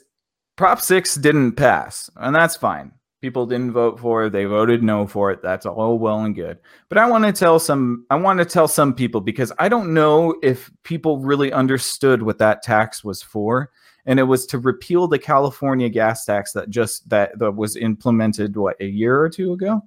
Prop 0.55 0.79
Six 0.79 1.15
didn't 1.15 1.53
pass, 1.53 2.09
and 2.15 2.35
that's 2.35 2.55
fine. 2.55 2.91
People 3.21 3.45
didn't 3.45 3.71
vote 3.71 3.99
for 3.99 4.25
it; 4.25 4.31
they 4.31 4.45
voted 4.45 4.83
no 4.83 5.07
for 5.07 5.31
it. 5.31 5.41
That's 5.41 5.65
all 5.65 5.99
well 5.99 6.21
and 6.21 6.35
good. 6.35 6.59
But 6.89 6.97
I 6.97 7.09
want 7.09 7.25
to 7.25 7.31
tell 7.31 7.59
some. 7.59 8.05
I 8.09 8.15
want 8.15 8.39
to 8.39 8.45
tell 8.45 8.67
some 8.67 8.93
people 8.93 9.21
because 9.21 9.51
I 9.59 9.69
don't 9.69 9.93
know 9.93 10.35
if 10.41 10.71
people 10.83 11.19
really 11.19 11.51
understood 11.51 12.23
what 12.23 12.37
that 12.39 12.63
tax 12.63 13.03
was 13.03 13.21
for, 13.21 13.71
and 14.05 14.19
it 14.19 14.23
was 14.23 14.45
to 14.47 14.57
repeal 14.59 15.07
the 15.07 15.19
California 15.19 15.89
gas 15.89 16.25
tax 16.25 16.51
that 16.53 16.69
just 16.69 17.07
that, 17.09 17.37
that 17.39 17.51
was 17.51 17.75
implemented 17.75 18.55
what 18.57 18.75
a 18.81 18.85
year 18.85 19.19
or 19.19 19.29
two 19.29 19.53
ago. 19.53 19.81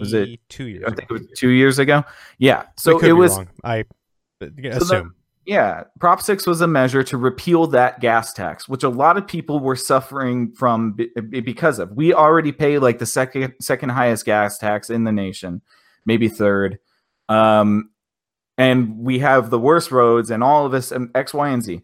Was 0.00 0.12
it- 0.14 0.40
two 0.48 0.68
years? 0.68 0.84
I 0.86 0.90
think 0.94 1.10
it 1.10 1.12
was 1.12 1.26
two 1.36 1.50
years 1.50 1.78
ago. 1.78 2.04
Yeah. 2.38 2.64
So 2.78 2.98
it 2.98 3.12
was 3.12 3.36
wrong. 3.36 3.48
I 3.64 3.84
assume. 4.98 5.14
yeah, 5.44 5.84
Prop 6.00 6.22
6 6.22 6.46
was 6.46 6.60
a 6.60 6.66
measure 6.66 7.02
to 7.02 7.16
repeal 7.16 7.66
that 7.68 8.00
gas 8.00 8.32
tax, 8.32 8.68
which 8.68 8.84
a 8.84 8.88
lot 8.88 9.16
of 9.18 9.26
people 9.26 9.60
were 9.60 9.76
suffering 9.76 10.52
from 10.52 10.92
be- 10.92 11.10
be- 11.28 11.40
because 11.40 11.78
of. 11.78 11.90
We 11.92 12.14
already 12.14 12.52
pay 12.52 12.78
like 12.78 12.98
the 13.00 13.06
second 13.06 13.54
second 13.60 13.90
highest 13.90 14.24
gas 14.24 14.56
tax 14.58 14.88
in 14.88 15.04
the 15.04 15.12
nation, 15.12 15.60
maybe 16.06 16.28
third. 16.28 16.78
Um 17.28 17.90
and 18.58 18.98
we 18.98 19.18
have 19.20 19.50
the 19.50 19.58
worst 19.58 19.90
roads 19.90 20.30
and 20.30 20.44
all 20.44 20.66
of 20.66 20.72
this 20.72 20.92
and 20.92 21.10
X, 21.14 21.32
Y, 21.34 21.48
and 21.48 21.62
Z. 21.62 21.80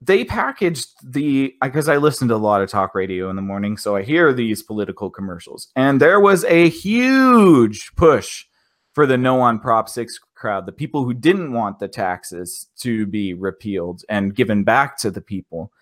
They 0.00 0.24
packaged 0.24 0.88
the 1.02 1.54
because 1.60 1.88
I 1.88 1.96
listened 1.96 2.28
to 2.28 2.36
a 2.36 2.36
lot 2.36 2.62
of 2.62 2.70
talk 2.70 2.94
radio 2.94 3.30
in 3.30 3.36
the 3.36 3.42
morning, 3.42 3.76
so 3.76 3.96
I 3.96 4.02
hear 4.02 4.32
these 4.32 4.62
political 4.62 5.10
commercials. 5.10 5.68
And 5.74 6.00
there 6.00 6.20
was 6.20 6.44
a 6.44 6.68
huge 6.68 7.94
push 7.96 8.46
for 8.92 9.06
the 9.06 9.18
no 9.18 9.40
on 9.40 9.60
Prop 9.60 9.88
6 9.88 10.18
crowd, 10.34 10.66
the 10.66 10.72
people 10.72 11.04
who 11.04 11.14
didn't 11.14 11.52
want 11.52 11.78
the 11.78 11.88
taxes 11.88 12.66
to 12.78 13.06
be 13.06 13.34
repealed 13.34 14.02
and 14.08 14.34
given 14.34 14.64
back 14.64 14.96
to 14.98 15.10
the 15.10 15.20
people. 15.20 15.72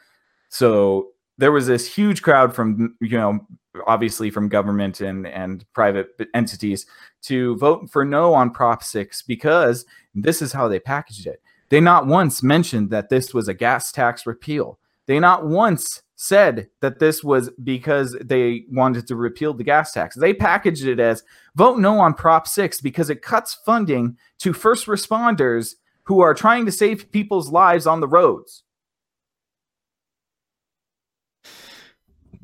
So 0.48 1.12
there 1.38 1.52
was 1.52 1.66
this 1.66 1.92
huge 1.92 2.22
crowd 2.22 2.54
from, 2.54 2.96
you 3.00 3.16
know, 3.16 3.40
obviously 3.86 4.30
from 4.30 4.48
government 4.48 5.00
and, 5.00 5.26
and 5.26 5.64
private 5.72 6.08
entities 6.34 6.86
to 7.22 7.56
vote 7.56 7.90
for 7.90 8.04
no 8.04 8.34
on 8.34 8.50
Prop 8.50 8.82
6 8.82 9.22
because 9.22 9.84
this 10.14 10.40
is 10.40 10.52
how 10.52 10.68
they 10.68 10.80
packaged 10.80 11.26
it. 11.26 11.42
They 11.68 11.80
not 11.80 12.06
once 12.06 12.42
mentioned 12.42 12.90
that 12.90 13.08
this 13.08 13.34
was 13.34 13.48
a 13.48 13.54
gas 13.54 13.92
tax 13.92 14.26
repeal. 14.26 14.78
They 15.06 15.18
not 15.20 15.46
once 15.46 16.02
said 16.16 16.68
that 16.80 16.98
this 16.98 17.22
was 17.22 17.50
because 17.62 18.16
they 18.24 18.64
wanted 18.70 19.06
to 19.06 19.16
repeal 19.16 19.52
the 19.52 19.64
gas 19.64 19.92
tax. 19.92 20.16
They 20.16 20.32
packaged 20.32 20.86
it 20.86 20.98
as 20.98 21.22
vote 21.54 21.78
no 21.78 21.98
on 22.00 22.14
Prop 22.14 22.48
6 22.48 22.80
because 22.80 23.10
it 23.10 23.22
cuts 23.22 23.54
funding 23.54 24.16
to 24.38 24.52
first 24.52 24.86
responders 24.86 25.74
who 26.04 26.20
are 26.20 26.34
trying 26.34 26.64
to 26.66 26.72
save 26.72 27.12
people's 27.12 27.50
lives 27.50 27.86
on 27.86 28.00
the 28.00 28.08
roads. 28.08 28.62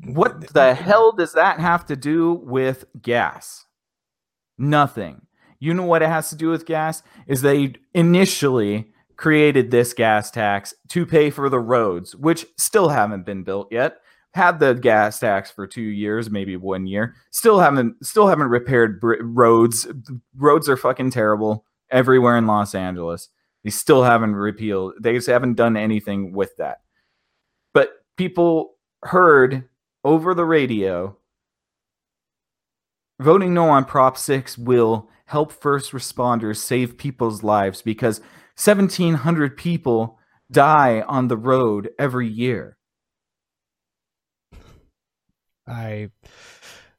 What 0.05 0.53
the 0.53 0.73
hell 0.73 1.13
does 1.13 1.33
that 1.33 1.59
have 1.59 1.85
to 1.87 1.95
do 1.95 2.33
with 2.33 2.85
gas? 3.01 3.65
Nothing. 4.57 5.25
You 5.59 5.73
know 5.73 5.85
what 5.85 6.01
it 6.01 6.09
has 6.09 6.29
to 6.29 6.35
do 6.35 6.49
with 6.49 6.65
gas? 6.65 7.03
Is 7.25 7.41
they 7.41 7.75
initially 7.93 8.92
created 9.15 9.71
this 9.71 9.93
gas 9.93 10.31
tax 10.31 10.73
to 10.89 11.05
pay 11.05 11.29
for 11.29 11.49
the 11.49 11.59
roads, 11.59 12.15
which 12.15 12.45
still 12.57 12.89
haven't 12.89 13.25
been 13.25 13.43
built 13.43 13.67
yet. 13.71 13.97
Had 14.33 14.59
the 14.59 14.73
gas 14.73 15.19
tax 15.19 15.51
for 15.51 15.67
two 15.67 15.81
years, 15.81 16.29
maybe 16.29 16.57
one 16.57 16.87
year. 16.87 17.15
Still 17.31 17.59
haven't, 17.59 18.03
still 18.03 18.27
haven't 18.27 18.47
repaired 18.47 18.99
br- 18.99 19.21
roads. 19.21 19.87
Roads 20.35 20.67
are 20.67 20.77
fucking 20.77 21.11
terrible 21.11 21.65
everywhere 21.91 22.37
in 22.37 22.47
Los 22.47 22.73
Angeles. 22.73 23.29
They 23.63 23.69
still 23.69 24.03
haven't 24.03 24.35
repealed. 24.35 24.93
They 24.99 25.13
just 25.13 25.27
haven't 25.27 25.53
done 25.53 25.77
anything 25.77 26.33
with 26.33 26.55
that. 26.57 26.81
But 27.73 27.91
people 28.17 28.75
heard 29.03 29.69
over 30.03 30.33
the 30.33 30.45
radio 30.45 31.17
voting 33.19 33.53
no 33.53 33.69
on 33.69 33.85
Prop 33.85 34.17
6 34.17 34.57
will 34.57 35.09
help 35.25 35.51
first 35.51 35.91
responders 35.91 36.57
save 36.57 36.97
people's 36.97 37.43
lives 37.43 37.81
because 37.81 38.21
1,700 38.55 39.57
people 39.57 40.19
die 40.51 41.01
on 41.01 41.27
the 41.27 41.37
road 41.37 41.89
every 41.97 42.27
year. 42.27 42.77
I 45.67 46.09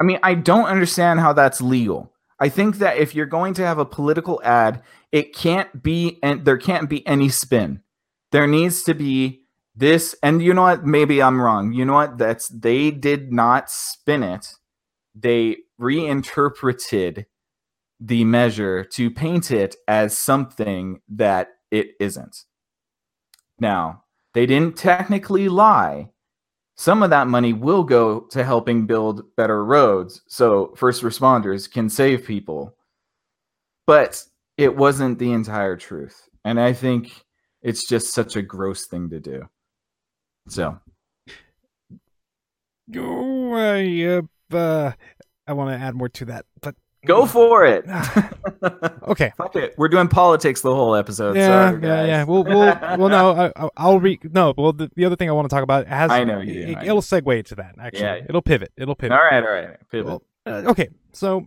I 0.00 0.04
mean, 0.04 0.18
I 0.22 0.34
don't 0.34 0.66
understand 0.66 1.20
how 1.20 1.32
that's 1.32 1.60
legal. 1.60 2.12
I 2.40 2.48
think 2.48 2.78
that 2.78 2.98
if 2.98 3.14
you're 3.14 3.26
going 3.26 3.54
to 3.54 3.66
have 3.66 3.78
a 3.78 3.84
political 3.84 4.40
ad, 4.42 4.82
it 5.12 5.34
can't 5.34 5.82
be 5.82 6.18
and 6.22 6.44
there 6.44 6.58
can't 6.58 6.90
be 6.90 7.06
any 7.06 7.28
spin. 7.28 7.80
There 8.32 8.46
needs 8.46 8.82
to 8.84 8.94
be 8.94 9.42
this 9.76 10.14
and 10.22 10.42
you 10.42 10.54
know 10.54 10.62
what 10.62 10.84
maybe 10.84 11.22
I'm 11.22 11.40
wrong. 11.40 11.72
You 11.72 11.84
know 11.84 11.94
what 11.94 12.18
that's 12.18 12.48
they 12.48 12.90
did 12.90 13.32
not 13.32 13.70
spin 13.70 14.22
it. 14.22 14.54
They 15.14 15.58
reinterpreted 15.78 17.26
the 18.00 18.24
measure 18.24 18.84
to 18.84 19.10
paint 19.10 19.50
it 19.50 19.76
as 19.88 20.16
something 20.16 21.00
that 21.08 21.48
it 21.70 21.92
isn't. 22.00 22.44
Now, 23.58 24.04
they 24.34 24.46
didn't 24.46 24.76
technically 24.76 25.48
lie. 25.48 26.10
Some 26.76 27.02
of 27.02 27.10
that 27.10 27.28
money 27.28 27.52
will 27.52 27.84
go 27.84 28.20
to 28.30 28.44
helping 28.44 28.86
build 28.86 29.22
better 29.36 29.64
roads 29.64 30.22
so 30.26 30.74
first 30.76 31.02
responders 31.02 31.70
can 31.70 31.88
save 31.88 32.24
people. 32.24 32.76
But 33.86 34.24
it 34.56 34.76
wasn't 34.76 35.18
the 35.18 35.32
entire 35.32 35.76
truth. 35.76 36.28
And 36.44 36.60
I 36.60 36.72
think 36.72 37.24
it's 37.62 37.88
just 37.88 38.12
such 38.12 38.36
a 38.36 38.42
gross 38.42 38.86
thing 38.86 39.10
to 39.10 39.20
do. 39.20 39.48
So, 40.48 40.78
oh, 42.96 43.54
I 43.54 44.04
uh, 44.52 44.56
uh, 44.56 44.92
I 45.46 45.52
want 45.52 45.70
to 45.70 45.84
add 45.84 45.94
more 45.94 46.10
to 46.10 46.24
that, 46.26 46.44
but 46.60 46.74
go 47.06 47.26
for 47.26 47.64
it. 47.64 47.84
okay. 49.08 49.32
Fuck 49.36 49.56
it. 49.56 49.74
We're 49.76 49.88
doing 49.88 50.08
politics 50.08 50.60
the 50.62 50.74
whole 50.74 50.94
episode. 50.94 51.36
yeah, 51.36 51.70
Sorry, 51.70 51.82
yeah, 51.82 52.04
yeah. 52.04 52.24
We'll, 52.24 52.44
we'll, 52.44 52.56
well, 52.98 53.08
no, 53.08 53.52
I, 53.56 53.68
I'll 53.76 54.00
re. 54.00 54.18
No, 54.22 54.54
well, 54.56 54.72
the, 54.72 54.90
the 54.94 55.04
other 55.04 55.16
thing 55.16 55.28
I 55.28 55.32
want 55.32 55.48
to 55.48 55.54
talk 55.54 55.62
about 55.62 55.86
has. 55.86 56.10
I 56.10 56.24
know 56.24 56.40
you 56.40 56.76
It, 56.82 56.92
will 56.92 57.02
segue 57.02 57.44
to 57.46 57.54
that. 57.56 57.74
Actually, 57.78 58.02
Yeah. 58.02 58.20
it'll 58.28 58.42
pivot. 58.42 58.72
It'll 58.76 58.94
pivot. 58.94 59.16
all 59.16 59.24
right, 59.24 59.42
all 59.42 59.52
right. 59.52 59.90
Pivot. 59.90 60.06
Well, 60.06 60.22
uh, 60.46 60.62
okay, 60.70 60.88
so 61.12 61.46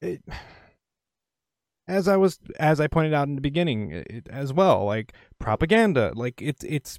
it, 0.00 0.22
as 1.88 2.08
I 2.08 2.16
was 2.16 2.38
as 2.58 2.80
I 2.80 2.86
pointed 2.86 3.14
out 3.14 3.28
in 3.28 3.34
the 3.34 3.40
beginning 3.40 3.90
it, 3.92 4.28
as 4.30 4.52
well, 4.52 4.84
like 4.84 5.12
propaganda, 5.38 6.12
like 6.14 6.40
it's 6.42 6.64
it's 6.64 6.98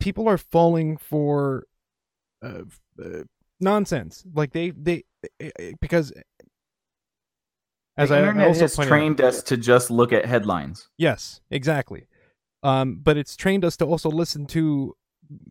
people 0.00 0.28
are 0.28 0.38
falling 0.38 0.96
for 0.96 1.64
uh, 2.42 2.62
uh, 3.02 3.22
nonsense. 3.60 4.24
Like 4.34 4.52
they 4.52 4.70
they 4.70 5.04
because 5.80 6.12
as 7.96 8.08
the 8.08 8.16
I 8.16 8.18
internet 8.20 8.48
also 8.48 8.60
has 8.62 8.76
pointed 8.76 8.88
out- 8.92 8.96
trained 8.96 9.20
us 9.20 9.42
to 9.44 9.56
just 9.56 9.90
look 9.90 10.12
at 10.12 10.26
headlines. 10.26 10.88
Yes, 10.98 11.40
exactly. 11.50 12.06
Um, 12.62 13.00
but 13.02 13.16
it's 13.16 13.36
trained 13.36 13.64
us 13.64 13.76
to 13.78 13.84
also 13.84 14.10
listen 14.10 14.46
to 14.46 14.94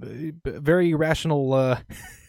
uh, 0.02 0.08
very 0.44 0.94
rational 0.94 1.54
uh, 1.54 1.80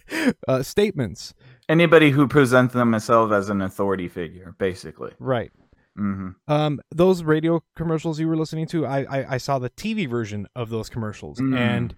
uh, 0.49 0.63
statements. 0.63 1.35
Anybody 1.69 2.11
who 2.11 2.29
presents 2.29 2.75
themselves 2.75 3.33
as 3.33 3.49
an 3.49 3.63
authority 3.63 4.09
figure, 4.09 4.55
basically. 4.59 5.13
Right. 5.19 5.51
hmm 5.97 6.31
Um, 6.49 6.81
those 6.91 7.23
radio 7.25 7.63
commercials 7.77 8.21
you 8.21 8.29
were 8.29 8.37
listening 8.37 8.67
to, 8.69 8.85
I 8.87 8.99
I, 9.05 9.35
I 9.35 9.39
saw 9.39 9.59
the 9.59 9.71
TV 9.71 10.07
version 10.09 10.47
of 10.55 10.69
those 10.69 10.91
commercials, 10.91 11.39
Mm. 11.41 11.57
and 11.57 11.95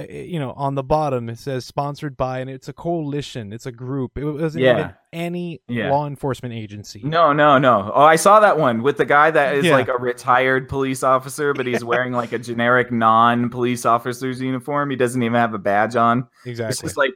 Uh, 0.00 0.06
eh, 0.08 0.22
you 0.22 0.38
know 0.38 0.52
on 0.52 0.74
the 0.74 0.82
bottom 0.82 1.28
it 1.28 1.38
says 1.38 1.64
sponsored 1.64 2.16
by, 2.16 2.38
and 2.40 2.48
it's 2.50 2.68
a 2.68 2.72
coalition, 2.72 3.52
it's 3.52 3.66
a 3.66 3.72
group. 3.72 4.16
It 4.18 4.24
wasn't 4.24 4.64
Yeah. 4.64 4.72
even 4.78 4.94
any 5.12 5.60
Yeah. 5.68 5.90
law 5.90 6.06
enforcement 6.06 6.54
agency. 6.54 7.00
No, 7.04 7.32
no, 7.32 7.58
no. 7.58 7.90
Oh, 7.94 8.02
I 8.02 8.16
saw 8.16 8.40
that 8.40 8.58
one 8.58 8.82
with 8.82 8.96
the 8.96 9.04
guy 9.04 9.30
that 9.30 9.54
is 9.56 9.64
Yeah. 9.66 9.74
like 9.74 9.88
a 9.88 9.96
retired 9.96 10.68
police 10.68 11.02
officer, 11.02 11.52
but 11.54 11.66
he's 11.66 11.84
wearing 11.84 12.12
like 12.12 12.32
a 12.32 12.38
generic 12.38 12.90
non-police 12.92 13.84
officer's 13.86 14.40
uniform. 14.40 14.90
He 14.90 14.96
doesn't 14.96 15.22
even 15.22 15.34
have 15.38 15.54
a 15.54 15.58
badge 15.58 15.96
on. 15.96 16.28
Exactly. 16.46 16.70
It's 16.70 16.80
just 16.80 16.96
like 16.96 17.12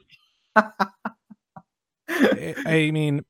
I, 2.08 2.54
I 2.66 2.90
mean, 2.90 3.24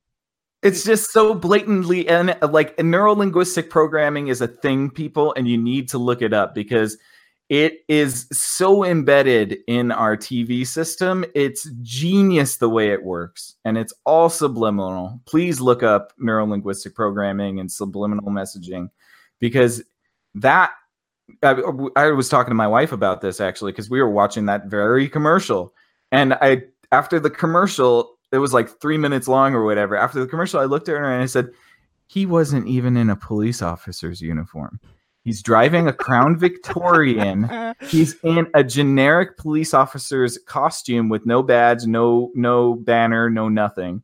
it's 0.62 0.84
just 0.84 1.12
so 1.12 1.34
blatantly 1.34 2.08
and 2.08 2.36
like 2.50 2.76
neurolinguistic 2.78 3.68
programming 3.70 4.28
is 4.28 4.40
a 4.40 4.48
thing 4.48 4.90
people 4.90 5.32
and 5.36 5.46
you 5.46 5.56
need 5.58 5.88
to 5.90 5.98
look 5.98 6.22
it 6.22 6.32
up 6.32 6.54
because 6.54 6.96
it 7.54 7.84
is 7.86 8.26
so 8.32 8.84
embedded 8.84 9.58
in 9.68 9.92
our 9.92 10.16
TV 10.16 10.66
system. 10.66 11.24
It's 11.36 11.70
genius 11.82 12.56
the 12.56 12.68
way 12.68 12.90
it 12.90 13.04
works 13.04 13.54
and 13.64 13.78
it's 13.78 13.92
all 14.04 14.28
subliminal. 14.28 15.20
Please 15.24 15.60
look 15.60 15.84
up 15.84 16.12
neurolinguistic 16.20 16.96
programming 16.96 17.60
and 17.60 17.70
subliminal 17.70 18.28
messaging 18.28 18.90
because 19.38 19.84
that 20.34 20.72
I, 21.44 21.62
I 21.94 22.10
was 22.10 22.28
talking 22.28 22.50
to 22.50 22.56
my 22.56 22.66
wife 22.66 22.90
about 22.90 23.20
this 23.20 23.40
actually 23.40 23.70
because 23.70 23.88
we 23.88 24.02
were 24.02 24.10
watching 24.10 24.46
that 24.46 24.66
very 24.66 25.08
commercial 25.08 25.72
and 26.10 26.34
I 26.34 26.64
after 26.90 27.20
the 27.20 27.30
commercial 27.30 28.18
it 28.32 28.38
was 28.38 28.52
like 28.52 28.80
three 28.80 28.98
minutes 28.98 29.28
long 29.28 29.54
or 29.54 29.64
whatever. 29.64 29.94
After 29.94 30.18
the 30.18 30.26
commercial, 30.26 30.58
I 30.58 30.64
looked 30.64 30.88
at 30.88 30.96
her 30.96 31.08
and 31.08 31.22
I 31.22 31.26
said, 31.26 31.50
he 32.08 32.26
wasn't 32.26 32.66
even 32.66 32.96
in 32.96 33.10
a 33.10 33.14
police 33.14 33.62
officer's 33.62 34.20
uniform. 34.20 34.80
He's 35.24 35.42
driving 35.42 35.88
a 35.88 35.92
Crown 35.92 36.38
Victorian. 36.38 37.74
He's 37.80 38.14
in 38.22 38.46
a 38.54 38.62
generic 38.62 39.38
police 39.38 39.72
officer's 39.74 40.38
costume 40.46 41.08
with 41.08 41.24
no 41.26 41.42
badge, 41.42 41.86
no 41.86 42.30
no 42.34 42.74
banner, 42.74 43.30
no 43.30 43.48
nothing. 43.48 44.02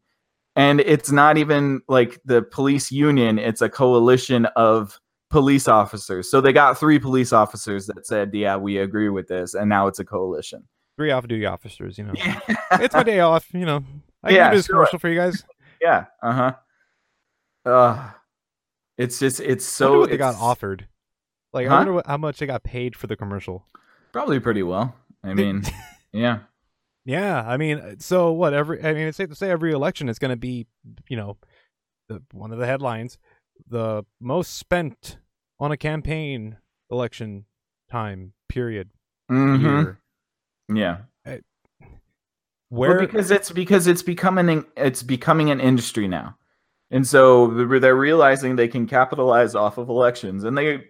And 0.57 0.81
it's 0.81 1.13
not 1.13 1.39
even 1.39 1.81
like 1.89 2.21
the 2.25 2.43
police 2.43 2.91
union, 2.91 3.39
it's 3.39 3.63
a 3.63 3.69
coalition 3.69 4.47
of 4.57 4.99
police 5.31 5.69
officers. 5.69 6.29
So 6.31 6.41
they 6.41 6.53
got 6.53 6.79
three 6.79 6.99
police 6.99 7.33
officers 7.33 7.87
that 7.87 8.07
said, 8.07 8.35
"Yeah, 8.35 8.57
we 8.57 8.79
agree 8.79 9.11
with 9.11 9.29
this." 9.29 9.55
And 9.55 9.69
now 9.69 9.87
it's 9.87 10.01
a 10.01 10.05
coalition. 10.05 10.65
three 10.97 11.13
off-duty 11.13 11.47
officers. 11.47 11.97
You 11.99 12.05
know, 12.05 12.13
it's 12.73 12.95
my 12.95 13.03
day 13.03 13.21
off. 13.21 13.47
You 13.55 13.65
know, 13.65 13.85
I 14.23 14.33
can 14.33 14.51
do 14.51 14.57
this 14.57 14.67
sure. 14.67 14.77
commercial 14.77 14.99
for 14.99 15.09
you 15.09 15.15
guys. 15.17 15.45
Yeah. 15.81 16.07
Uh-huh. 16.23 16.53
Uh 17.65 18.11
it's 18.99 19.19
just 19.19 19.41
it's 19.41 19.65
so 19.65 20.01
what 20.01 20.11
they 20.11 20.17
got 20.19 20.35
offered. 20.37 20.87
Like, 21.53 21.67
Huh? 21.67 21.75
I 21.75 21.79
wonder 21.79 21.93
what, 21.95 22.07
how 22.07 22.17
much 22.17 22.39
they 22.39 22.47
got 22.47 22.63
paid 22.63 22.95
for 22.97 23.07
the 23.07 23.17
commercial. 23.17 23.67
probably 24.13 24.41
pretty 24.41 24.63
well. 24.63 24.95
I 25.25 25.35
mean, 25.35 25.63
yeah. 26.13 26.41
Yeah, 27.05 27.43
I 27.47 27.57
mean, 27.57 27.99
so 27.99 28.33
what? 28.33 28.53
Every 28.55 28.83
I 28.85 28.93
mean, 28.93 29.07
it's 29.09 29.17
safe 29.17 29.29
to 29.31 29.35
say 29.35 29.51
every 29.51 29.73
election 29.73 30.09
is 30.09 30.19
going 30.19 30.31
to 30.31 30.37
be, 30.37 30.67
you 31.09 31.17
know, 31.17 31.37
the, 32.09 32.23
one 32.33 32.53
of 32.53 32.59
the 32.59 32.67
headlines, 32.67 33.19
the 33.69 34.05
most 34.21 34.57
spent 34.59 35.17
on 35.59 35.73
a 35.73 35.77
campaign 35.77 36.59
election 36.91 37.47
time 37.91 38.33
period 38.49 38.91
Mhm. 39.31 39.61
year. 39.61 40.01
Yeah. 40.73 40.99
Where 42.69 42.91
well, 42.91 43.01
because 43.01 43.31
it's 43.33 43.51
because 43.51 43.87
it's 43.89 44.03
becoming 44.03 44.65
it's 44.77 45.03
becoming 45.03 45.51
an 45.51 45.59
industry 45.61 46.07
now. 46.07 46.37
And 46.93 47.07
so 47.07 47.49
they're 47.81 47.97
realizing 47.97 48.55
they 48.57 48.69
can 48.69 48.87
capitalize 48.87 49.55
off 49.57 49.79
of 49.79 49.89
elections 49.89 50.45
and 50.45 50.57
they 50.57 50.85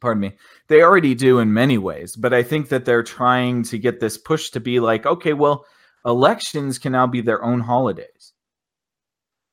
pardon 0.00 0.20
me. 0.20 0.32
They 0.68 0.82
already 0.82 1.14
do 1.14 1.38
in 1.38 1.52
many 1.52 1.78
ways, 1.78 2.16
but 2.16 2.32
I 2.32 2.42
think 2.42 2.68
that 2.68 2.84
they're 2.84 3.02
trying 3.02 3.62
to 3.64 3.78
get 3.78 4.00
this 4.00 4.18
push 4.18 4.50
to 4.50 4.60
be 4.60 4.80
like, 4.80 5.06
okay, 5.06 5.32
well, 5.32 5.66
elections 6.04 6.78
can 6.78 6.92
now 6.92 7.06
be 7.06 7.20
their 7.20 7.42
own 7.42 7.60
holidays. 7.60 8.32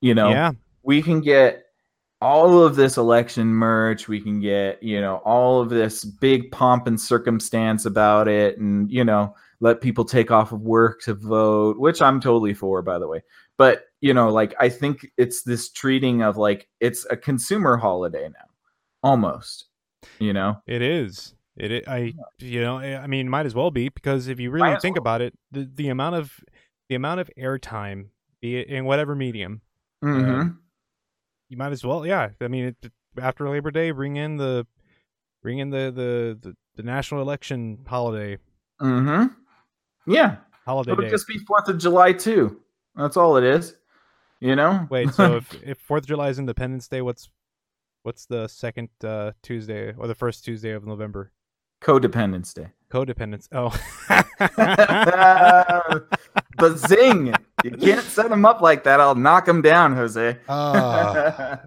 You 0.02 0.16
know, 0.16 0.30
yeah, 0.30 0.52
we 0.84 1.02
can 1.02 1.22
get 1.22 1.64
all 2.22 2.64
of 2.64 2.76
this 2.76 2.98
election 2.98 3.48
merch 3.48 4.08
we 4.08 4.22
can 4.22 4.40
get 4.40 4.82
you 4.84 5.02
know 5.02 5.16
all 5.26 5.60
of 5.60 5.70
this 5.70 6.06
big 6.06 6.52
pomp 6.52 6.86
and 6.86 7.02
circumstance 7.02 7.86
about 7.86 8.28
it 8.28 8.58
and 8.60 8.92
you 8.92 9.04
know 9.04 9.34
let 9.60 9.82
people 9.82 10.06
take 10.06 10.30
off 10.30 10.52
of 10.52 10.62
work 10.62 11.02
to 11.02 11.16
vote 11.16 11.80
which 11.80 12.02
i'm 12.02 12.22
totally 12.22 12.54
for 12.54 12.84
by 12.84 13.00
the 13.00 13.08
way 13.08 13.22
but 13.58 13.86
you 14.02 14.14
know 14.14 14.30
like 14.30 14.54
i 14.60 14.70
think 14.70 15.08
it's 15.18 15.42
this 15.42 15.72
treating 15.72 16.22
of 16.22 16.38
like 16.38 16.70
it's 16.80 17.06
a 17.10 17.18
consumer 17.18 17.76
holiday 17.76 18.30
now 18.30 18.46
almost 19.02 19.66
you 20.20 20.34
know 20.34 20.62
it 20.68 20.82
is. 20.82 21.34
It, 21.58 21.86
i- 21.88 21.94
I 21.96 22.14
you 22.40 22.62
know 22.62 22.78
I 22.78 23.04
I 23.04 23.08
mean 23.08 23.30
might 23.30 23.46
as 23.46 23.54
well 23.56 23.72
be 23.72 23.90
because 23.90 24.28
if 24.28 24.40
you 24.40 24.50
really 24.52 24.70
Might 24.70 24.82
think 24.82 24.96
well. 24.96 25.02
about 25.02 25.22
it, 25.22 25.34
the 25.52 25.70
the 25.74 25.90
amount 25.90 26.16
of 26.16 26.32
the 26.90 26.96
amount 26.96 27.20
of 27.20 27.30
airtime, 27.38 28.08
be 28.42 28.58
it 28.58 28.68
in 28.68 28.86
whatever 28.86 29.16
medium, 29.16 29.62
Mhm. 30.04 30.58
you 31.50 31.58
might 31.58 31.72
as 31.72 31.84
well. 31.84 32.06
Yeah, 32.06 32.30
I 32.40 32.48
mean, 32.48 32.66
it, 32.66 32.92
after 33.22 33.50
Labor 33.50 33.72
Day, 33.72 33.92
bring 33.92 34.16
in 34.16 34.38
the 34.38 34.66
bring 35.44 35.60
in 35.60 35.70
the 35.70 35.92
the 35.94 36.50
the, 36.50 36.56
the 36.76 36.84
national 36.84 37.22
election 37.22 37.80
holiday 37.88 38.38
Mm 38.82 39.02
Mhm. 39.06 39.36
yeah 40.08 40.38
holiday 40.66 40.94
it 40.94 41.02
day. 41.02 41.10
just 41.10 41.28
be 41.28 41.38
fourth 41.40 41.68
of 41.68 41.78
july 41.78 42.12
too 42.14 42.60
that's 42.96 43.18
all 43.18 43.38
it 43.38 43.44
is 43.44 43.76
you 44.40 44.56
know 44.56 44.88
Wait, 44.90 45.14
so 45.14 45.36
if 45.42 45.54
if 45.64 45.78
Fourth 45.80 46.04
of 46.04 46.08
July 46.08 46.30
is 46.30 46.40
Independence 46.40 46.88
Day, 46.88 47.02
what's 47.02 47.30
what's 48.04 48.26
the 48.26 48.48
second 48.48 48.90
uh, 49.04 49.32
Tuesday 49.42 49.94
or 49.98 50.08
the 50.08 50.16
first 50.16 50.46
Tuesday 50.46 50.72
of 50.72 50.86
November? 50.86 51.32
codependence 51.82 52.54
day 52.54 52.68
Codependence. 52.92 53.48
Oh, 53.54 53.70
but 56.58 56.78
zing! 56.78 57.34
You 57.64 57.72
can't 57.72 58.04
set 58.04 58.30
them 58.30 58.46
up 58.46 58.60
like 58.60 58.84
that. 58.84 59.00
I'll 59.00 59.16
knock 59.16 59.46
them 59.46 59.62
down, 59.62 59.96
Jose. 59.96 60.38
Ah. 60.50 61.62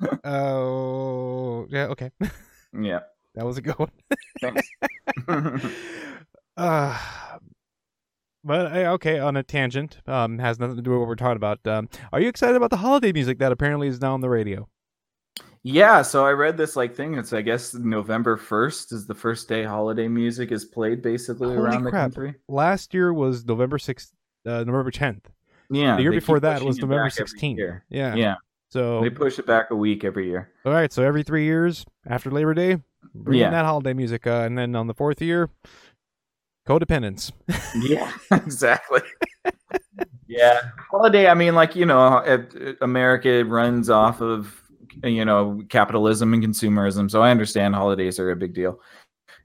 oh, 0.24 1.66
yeah. 1.68 1.88
Okay, 1.88 2.10
yeah. 2.72 3.00
that 3.34 3.44
was 3.44 3.58
a 3.58 3.60
good 3.60 3.78
one. 3.78 3.90
Thanks. 4.40 4.66
Uh, 6.56 6.98
but 8.44 8.72
uh, 8.72 8.92
okay, 8.92 9.18
on 9.18 9.36
a 9.36 9.42
tangent, 9.42 9.98
um, 10.06 10.38
has 10.38 10.58
nothing 10.58 10.76
to 10.76 10.82
do 10.82 10.92
with 10.92 11.00
what 11.00 11.08
we're 11.08 11.16
talking 11.16 11.36
about. 11.36 11.66
Um, 11.66 11.90
are 12.14 12.20
you 12.20 12.28
excited 12.28 12.56
about 12.56 12.70
the 12.70 12.78
holiday 12.78 13.12
music 13.12 13.38
that 13.40 13.52
apparently 13.52 13.88
is 13.88 14.00
now 14.00 14.14
on 14.14 14.22
the 14.22 14.30
radio? 14.30 14.66
Yeah. 15.68 16.02
So 16.02 16.24
I 16.24 16.30
read 16.30 16.56
this 16.56 16.76
like 16.76 16.94
thing. 16.94 17.14
It's 17.18 17.32
I 17.32 17.42
guess 17.42 17.74
November 17.74 18.36
first 18.36 18.92
is 18.92 19.06
the 19.06 19.14
first 19.14 19.48
day 19.48 19.64
holiday 19.64 20.06
music 20.06 20.52
is 20.52 20.64
played 20.64 21.02
basically 21.02 21.48
Holy 21.48 21.58
around 21.58 21.82
the 21.84 21.90
crap. 21.90 22.12
country. 22.14 22.34
Last 22.48 22.94
year 22.94 23.12
was 23.12 23.44
November 23.44 23.78
sixth, 23.78 24.12
uh, 24.46 24.62
November 24.64 24.90
tenth. 24.92 25.28
Yeah. 25.68 25.96
The 25.96 26.02
year 26.02 26.12
before 26.12 26.38
that 26.40 26.62
was 26.62 26.78
November 26.78 27.08
16th. 27.08 27.80
Yeah. 27.90 28.14
Yeah. 28.14 28.34
So 28.70 29.00
They 29.00 29.10
push 29.10 29.38
it 29.40 29.46
back 29.46 29.70
a 29.72 29.74
week 29.76 30.04
every 30.04 30.28
year. 30.28 30.52
all 30.64 30.72
right, 30.72 30.92
so 30.92 31.02
every 31.02 31.24
three 31.24 31.44
years 31.44 31.84
after 32.06 32.30
Labor 32.30 32.54
Day, 32.54 32.78
bring 33.14 33.40
Yeah. 33.40 33.46
in 33.46 33.52
that 33.52 33.64
holiday 33.64 33.92
music, 33.92 34.26
uh, 34.28 34.42
and 34.46 34.56
then 34.56 34.76
on 34.76 34.86
the 34.86 34.94
fourth 34.94 35.20
year, 35.20 35.50
codependence. 36.68 37.32
yeah 37.82 38.12
exactly 38.32 39.00
yeah 40.28 40.60
holiday 40.90 41.28
i 41.28 41.34
mean 41.34 41.54
like 41.54 41.76
you 41.76 41.86
know 41.86 42.24
america 42.80 43.44
runs 43.44 43.88
off 43.88 44.20
of 44.20 44.60
you 45.02 45.24
know 45.24 45.62
capitalism 45.68 46.32
and 46.32 46.42
consumerism 46.42 47.10
so 47.10 47.22
i 47.22 47.30
understand 47.30 47.74
holidays 47.74 48.18
are 48.18 48.30
a 48.30 48.36
big 48.36 48.54
deal 48.54 48.80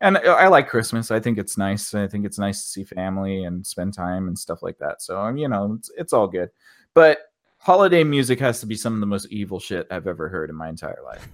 and 0.01 0.17
I 0.17 0.47
like 0.47 0.67
Christmas. 0.67 1.11
I 1.11 1.19
think 1.19 1.37
it's 1.37 1.59
nice. 1.59 1.93
I 1.93 2.07
think 2.07 2.25
it's 2.25 2.39
nice 2.39 2.63
to 2.63 2.67
see 2.67 2.83
family 2.83 3.43
and 3.43 3.65
spend 3.65 3.93
time 3.93 4.27
and 4.27 4.37
stuff 4.37 4.63
like 4.63 4.79
that. 4.79 4.99
So 5.01 5.19
um, 5.19 5.37
you 5.37 5.47
know, 5.47 5.75
it's, 5.77 5.91
it's 5.95 6.11
all 6.11 6.27
good. 6.27 6.49
But 6.95 7.19
holiday 7.59 8.03
music 8.03 8.39
has 8.39 8.59
to 8.59 8.65
be 8.65 8.75
some 8.75 8.95
of 8.95 8.99
the 8.99 9.05
most 9.05 9.27
evil 9.27 9.59
shit 9.59 9.87
I've 9.91 10.07
ever 10.07 10.27
heard 10.27 10.49
in 10.49 10.55
my 10.55 10.69
entire 10.69 10.99
life. 11.05 11.27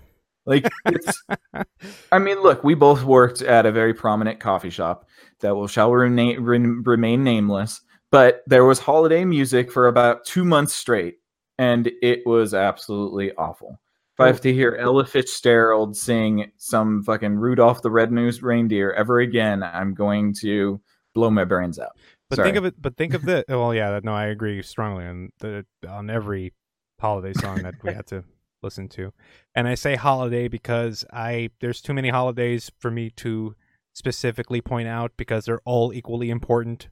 Like, 0.46 0.68
it's, 0.86 1.24
I 2.12 2.20
mean, 2.20 2.42
look, 2.42 2.64
we 2.64 2.74
both 2.74 3.04
worked 3.04 3.42
at 3.42 3.66
a 3.66 3.72
very 3.72 3.94
prominent 3.94 4.40
coffee 4.40 4.70
shop 4.70 5.08
that 5.40 5.56
will 5.56 5.68
shall 5.68 5.92
remain 5.92 6.42
remain 6.42 7.24
nameless. 7.24 7.82
But 8.12 8.44
there 8.48 8.66
was 8.66 8.80
holiday 8.80 9.26
music 9.26 9.72
for 9.72 9.88
about 9.88 10.26
two 10.26 10.46
months 10.46 10.74
straight, 10.74 11.16
and 11.58 11.92
it 12.02 12.26
was 12.26 12.54
absolutely 12.54 13.34
awful. 13.34 13.80
If 14.18 14.22
I 14.22 14.28
have 14.28 14.42
to 14.42 14.54
hear 14.54 14.76
Ella 14.80 15.06
Fitzgerald 15.06 15.96
sing 15.96 16.52
some 16.58 17.04
fucking 17.04 17.36
Rudolph 17.36 17.84
the 17.84 17.92
Red-Nosed 17.92 18.42
Reindeer 18.42 18.92
ever 18.94 19.20
again, 19.20 19.62
I'm 19.62 19.94
going 19.94 20.34
to 20.42 20.82
blow 21.14 21.30
my 21.30 21.46
brains 21.46 21.78
out. 21.78 21.92
But 22.28 22.38
Sorry. 22.38 22.48
think 22.48 22.58
of 22.58 22.66
it. 22.66 22.82
But 22.82 22.98
think 22.98 23.14
of 23.14 23.26
the. 23.26 23.46
Well, 23.50 23.76
yeah, 23.76 24.00
no, 24.04 24.16
I 24.16 24.26
agree 24.26 24.64
strongly 24.64 25.06
on 25.06 25.30
the 25.38 25.68
on 25.88 26.10
every 26.10 26.54
holiday 27.00 27.34
song 27.34 27.62
that 27.62 27.76
we 27.84 27.94
had 27.94 28.08
to 28.08 28.24
listen 28.64 28.90
to, 28.90 29.14
and 29.54 29.68
I 29.68 29.76
say 29.76 29.96
holiday 29.96 30.48
because 30.48 31.06
I 31.14 31.52
there's 31.62 31.80
too 31.80 31.94
many 31.94 32.10
holidays 32.10 32.72
for 32.80 32.90
me 32.90 33.12
to 33.18 33.56
specifically 33.94 34.62
point 34.62 34.88
out 34.88 35.12
because 35.16 35.46
they're 35.46 35.62
all 35.64 35.94
equally 35.94 36.32
important. 36.32 36.90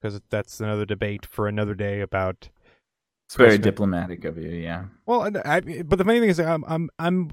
Because 0.00 0.20
that's 0.30 0.60
another 0.60 0.84
debate 0.84 1.24
for 1.24 1.48
another 1.48 1.74
day 1.74 2.00
about. 2.02 2.50
It's 3.30 3.36
very 3.36 3.58
diplomatic 3.58 4.24
of 4.24 4.38
you, 4.38 4.48
yeah. 4.48 4.86
Well, 5.06 5.30
I, 5.44 5.60
but 5.60 5.98
the 5.98 6.04
funny 6.04 6.18
thing 6.18 6.30
is, 6.30 6.40
I'm, 6.40 6.64
I'm, 6.66 6.90
I'm. 6.98 7.30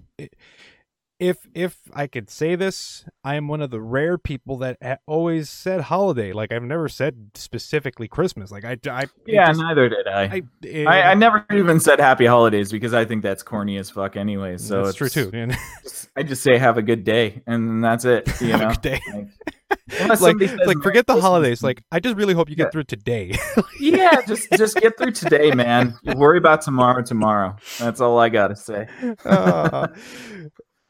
If 1.20 1.48
if 1.56 1.80
I 1.94 2.06
could 2.06 2.30
say 2.30 2.56
this, 2.56 3.04
I 3.24 3.36
am 3.36 3.48
one 3.48 3.62
of 3.62 3.72
the 3.72 3.82
rare 3.82 4.20
people 4.20 4.58
that 4.58 4.78
ha- 4.84 4.98
always 5.08 5.50
said 5.50 5.82
holiday. 5.82 6.32
Like 6.32 6.52
I've 6.52 6.62
never 6.62 6.88
said 6.88 7.32
specifically 7.34 8.08
Christmas. 8.08 8.52
Like 8.52 8.64
I, 8.66 8.78
I 8.88 9.06
Yeah, 9.26 9.48
just- 9.48 9.60
neither 9.60 9.90
did 9.90 10.08
I. 10.08 10.22
I, 10.24 10.42
it- 10.62 10.86
I, 10.88 11.02
I 11.12 11.14
never 11.16 11.44
even 11.52 11.80
said 11.80 12.00
happy 12.00 12.28
holidays 12.28 12.72
because 12.72 12.94
I 12.94 13.04
think 13.06 13.24
that's 13.24 13.42
corny 13.42 13.78
as 13.78 13.90
fuck 13.90 14.16
anyway. 14.16 14.58
So 14.58 14.86
that's 14.86 14.96
true 14.98 15.10
too. 15.10 15.32
Just- 15.84 16.10
I 16.16 16.24
just 16.24 16.42
say 16.44 16.58
have 16.58 16.78
a 16.78 16.82
good 16.84 17.04
day 17.04 17.42
and 17.48 17.84
that's 17.84 18.06
it. 18.06 18.28
You 18.42 18.52
have 18.52 18.62
a 18.62 18.64
know, 18.66 18.70
good 18.72 18.82
day. 18.82 19.02
Like, 19.12 20.20
like, 20.22 20.40
says 20.40 20.60
like 20.66 20.78
forget 20.84 21.06
the 21.08 21.14
Christmas 21.14 21.22
holidays. 21.24 21.64
Like 21.64 21.84
I 21.92 22.00
just 22.00 22.16
really 22.16 22.34
hope 22.36 22.50
you 22.50 22.56
get 22.56 22.66
Yeah. 22.68 22.70
through 22.72 22.84
today. 22.86 23.36
yeah, 23.80 24.22
just 24.28 24.50
just 24.56 24.78
get 24.78 24.98
through 24.98 25.12
today, 25.14 25.52
man. 25.52 25.96
Worry 26.16 26.38
about 26.38 26.62
tomorrow. 26.62 27.02
Tomorrow. 27.04 27.56
That's 27.80 28.02
all 28.02 28.18
I 28.20 28.30
gotta 28.30 28.56
say. 28.56 28.88
Uh, 29.26 29.88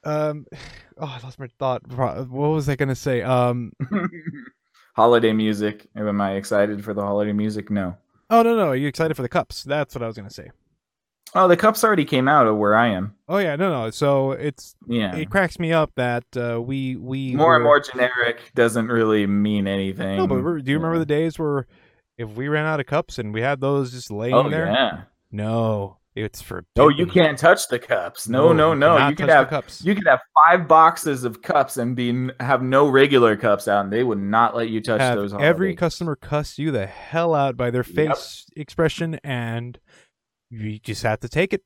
um, 0.07 0.45
oh, 0.97 1.17
I 1.19 1.23
lost 1.23 1.39
my 1.39 1.47
thought. 1.59 1.87
What 1.87 2.29
was 2.29 2.69
I 2.69 2.75
gonna 2.75 2.95
say? 2.95 3.21
Um, 3.21 3.73
holiday 4.95 5.33
music. 5.33 5.87
Am 5.95 6.19
I 6.21 6.33
excited 6.33 6.83
for 6.83 6.93
the 6.93 7.01
holiday 7.01 7.33
music? 7.33 7.69
No. 7.69 7.95
oh 8.29 8.41
no, 8.41 8.55
no. 8.55 8.69
Are 8.69 8.75
you 8.75 8.87
excited 8.87 9.15
for 9.15 9.21
the 9.23 9.29
cups? 9.29 9.63
That's 9.63 9.93
what 9.95 10.03
I 10.03 10.07
was 10.07 10.15
gonna 10.15 10.29
say. 10.29 10.49
Oh, 11.35 11.47
the 11.49 11.57
cups 11.57 11.83
already 11.83 12.05
came 12.05 12.27
out 12.29 12.47
of 12.47 12.55
where 12.57 12.73
I 12.75 12.87
am. 12.87 13.13
Oh 13.27 13.37
yeah, 13.37 13.55
no, 13.57 13.69
no. 13.69 13.89
So 13.91 14.31
it's 14.31 14.75
Yeah. 14.87 15.15
it 15.15 15.29
cracks 15.29 15.59
me 15.59 15.73
up 15.73 15.91
that 15.95 16.23
uh, 16.35 16.61
we 16.61 16.95
we 16.95 17.35
More 17.35 17.55
and 17.55 17.63
more 17.63 17.79
generic 17.81 18.51
doesn't 18.55 18.87
really 18.87 19.27
mean 19.27 19.67
anything. 19.67 20.17
No, 20.17 20.27
but 20.27 20.37
do 20.63 20.71
you 20.71 20.77
remember 20.77 20.99
the 20.99 21.05
days 21.05 21.37
where 21.37 21.67
if 22.17 22.29
we 22.29 22.47
ran 22.47 22.65
out 22.65 22.79
of 22.79 22.85
cups 22.85 23.19
and 23.19 23.33
we 23.33 23.41
had 23.41 23.59
those 23.59 23.91
just 23.91 24.09
laying 24.09 24.33
Oh 24.33 24.49
there? 24.49 24.67
yeah. 24.67 25.01
No, 25.31 25.97
it's 26.18 26.41
for. 26.41 26.65
No, 26.76 26.89
you 26.89 27.05
can't 27.05 27.38
touch 27.38 27.68
the 27.68 27.78
cups. 27.80 28.28
No, 28.28 28.51
no, 28.51 28.74
no. 28.74 28.95
cannot 28.97 29.09
You 29.11 29.15
could 29.15 29.30
the 29.30 29.34
have 29.34 29.47
cups. 29.49 29.84
you 29.86 29.93
could 29.95 30.07
have 30.07 30.20
five 30.36 30.68
boxes 30.68 31.24
of 31.24 31.41
cups 31.41 31.78
and 31.78 31.95
be 31.95 32.30
have 32.39 32.61
no 32.63 32.88
regular 32.88 33.36
cups 33.38 33.68
out, 33.68 33.86
and 33.86 33.93
they 33.93 34.03
would 34.03 34.20
not 34.20 34.55
let 34.55 34.70
you 34.70 34.82
touch 34.82 34.99
have 34.99 35.15
those. 35.15 35.34
every 35.34 35.76
customer 35.76 36.15
cuss 36.15 36.57
you 36.57 36.72
the 36.72 36.88
hell 36.88 37.34
out 37.36 37.55
by 37.55 37.70
their 37.70 37.86
Yep. 37.88 37.95
face 37.95 38.45
expression, 38.55 39.20
and 39.24 39.80
you 40.49 40.80
just 40.80 41.03
have 41.03 41.20
to 41.22 41.30
take 41.30 41.53
it. 41.53 41.63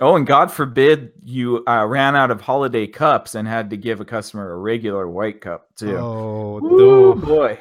Oh, 0.00 0.16
and 0.16 0.26
God 0.26 0.50
forbid 0.50 1.12
you 1.22 1.64
uh, 1.66 1.86
ran 1.86 2.16
out 2.16 2.30
of 2.32 2.40
holiday 2.40 2.86
cups 2.86 3.34
and 3.36 3.46
had 3.46 3.70
to 3.70 3.76
give 3.76 4.00
a 4.00 4.04
customer 4.04 4.50
a 4.52 4.56
regular 4.58 5.08
white 5.08 5.40
cup 5.40 5.68
too. 5.76 5.96
Oh, 5.96 6.60
Ooh, 6.64 7.14
boy, 7.14 7.58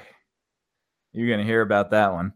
you're 1.13 1.29
gonna 1.29 1.43
hear 1.47 1.61
about 1.61 1.91
that 1.91 2.11
one. 2.11 2.33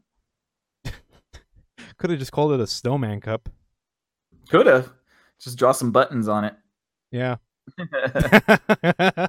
could 1.97 2.11
have 2.11 2.19
just 2.19 2.31
called 2.31 2.51
it 2.53 2.59
a 2.59 2.67
snowman 2.67 3.21
cup. 3.21 3.49
Could 4.49 4.67
have 4.67 4.91
just 5.39 5.57
draw 5.57 5.71
some 5.71 5.91
buttons 5.91 6.27
on 6.27 6.45
it. 6.45 6.55
Yeah, 7.11 7.37
it's 7.77 9.27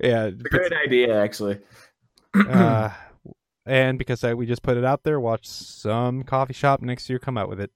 yeah. 0.00 0.26
a 0.26 0.32
great 0.32 0.72
idea, 0.72 1.20
actually. 1.22 1.58
uh, 2.48 2.90
and 3.66 3.98
because 3.98 4.24
I, 4.24 4.34
we 4.34 4.46
just 4.46 4.62
put 4.62 4.76
it 4.76 4.84
out 4.84 5.04
there, 5.04 5.20
watch 5.20 5.46
some 5.46 6.22
coffee 6.22 6.52
shop 6.54 6.82
next 6.82 7.08
year 7.08 7.18
come 7.18 7.38
out 7.38 7.48
with 7.48 7.60
it. 7.60 7.70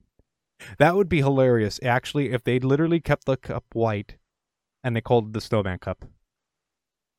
That 0.77 0.95
would 0.95 1.09
be 1.09 1.19
hilarious, 1.21 1.79
actually, 1.83 2.31
if 2.31 2.43
they 2.43 2.59
literally 2.59 2.99
kept 2.99 3.25
the 3.25 3.37
cup 3.37 3.63
white 3.73 4.17
and 4.83 4.95
they 4.95 5.01
called 5.01 5.27
it 5.27 5.33
the 5.33 5.41
snowman 5.41 5.79
cup 5.79 6.05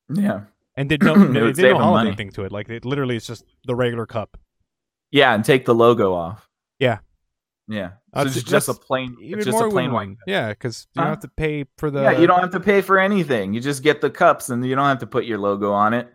yeah, 0.09 0.41
and 0.75 0.89
did 0.89 1.03
no, 1.03 1.15
It 1.15 1.33
they 1.33 1.41
would 1.41 1.55
did 1.55 1.61
save 1.61 1.73
no 1.73 1.79
them 1.79 1.87
holiday 1.87 2.11
money. 2.11 2.15
thing 2.15 2.31
to 2.31 2.43
it. 2.43 2.51
Like 2.51 2.69
it 2.69 2.85
literally 2.85 3.15
is 3.15 3.25
just 3.27 3.45
the 3.65 3.75
regular 3.75 4.05
cup. 4.05 4.37
yeah, 5.11 5.33
and 5.33 5.43
take 5.45 5.65
the 5.65 5.75
logo 5.75 6.13
off. 6.13 6.49
Yeah. 7.71 7.91
Uh, 8.13 8.23
So 8.23 8.29
th- 8.29 8.37
it's 8.37 8.49
just 8.49 8.67
a 8.69 8.73
plain, 8.73 9.15
Even 9.21 9.39
it's 9.39 9.45
just 9.45 9.57
more 9.57 9.67
a 9.67 9.71
plain 9.71 9.91
win-win. 9.93 10.17
Yeah, 10.27 10.49
because 10.49 10.87
you 10.93 11.01
don't 11.01 11.09
have 11.09 11.21
to 11.21 11.29
pay 11.29 11.65
for 11.77 11.89
the. 11.89 12.01
yeah, 12.01 12.11
you 12.19 12.27
don't 12.27 12.41
have 12.41 12.51
to 12.51 12.59
pay 12.59 12.81
for 12.81 12.99
anything. 12.99 13.53
You 13.53 13.61
just 13.61 13.81
get 13.83 14.01
the 14.01 14.09
cups, 14.09 14.49
and 14.49 14.65
you 14.65 14.75
don't 14.75 14.85
have 14.85 14.99
to 14.99 15.07
put 15.07 15.23
your 15.25 15.37
logo 15.37 15.71
on 15.71 15.93
it. 15.93 16.11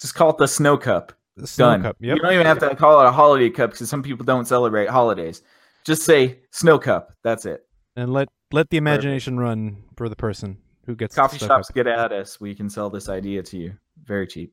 Just 0.00 0.14
call 0.14 0.30
it 0.30 0.38
the 0.38 0.48
snow 0.48 0.76
cup. 0.78 1.12
the 1.36 1.46
snow 1.46 1.66
Done. 1.72 1.82
cup. 1.82 1.96
Yep. 2.00 2.16
You 2.16 2.22
don't 2.22 2.32
even 2.34 2.46
have 2.46 2.58
to 2.60 2.74
call 2.74 3.00
it 3.00 3.06
a 3.06 3.12
holiday 3.12 3.50
cup 3.50 3.72
because 3.72 3.88
some 3.90 4.02
people 4.02 4.24
don't 4.24 4.46
celebrate 4.46 4.88
holidays. 4.88 5.42
Just 5.84 6.02
say 6.04 6.38
snow 6.50 6.78
cup. 6.78 7.12
That's 7.22 7.44
it. 7.46 7.66
and 7.96 8.12
let 8.12 8.28
let 8.52 8.70
the 8.70 8.76
imagination 8.78 9.38
run 9.38 9.84
for 9.96 10.08
the 10.08 10.16
person 10.16 10.58
who 10.86 10.94
gets 10.96 11.14
the 11.14 11.20
Coffee 11.22 11.38
shops 11.38 11.68
cup. 11.68 11.74
get 11.74 11.86
at 11.86 12.12
us. 12.12 12.40
We 12.40 12.54
can 12.54 12.68
sell 12.70 12.88
this 12.90 13.08
idea 13.08 13.42
to 13.42 13.56
you 13.58 13.74
very 14.04 14.26
cheap. 14.26 14.52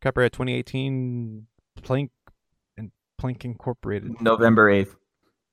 Copyright 0.00 0.32
2018 0.32 1.46
Plank 1.82 2.10
and 2.76 2.90
Plank 3.18 3.44
Incorporated. 3.44 4.20
November 4.20 4.68
eighth, 4.68 4.94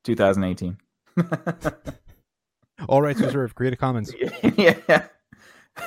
two 0.03 0.15
thousand 0.15 0.43
eighteen. 0.43 0.77
All 2.87 3.01
rights 3.01 3.19
reserved. 3.19 3.55
Creative 3.55 3.77
Commons. 3.79 4.13
yeah. 4.57 5.07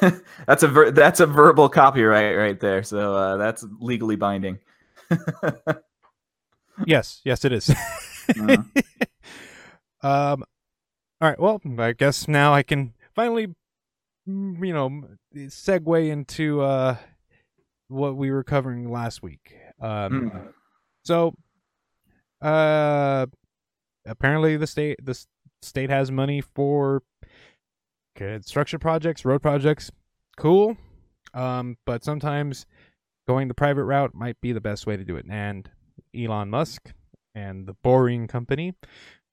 that's 0.47 0.63
a 0.63 0.69
ver- 0.69 0.91
that's 0.91 1.21
a 1.21 1.27
verbal 1.27 1.69
copyright 1.69 2.37
right 2.37 2.59
there. 2.61 2.83
So 2.83 3.15
uh, 3.15 3.37
that's 3.37 3.65
legally 3.81 4.17
binding. 4.17 4.59
Yes, 6.87 7.21
yes, 7.25 7.45
it 7.45 7.53
is. 7.53 7.69
Mhm. 8.31 8.65
um, 10.03 10.45
all 11.21 11.29
right. 11.29 11.39
Well, 11.39 11.61
I 11.79 11.93
guess 11.93 12.27
now 12.29 12.55
I 12.55 12.63
can 12.63 12.95
finally, 13.15 13.49
mm, 14.29 14.67
you 14.67 14.73
know, 14.73 15.03
segue 15.35 16.09
into 16.09 16.63
uh 16.63 16.97
what 17.89 18.17
we 18.17 18.31
were 18.31 18.45
covering 18.45 18.91
last 18.91 19.23
week. 19.23 19.55
Um, 19.81 20.31
Mm. 20.31 20.53
so, 21.05 21.35
uh, 22.41 23.27
apparently 24.07 24.57
the 24.57 24.67
state 24.67 24.99
the 25.05 25.19
state 25.63 25.91
has 25.91 26.11
money 26.11 26.41
for 26.41 27.03
construction 28.17 28.79
projects, 28.79 29.25
road 29.25 29.43
projects. 29.43 29.91
Cool. 30.37 30.77
Um, 31.35 31.77
but 31.87 32.05
sometimes 32.05 32.67
going 33.27 33.49
the 33.49 33.55
private 33.55 33.85
route 33.85 34.15
might 34.15 34.41
be 34.41 34.53
the 34.53 34.61
best 34.61 34.87
way 34.87 34.97
to 34.97 35.05
do 35.05 35.17
it. 35.17 35.25
And 35.29 35.71
Elon 36.17 36.51
Musk 36.51 36.93
and 37.35 37.67
the 37.67 37.75
Boring 37.83 38.27
Company 38.27 38.75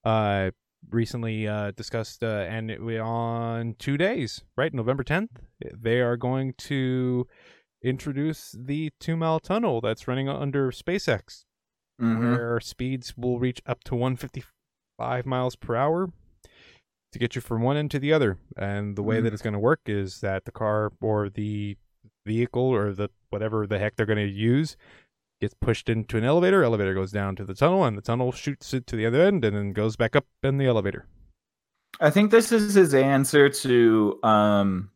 uh 0.04 0.50
recently 0.88 1.46
uh 1.46 1.72
discussed 1.72 2.22
uh 2.22 2.46
and 2.48 2.70
it, 2.70 2.82
we 2.82 2.98
on 2.98 3.74
2 3.78 3.98
days, 3.98 4.42
right? 4.56 4.72
November 4.72 5.04
10th, 5.04 5.28
they 5.76 6.00
are 6.00 6.16
going 6.16 6.54
to 6.56 7.26
introduce 7.82 8.54
the 8.58 8.90
2-mile 9.00 9.40
tunnel 9.40 9.80
that's 9.82 10.08
running 10.08 10.28
under 10.28 10.70
SpaceX 10.70 11.44
Mhm. 12.00 12.18
where 12.34 12.60
speeds 12.60 13.14
will 13.18 13.38
reach 13.38 13.60
up 13.66 13.84
to 13.84 13.94
155 15.00 15.26
miles 15.26 15.56
per 15.56 15.74
hour 15.76 16.10
to 17.12 17.18
get 17.18 17.34
you 17.34 17.40
from 17.40 17.62
one 17.62 17.76
end 17.76 17.90
to 17.90 17.98
the 17.98 18.12
other. 18.12 18.38
And 18.56 18.96
the 18.96 19.02
way 19.02 19.20
that 19.20 19.30
Mhm. 19.30 19.32
it's 19.32 19.42
going 19.42 19.54
to 19.54 19.58
work 19.58 19.80
is 19.86 20.20
that 20.20 20.44
the 20.44 20.52
car 20.52 20.92
or 21.00 21.28
the 21.28 21.76
vehicle 22.26 22.62
or 22.62 22.92
the 22.92 23.08
whatever 23.30 23.66
the 23.66 23.78
heck 23.78 23.96
they're 23.96 24.06
going 24.06 24.18
to 24.18 24.32
use 24.32 24.76
gets 25.40 25.54
pushed 25.54 25.88
into 25.88 26.16
an 26.18 26.24
elevator. 26.24 26.62
Elevator 26.62 26.94
goes 26.94 27.10
down 27.12 27.34
to 27.36 27.44
the 27.44 27.54
tunnel, 27.54 27.84
and 27.84 27.96
the 27.96 28.02
tunnel 28.02 28.30
shoots 28.30 28.74
it 28.74 28.86
to 28.86 28.94
the 28.96 29.06
other 29.06 29.22
end, 29.22 29.44
and 29.44 29.56
then 29.56 29.72
goes 29.72 29.96
back 29.96 30.14
up 30.14 30.26
in 30.42 30.58
the 30.58 30.66
elevator. 30.66 31.06
I 31.98 32.10
think 32.10 32.30
this 32.30 32.52
is 32.52 32.74
his 32.74 32.94
answer 32.94 33.48
to 33.48 34.20
um 34.22 34.90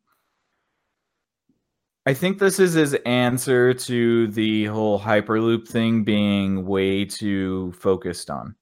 I 2.07 2.12
think 2.12 2.38
this 2.38 2.59
is 2.61 2.74
his 2.74 2.92
answer 3.07 3.72
to 3.72 4.26
the 4.28 4.66
whole 4.66 5.00
hyperloop 5.00 5.66
thing 5.66 6.05
being 6.05 6.66
way 6.66 7.07
too 7.07 7.72
focused 7.72 8.28
on. 8.28 8.55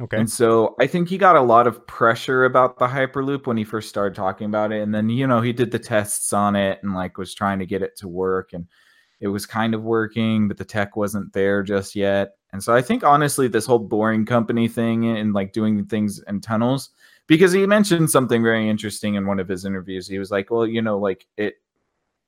Okay. 0.00 0.18
And 0.18 0.30
so 0.30 0.74
I 0.78 0.86
think 0.86 1.08
he 1.08 1.16
got 1.16 1.36
a 1.36 1.40
lot 1.40 1.66
of 1.66 1.86
pressure 1.86 2.44
about 2.44 2.78
the 2.78 2.86
hyperloop 2.86 3.46
when 3.46 3.56
he 3.56 3.64
first 3.64 3.88
started 3.88 4.14
talking 4.14 4.46
about 4.46 4.70
it 4.70 4.82
and 4.82 4.94
then 4.94 5.08
you 5.08 5.26
know 5.26 5.40
he 5.40 5.52
did 5.54 5.70
the 5.70 5.78
tests 5.78 6.32
on 6.34 6.54
it 6.54 6.80
and 6.82 6.94
like 6.94 7.16
was 7.16 7.34
trying 7.34 7.58
to 7.60 7.66
get 7.66 7.82
it 7.82 7.96
to 7.96 8.08
work 8.08 8.52
and 8.52 8.66
it 9.20 9.28
was 9.28 9.46
kind 9.46 9.74
of 9.74 9.82
working 9.82 10.48
but 10.48 10.58
the 10.58 10.64
tech 10.64 10.96
wasn't 10.96 11.32
there 11.32 11.62
just 11.62 11.96
yet. 11.96 12.32
And 12.52 12.62
so 12.62 12.74
I 12.74 12.82
think 12.82 13.04
honestly 13.04 13.48
this 13.48 13.66
whole 13.66 13.78
boring 13.78 14.26
company 14.26 14.68
thing 14.68 15.06
and 15.16 15.32
like 15.32 15.52
doing 15.52 15.86
things 15.86 16.22
in 16.28 16.40
tunnels 16.40 16.90
because 17.26 17.52
he 17.52 17.66
mentioned 17.66 18.10
something 18.10 18.42
very 18.42 18.68
interesting 18.68 19.14
in 19.14 19.26
one 19.26 19.40
of 19.40 19.48
his 19.48 19.64
interviews. 19.64 20.06
He 20.06 20.18
was 20.18 20.30
like, 20.30 20.50
"Well, 20.50 20.66
you 20.66 20.82
know, 20.82 20.98
like 20.98 21.26
it 21.36 21.54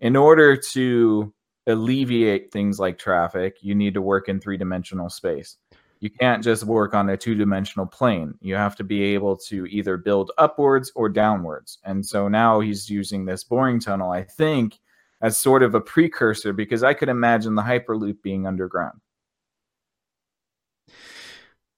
in 0.00 0.16
order 0.16 0.56
to 0.56 1.32
alleviate 1.66 2.52
things 2.52 2.80
like 2.80 2.98
traffic, 2.98 3.58
you 3.62 3.74
need 3.74 3.94
to 3.94 4.02
work 4.02 4.28
in 4.28 4.40
three-dimensional 4.40 5.10
space." 5.10 5.56
You 6.00 6.10
can't 6.10 6.42
just 6.44 6.64
work 6.64 6.94
on 6.94 7.08
a 7.10 7.16
two 7.16 7.34
dimensional 7.34 7.86
plane. 7.86 8.34
You 8.40 8.54
have 8.54 8.76
to 8.76 8.84
be 8.84 9.02
able 9.14 9.36
to 9.48 9.66
either 9.66 9.96
build 9.96 10.30
upwards 10.38 10.92
or 10.94 11.08
downwards. 11.08 11.78
And 11.84 12.04
so 12.04 12.28
now 12.28 12.60
he's 12.60 12.88
using 12.88 13.24
this 13.24 13.44
boring 13.44 13.80
tunnel, 13.80 14.10
I 14.12 14.22
think, 14.22 14.78
as 15.20 15.36
sort 15.36 15.62
of 15.62 15.74
a 15.74 15.80
precursor 15.80 16.52
because 16.52 16.82
I 16.82 16.94
could 16.94 17.08
imagine 17.08 17.54
the 17.54 17.62
Hyperloop 17.62 18.22
being 18.22 18.46
underground. 18.46 19.00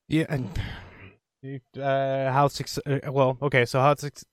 Yeah, 0.08 0.26
and 0.28 0.50
uh, 1.80 2.32
how 2.32 2.48
success? 2.48 2.82
Uh, 2.86 3.12
well, 3.12 3.38
okay, 3.40 3.64
so 3.64 3.80
how 3.80 3.92
it's 3.92 4.24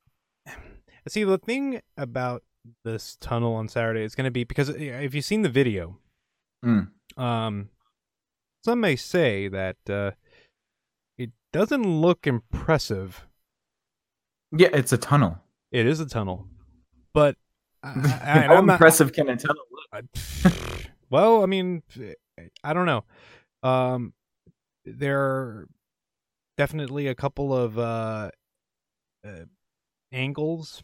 see 1.07 1.23
the 1.23 1.37
thing 1.37 1.81
about 1.97 2.43
this 2.83 3.17
tunnel 3.21 3.53
on 3.55 3.69
Saturday 3.69 4.03
is 4.03 4.15
going 4.15 4.25
to 4.25 4.31
be 4.31 4.43
because 4.43 4.69
if 4.69 5.13
you've 5.13 5.25
seen 5.25 5.41
the 5.41 5.49
video, 5.49 5.97
Mm. 6.65 6.89
um, 7.17 7.69
some 8.67 8.81
may 8.81 8.97
say 8.97 9.47
that 9.47 9.77
uh, 9.89 10.11
it 11.17 11.31
doesn't 11.53 11.83
look 11.83 12.27
impressive. 12.27 13.25
Yeah, 14.51 14.67
it's 14.73 14.91
a 14.91 14.97
tunnel. 14.97 15.39
It 15.71 15.87
is 15.87 16.01
a 16.01 16.05
tunnel, 16.05 16.47
but 17.13 17.37
I, 17.81 17.87
I, 17.89 17.91
How 18.47 18.55
I'm 18.57 18.65
not- 18.65 18.73
impressive 18.73 19.13
can 19.13 19.29
a 19.29 19.37
tunnel 19.37 19.63
look? 19.71 20.03
I- 20.03 20.83
well, 21.09 21.43
I 21.43 21.45
mean, 21.45 21.81
I 22.61 22.73
don't 22.73 22.85
know. 22.85 23.05
Um, 23.63 24.13
there 24.83 25.21
are 25.21 25.67
definitely 26.57 27.07
a 27.07 27.15
couple 27.15 27.55
of 27.55 27.79
uh, 27.79 28.31
uh, 29.25 29.45
angles 30.11 30.83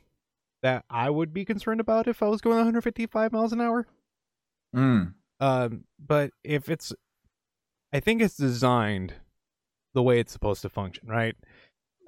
that 0.62 0.86
I 0.90 1.10
would 1.10 1.34
be 1.34 1.44
concerned 1.44 1.82
about 1.82 2.08
if 2.08 2.24
I 2.24 2.30
was 2.30 2.40
going 2.40 2.56
155 2.56 3.34
miles 3.34 3.52
an 3.52 3.60
hour. 3.60 3.86
Mm. 4.74 5.16
Um, 5.42 5.84
but 6.00 6.32
if 6.46 6.70
it's, 6.70 6.94
I 7.94 8.00
think 8.00 8.22
it's 8.22 8.36
designed 8.36 9.14
the 9.94 10.02
way 10.04 10.20
it's 10.20 10.34
supposed 10.34 10.64
to 10.64 10.70
function, 10.70 11.08
right? 11.08 11.36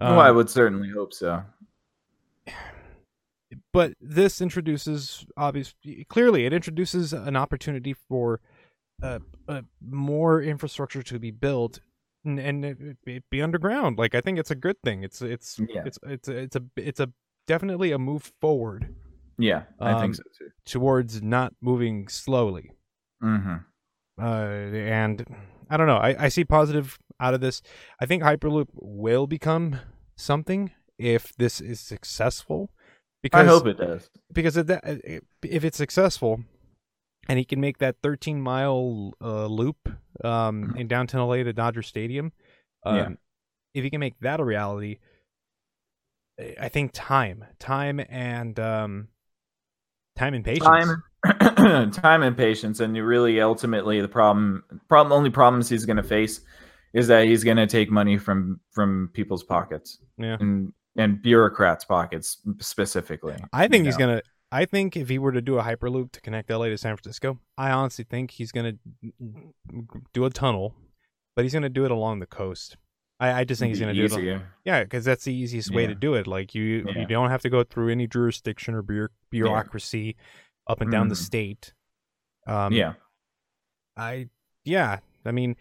well, 0.02 0.20
I 0.20 0.32
Um, 0.32 0.36
would 0.36 0.50
certainly 0.50 0.90
hope 0.90 1.14
so. 1.14 1.44
but 3.72 3.94
this 4.02 4.42
introduces 4.42 5.26
obvious 5.38 5.74
clearly 6.10 6.46
it 6.46 6.54
introduces 6.54 7.14
an 7.14 7.36
opportunity 7.36 7.94
for 7.94 8.42
uh, 9.04 9.20
uh, 9.48 9.62
more 9.88 10.42
infrastructure 10.42 11.04
to 11.04 11.20
be 11.20 11.32
built 11.32 11.80
and, 12.26 12.40
and 12.40 12.66
it, 12.66 12.98
it 13.06 13.24
be 13.30 13.42
underground 13.42 13.98
like 13.98 14.16
i 14.16 14.22
think 14.22 14.40
it's 14.40 14.52
a 14.52 14.56
good 14.56 14.76
thing 14.84 15.04
it's 15.04 15.22
it's 15.22 15.62
Yeah. 15.70 15.84
it's 15.86 16.00
it's 16.04 16.28
a, 16.28 16.38
it's 16.38 16.56
a 16.56 16.64
it's 16.76 17.00
a 17.00 17.12
definitely 17.48 17.92
a 17.92 18.00
move 18.00 18.34
forward 18.42 18.94
Yeah, 19.38 19.64
I 19.80 19.92
um, 19.92 20.02
think 20.02 20.16
so 20.16 20.24
too. 20.38 20.50
towards 20.66 21.22
not 21.22 21.54
moving 21.62 22.08
slowly 22.08 22.72
hmm 23.22 23.58
uh, 24.20 24.24
and 24.26 25.26
I 25.70 25.78
don't 25.78 25.88
know. 25.88 25.98
I, 25.98 26.26
I 26.26 26.30
see 26.30 26.44
positive 26.46 26.98
out 27.20 27.34
of 27.34 27.42
this. 27.42 27.62
I 28.00 28.06
think 28.06 28.24
Hyperloop 28.24 28.68
will 28.74 29.28
become 29.28 29.80
something 30.16 30.72
if 30.98 31.36
this 31.36 31.60
is 31.62 31.80
successful. 31.80 32.70
Because 33.22 33.42
I 33.42 33.50
hope 33.50 33.66
it 33.66 33.78
does. 33.78 34.10
because 34.32 34.56
if, 34.56 34.68
that, 34.68 34.84
if 35.44 35.64
it's 35.64 35.78
successful, 35.78 36.44
and 37.28 37.40
he 37.40 37.46
can 37.46 37.60
make 37.60 37.80
that 37.80 37.96
13 38.04 38.40
mile 38.40 39.14
uh, 39.20 39.48
loop 39.48 39.90
um, 40.24 40.74
Mhm. 40.74 40.78
in 40.78 40.88
downtown 40.88 41.28
LA 41.28 41.38
to 41.44 41.52
Dodger 41.54 41.82
Stadium, 41.82 42.32
um, 42.86 42.96
Yeah. 42.96 43.10
if 43.74 43.84
he 43.84 43.90
can 43.90 44.00
make 44.00 44.20
that 44.20 44.40
a 44.40 44.44
reality, 44.46 45.00
I 46.60 46.70
think 46.70 46.92
time, 46.94 47.46
time, 47.60 48.00
and 48.10 48.60
um, 48.60 49.08
time 50.18 50.34
and 50.34 50.44
patience. 50.46 50.68
Time, 50.68 51.04
time 51.92 52.24
and 52.24 52.36
patience, 52.38 52.80
and 52.80 52.96
you 52.96 53.04
really 53.04 53.42
ultimately 53.42 54.02
the 54.02 54.08
problem, 54.08 54.64
problem, 54.90 55.12
only 55.12 55.30
problems 55.30 55.70
he's 55.70 55.86
going 55.86 55.98
to 55.98 56.04
face 56.04 56.42
is 56.94 57.08
that 57.08 57.26
he's 57.26 57.44
going 57.44 57.58
to 57.58 57.68
take 57.68 57.90
money 57.92 58.18
from 58.18 58.60
from 58.72 59.10
people's 59.14 59.44
pockets 59.44 59.98
Yeah. 60.18 60.38
and 60.40 60.74
and 60.98 61.22
bureaucrats' 61.22 61.84
pockets 61.86 62.38
specifically. 62.60 63.36
I 63.52 63.68
think 63.68 63.86
he's 63.86 63.98
gonna. 63.98 64.22
I 64.52 64.64
think 64.66 64.96
if 64.96 65.10
he 65.10 65.20
were 65.20 65.34
to 65.34 65.42
do 65.42 65.58
a 65.58 65.64
hyperloop 65.64 66.12
to 66.14 66.22
connect 66.22 66.50
LA 66.50 66.68
to 66.68 66.78
San 66.78 66.96
Francisco, 66.96 67.40
I 67.58 67.72
honestly 67.72 68.06
think 68.10 68.32
he's 68.32 68.52
gonna 68.54 68.74
do 70.14 70.26
a 70.26 70.30
tunnel, 70.30 70.74
but 71.36 71.44
he's 71.44 71.54
gonna 71.54 71.70
do 71.70 71.86
it 71.86 71.92
along 71.92 72.20
the 72.20 72.26
coast. 72.26 72.78
I, 73.20 73.32
I 73.42 73.44
just 73.46 73.60
think 73.60 73.70
he's 73.72 73.80
gonna 73.80 73.94
do 73.94 74.06
it. 74.06 74.42
Yeah, 74.66 74.84
because 74.84 75.04
that's 75.06 75.24
the 75.24 75.34
easiest 75.34 75.74
way 75.74 75.88
to 75.88 75.96
do 75.96 76.14
it. 76.16 76.28
Like 76.28 76.54
you, 76.56 76.86
Yeah. 76.88 77.00
you 77.02 77.06
don't 77.08 77.30
have 77.30 77.42
to 77.44 77.50
go 77.50 77.64
through 77.64 77.90
any 77.90 78.08
jurisdiction 78.08 78.74
or 78.74 78.82
bureau- 78.82 79.10
bureaucracy 79.32 80.16
up 80.68 80.82
and 80.82 80.92
down 80.92 81.08
the 81.10 81.16
Mhm. 81.16 81.26
state. 81.26 81.74
Um, 82.48 82.74
yeah, 82.74 82.94
I 83.98 84.30
yeah. 84.64 85.00
I 85.26 85.32
mean, 85.32 85.56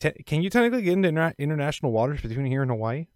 te- 0.00 0.22
can 0.24 0.42
you 0.42 0.50
technically 0.50 0.82
get 0.82 0.92
into 0.94 1.08
inter- 1.08 1.34
international 1.38 1.92
waters 1.92 2.20
between 2.22 2.46
here 2.46 2.62
and 2.62 2.70
Hawaii? 2.70 3.06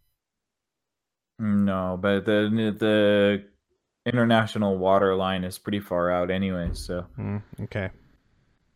no, 1.39 1.99
but 2.01 2.25
the 2.25 2.49
the 2.79 3.45
international 4.07 4.79
water 4.79 5.15
line 5.15 5.45
is 5.45 5.59
pretty 5.59 5.81
far 5.81 6.11
out 6.11 6.31
anyway. 6.31 6.71
So 6.73 7.07
Mm, 7.19 7.43
okay. 7.63 7.91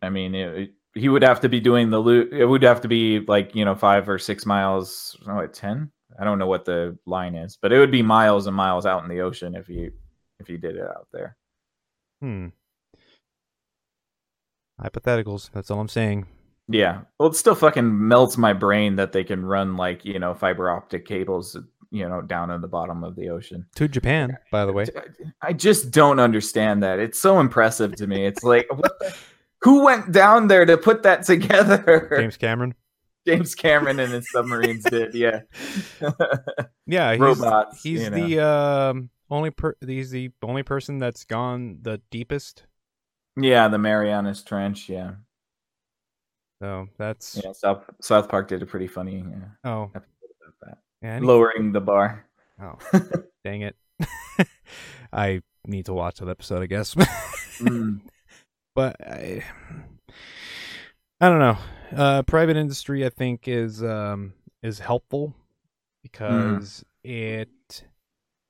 I 0.01 0.09
mean, 0.09 0.35
it, 0.35 0.57
it- 0.57 0.71
he 0.95 1.09
would 1.09 1.23
have 1.23 1.39
to 1.39 1.49
be 1.49 1.59
doing 1.59 1.89
the 1.89 1.97
loop. 1.97 2.31
It 2.31 2.45
would 2.45 2.61
have 2.61 2.81
to 2.81 2.87
be 2.87 3.19
like 3.21 3.55
you 3.55 3.65
know 3.65 3.73
five 3.73 4.07
or 4.07 4.19
six 4.19 4.45
miles. 4.45 5.17
No, 5.25 5.39
at 5.41 5.53
ten. 5.53 5.91
I 6.19 6.23
don't 6.23 6.37
know 6.37 6.45
what 6.45 6.65
the 6.65 6.95
line 7.07 7.33
is, 7.33 7.57
but 7.59 7.73
it 7.73 7.79
would 7.79 7.89
be 7.89 8.03
miles 8.03 8.45
and 8.45 8.55
miles 8.55 8.85
out 8.85 9.01
in 9.01 9.09
the 9.09 9.21
ocean 9.21 9.55
if 9.55 9.65
he 9.65 9.89
if 10.39 10.45
he 10.47 10.57
did 10.57 10.75
it 10.75 10.83
out 10.87 11.07
there. 11.11 11.35
Hmm. 12.23 12.47
Hypotheticals. 14.81 15.49
That's 15.53 15.69
all 15.69 15.81
I'm 15.81 15.89
saying. 15.89 16.25
Yeah. 16.69 17.01
Well, 17.19 17.27
it 17.27 17.35
still 17.35 17.53
fucking 17.53 18.07
melts 18.07 18.37
my 18.37 18.53
brain 18.53 18.95
that 18.95 19.11
they 19.11 19.25
can 19.25 19.45
run 19.45 19.75
like 19.75 20.05
you 20.05 20.19
know 20.19 20.33
fiber 20.33 20.69
optic 20.69 21.05
cables, 21.05 21.57
you 21.91 22.07
know, 22.07 22.21
down 22.21 22.49
in 22.49 22.61
the 22.61 22.69
bottom 22.69 23.03
of 23.03 23.17
the 23.17 23.27
ocean. 23.27 23.65
To 23.75 23.89
Japan, 23.89 24.37
by 24.53 24.65
the 24.65 24.71
way. 24.71 24.85
I 25.41 25.51
just 25.51 25.91
don't 25.91 26.21
understand 26.21 26.81
that. 26.83 26.99
It's 26.99 27.19
so 27.19 27.41
impressive 27.41 27.93
to 27.97 28.07
me. 28.07 28.25
It's 28.25 28.41
like, 28.41 28.67
what 28.71 28.97
the, 28.99 29.13
who 29.61 29.83
went 29.83 30.13
down 30.13 30.47
there 30.47 30.65
to 30.65 30.77
put 30.77 31.03
that 31.03 31.25
together? 31.25 32.09
James 32.17 32.37
Cameron. 32.37 32.73
James 33.27 33.53
Cameron 33.53 33.99
and 33.99 34.13
his 34.13 34.29
submarines 34.31 34.83
did, 34.83 35.13
yeah. 35.13 35.41
Yeah, 36.85 37.11
he's, 37.13 37.21
Robots, 37.21 37.81
He's 37.81 38.03
you 38.03 38.09
know. 38.09 38.27
the 38.27 38.45
um, 38.45 39.09
only 39.33 39.49
per. 39.49 39.75
He's 39.85 40.11
the 40.11 40.31
only 40.41 40.63
person 40.63 40.99
that's 40.99 41.25
gone 41.25 41.79
the 41.81 41.99
deepest. 42.11 42.65
yeah, 43.35 43.67
the 43.67 43.79
Marianas 43.79 44.43
Trench, 44.43 44.87
yeah. 44.87 45.15
So 46.61 46.87
that's 46.97 47.41
Yeah, 47.43 47.51
South 47.51 47.83
South 47.99 48.29
Park 48.29 48.47
did 48.47 48.61
a 48.61 48.65
pretty 48.65 48.87
funny 48.87 49.25
uh, 49.25 49.67
oh 49.67 49.91
episode 49.95 50.29
about 50.41 50.53
that. 50.61 50.77
yeah. 51.01 51.19
Lowering 51.21 51.73
the 51.73 51.81
bar. 51.81 52.25
oh, 52.61 52.77
dang 53.43 53.61
it! 53.63 53.75
I 55.13 55.41
need 55.65 55.87
to 55.87 55.93
watch 55.93 56.19
that 56.19 56.29
episode, 56.29 56.61
I 56.63 56.67
guess. 56.67 56.95
Mm, 57.59 58.01
but 58.73 58.95
I, 58.99 59.43
I 61.21 61.29
don't 61.29 61.37
know. 61.37 61.57
Uh, 61.95 62.23
private 62.23 62.57
industry, 62.57 63.05
I 63.05 63.09
think, 63.09 63.47
is 63.47 63.83
um, 63.83 64.33
is 64.63 64.79
helpful 64.79 65.35
because 66.01 66.83
it 67.03 67.83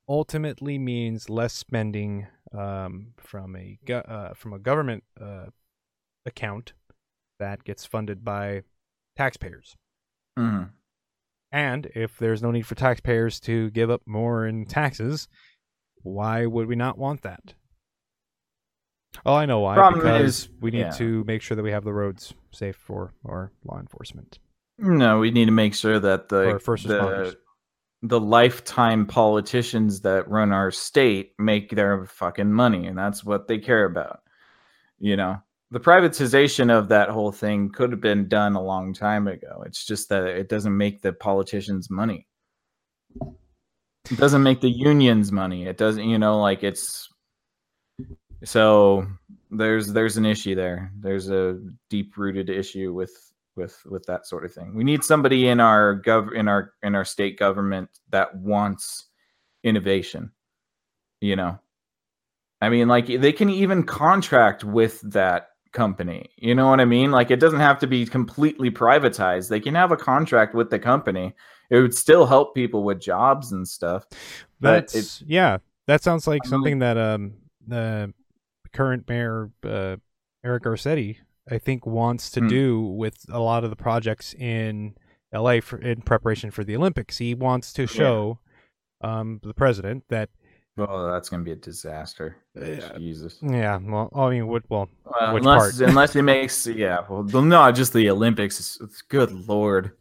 ultimately 0.07 0.77
means 0.77 1.29
less 1.29 1.53
spending 1.53 2.27
um, 2.51 3.13
from 3.17 3.55
a 3.55 3.77
uh, 3.93 4.33
from 4.33 4.53
a 4.53 4.59
government 4.59 5.03
uh, 5.19 5.45
account 6.25 6.73
that 7.39 7.63
gets 7.63 7.85
funded 7.85 8.23
by 8.23 8.63
taxpayers. 9.17 9.75
mhm. 10.37 10.69
And 11.51 11.85
if 11.93 12.17
there's 12.17 12.41
no 12.41 12.49
need 12.49 12.65
for 12.65 12.73
taxpayers 12.75 13.39
to 13.41 13.69
give 13.71 13.91
up 13.91 14.01
more 14.07 14.47
in 14.47 14.65
taxes, 14.65 15.27
why 16.01 16.47
would 16.47 16.67
we 16.67 16.75
not 16.75 16.97
want 16.97 17.21
that? 17.21 17.53
Oh, 19.25 19.35
I 19.35 19.45
know 19.45 19.59
why. 19.59 19.75
Problem 19.75 20.01
because 20.01 20.21
is- 20.45 20.49
we 20.59 20.71
need 20.71 20.79
yeah. 20.79 20.89
to 20.91 21.23
make 21.25 21.41
sure 21.43 21.55
that 21.55 21.61
we 21.63 21.71
have 21.71 21.83
the 21.83 21.93
roads 21.93 22.33
safe 22.51 22.75
for 22.75 23.13
our 23.25 23.51
law 23.63 23.79
enforcement 23.79 24.39
No, 24.79 25.19
we 25.19 25.29
need 25.29 25.45
to 25.45 25.51
make 25.51 25.75
sure 25.75 25.99
that 25.99 26.29
the 26.29 26.53
or 26.55 26.59
first 26.59 26.87
responders. 26.87 27.31
the, 27.31 27.37
the 28.03 28.19
lifetime 28.19 29.05
politicians 29.05 30.01
that 30.01 30.29
run 30.29 30.51
our 30.51 30.71
state 30.71 31.33
make 31.39 31.71
their 31.71 32.05
fucking 32.05 32.51
money, 32.51 32.85
and 32.87 32.97
that's 32.97 33.23
what 33.23 33.47
they 33.47 33.57
care 33.57 33.85
about. 33.85 34.21
You 34.99 35.15
know, 35.15 35.41
the 35.71 35.79
privatization 35.79 36.69
of 36.69 36.89
that 36.89 37.09
whole 37.09 37.31
thing 37.31 37.69
could 37.69 37.91
have 37.91 38.01
been 38.01 38.27
done 38.27 38.55
a 38.55 38.61
long 38.61 38.93
time 38.93 39.27
ago. 39.27 39.63
It's 39.65 39.85
just 39.85 40.09
that 40.09 40.25
it 40.25 40.49
doesn't 40.49 40.75
make 40.75 41.01
the 41.01 41.13
politicians 41.13 41.89
money. 41.89 42.27
It 44.11 44.17
doesn't 44.17 44.43
make 44.43 44.59
the 44.59 44.69
unions 44.69 45.31
money. 45.31 45.65
It 45.65 45.77
doesn't, 45.77 46.03
you 46.03 46.19
know, 46.19 46.41
like 46.41 46.61
it's 46.61 47.09
so 48.43 49.07
there's 49.49 49.87
there's 49.87 50.17
an 50.17 50.25
issue 50.25 50.55
there. 50.55 50.91
There's 50.99 51.29
a 51.29 51.57
deep 51.89 52.17
rooted 52.17 52.49
issue 52.49 52.93
with 52.93 53.32
with 53.55 53.81
with 53.85 54.05
that 54.05 54.25
sort 54.25 54.45
of 54.45 54.53
thing. 54.53 54.75
We 54.75 54.83
need 54.83 55.03
somebody 55.03 55.47
in 55.47 55.59
our 55.59 56.01
gov 56.01 56.33
in 56.33 56.47
our 56.47 56.73
in 56.81 56.95
our 56.95 57.05
state 57.05 57.37
government 57.37 57.89
that 58.09 58.35
wants 58.35 59.05
innovation. 59.63 60.31
You 61.21 61.35
know, 61.35 61.59
I 62.61 62.69
mean, 62.69 62.87
like 62.87 63.07
they 63.07 63.31
can 63.31 63.49
even 63.49 63.83
contract 63.83 64.63
with 64.63 65.01
that 65.11 65.49
company. 65.71 66.29
You 66.37 66.55
know 66.55 66.69
what 66.69 66.79
I 66.79 66.85
mean? 66.85 67.11
Like 67.11 67.31
it 67.31 67.39
doesn't 67.39 67.59
have 67.59 67.79
to 67.79 67.87
be 67.87 68.05
completely 68.05 68.71
privatized. 68.71 69.49
They 69.49 69.59
can 69.59 69.75
have 69.75 69.91
a 69.91 69.97
contract 69.97 70.55
with 70.55 70.69
the 70.69 70.79
company. 70.79 71.33
It 71.69 71.79
would 71.79 71.95
still 71.95 72.25
help 72.25 72.55
people 72.55 72.83
with 72.83 73.01
jobs 73.01 73.51
and 73.51 73.67
stuff. 73.67 74.05
But 74.59 74.91
That's 74.91 75.21
yeah. 75.25 75.57
That 75.87 76.01
sounds 76.01 76.27
like 76.27 76.41
I'm 76.45 76.49
something 76.49 76.79
that 76.79 76.97
um 76.97 77.33
the 77.67 78.13
current 78.71 79.07
mayor 79.07 79.49
uh, 79.63 79.97
Eric 80.43 80.63
Garcetti 80.63 81.17
I 81.49 81.57
think 81.57 81.85
wants 81.85 82.29
to 82.31 82.39
Hmm. 82.41 82.47
do 82.47 82.81
with 82.81 83.25
a 83.29 83.39
lot 83.39 83.63
of 83.63 83.69
the 83.69 83.75
projects 83.75 84.33
in 84.33 84.95
LA 85.33 85.59
for 85.61 85.77
in 85.77 86.01
preparation 86.01 86.51
for 86.51 86.63
the 86.63 86.75
Olympics. 86.75 87.17
He 87.17 87.33
wants 87.35 87.73
to 87.73 87.85
show 87.87 88.39
um 89.01 89.39
the 89.43 89.53
president 89.53 90.03
that 90.09 90.29
Well, 90.77 91.11
that's 91.11 91.29
going 91.29 91.41
to 91.41 91.45
be 91.45 91.51
a 91.51 91.55
disaster. 91.55 92.37
Yeah. 92.55 92.97
Jesus. 92.97 93.37
yeah, 93.41 93.77
well 93.81 94.09
I 94.15 94.29
mean 94.29 94.47
what 94.47 94.63
well 94.69 94.89
Which 95.33 95.41
unless 95.43 95.77
part? 95.77 95.89
unless 95.89 96.15
it 96.15 96.21
makes 96.23 96.65
yeah, 96.67 96.99
well, 97.09 97.23
no, 97.23 97.71
just 97.71 97.93
the 97.93 98.09
Olympics. 98.09 98.59
It's, 98.59 98.79
it's 98.81 99.01
good 99.01 99.31
lord. 99.47 99.91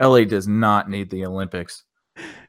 LA 0.00 0.24
does 0.24 0.46
not 0.48 0.90
need 0.90 1.10
the 1.10 1.24
Olympics. 1.26 1.84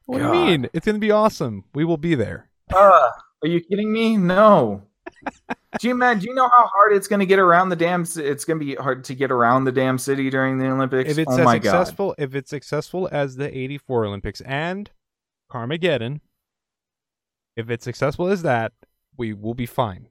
what 0.06 0.18
do 0.20 0.26
you 0.26 0.32
mean? 0.32 0.70
It's 0.74 0.86
gonna 0.86 1.00
be 1.00 1.12
awesome. 1.12 1.64
We 1.74 1.86
will 1.86 1.98
be 1.98 2.16
there. 2.16 2.50
Uh, 2.74 3.10
are 3.44 3.48
you 3.48 3.62
kidding 3.62 3.92
me? 3.94 4.18
No. 4.18 4.84
do 5.80 5.88
you 5.88 5.94
imagine? 5.94 6.22
Do 6.22 6.28
you 6.28 6.36
know 6.36 6.48
how 6.50 6.68
hard 6.68 6.94
it's 6.94 7.08
going 7.08 7.20
to 7.20 7.26
get 7.26 7.40
around 7.40 7.70
the 7.70 7.76
damn? 7.76 8.02
It's 8.02 8.46
going 8.46 8.60
to 8.60 8.66
be 8.66 8.76
hard 8.76 9.04
to 9.06 9.16
get 9.16 9.32
around 9.32 9.66
the 9.66 9.72
damn 9.72 9.98
city 9.98 10.30
during 10.30 10.58
the 10.58 10.68
Olympics. 10.68 11.10
If 11.10 11.18
it's 11.18 11.32
oh 11.32 11.40
as 11.40 11.46
my 11.46 11.58
god! 11.58 11.72
successful 11.72 12.16
if 12.18 12.36
it's 12.36 12.50
successful 12.50 13.10
as 13.12 13.36
the 13.36 13.56
eighty 13.58 13.78
four 13.78 14.06
Olympics 14.06 14.42
and 14.42 14.90
Carmageddon, 15.52 16.22
if 17.56 17.70
it's 17.70 17.84
successful 17.84 18.28
as 18.28 18.44
that, 18.44 18.74
we 19.18 19.34
will 19.34 19.54
be 19.54 19.66
fine. 19.66 20.10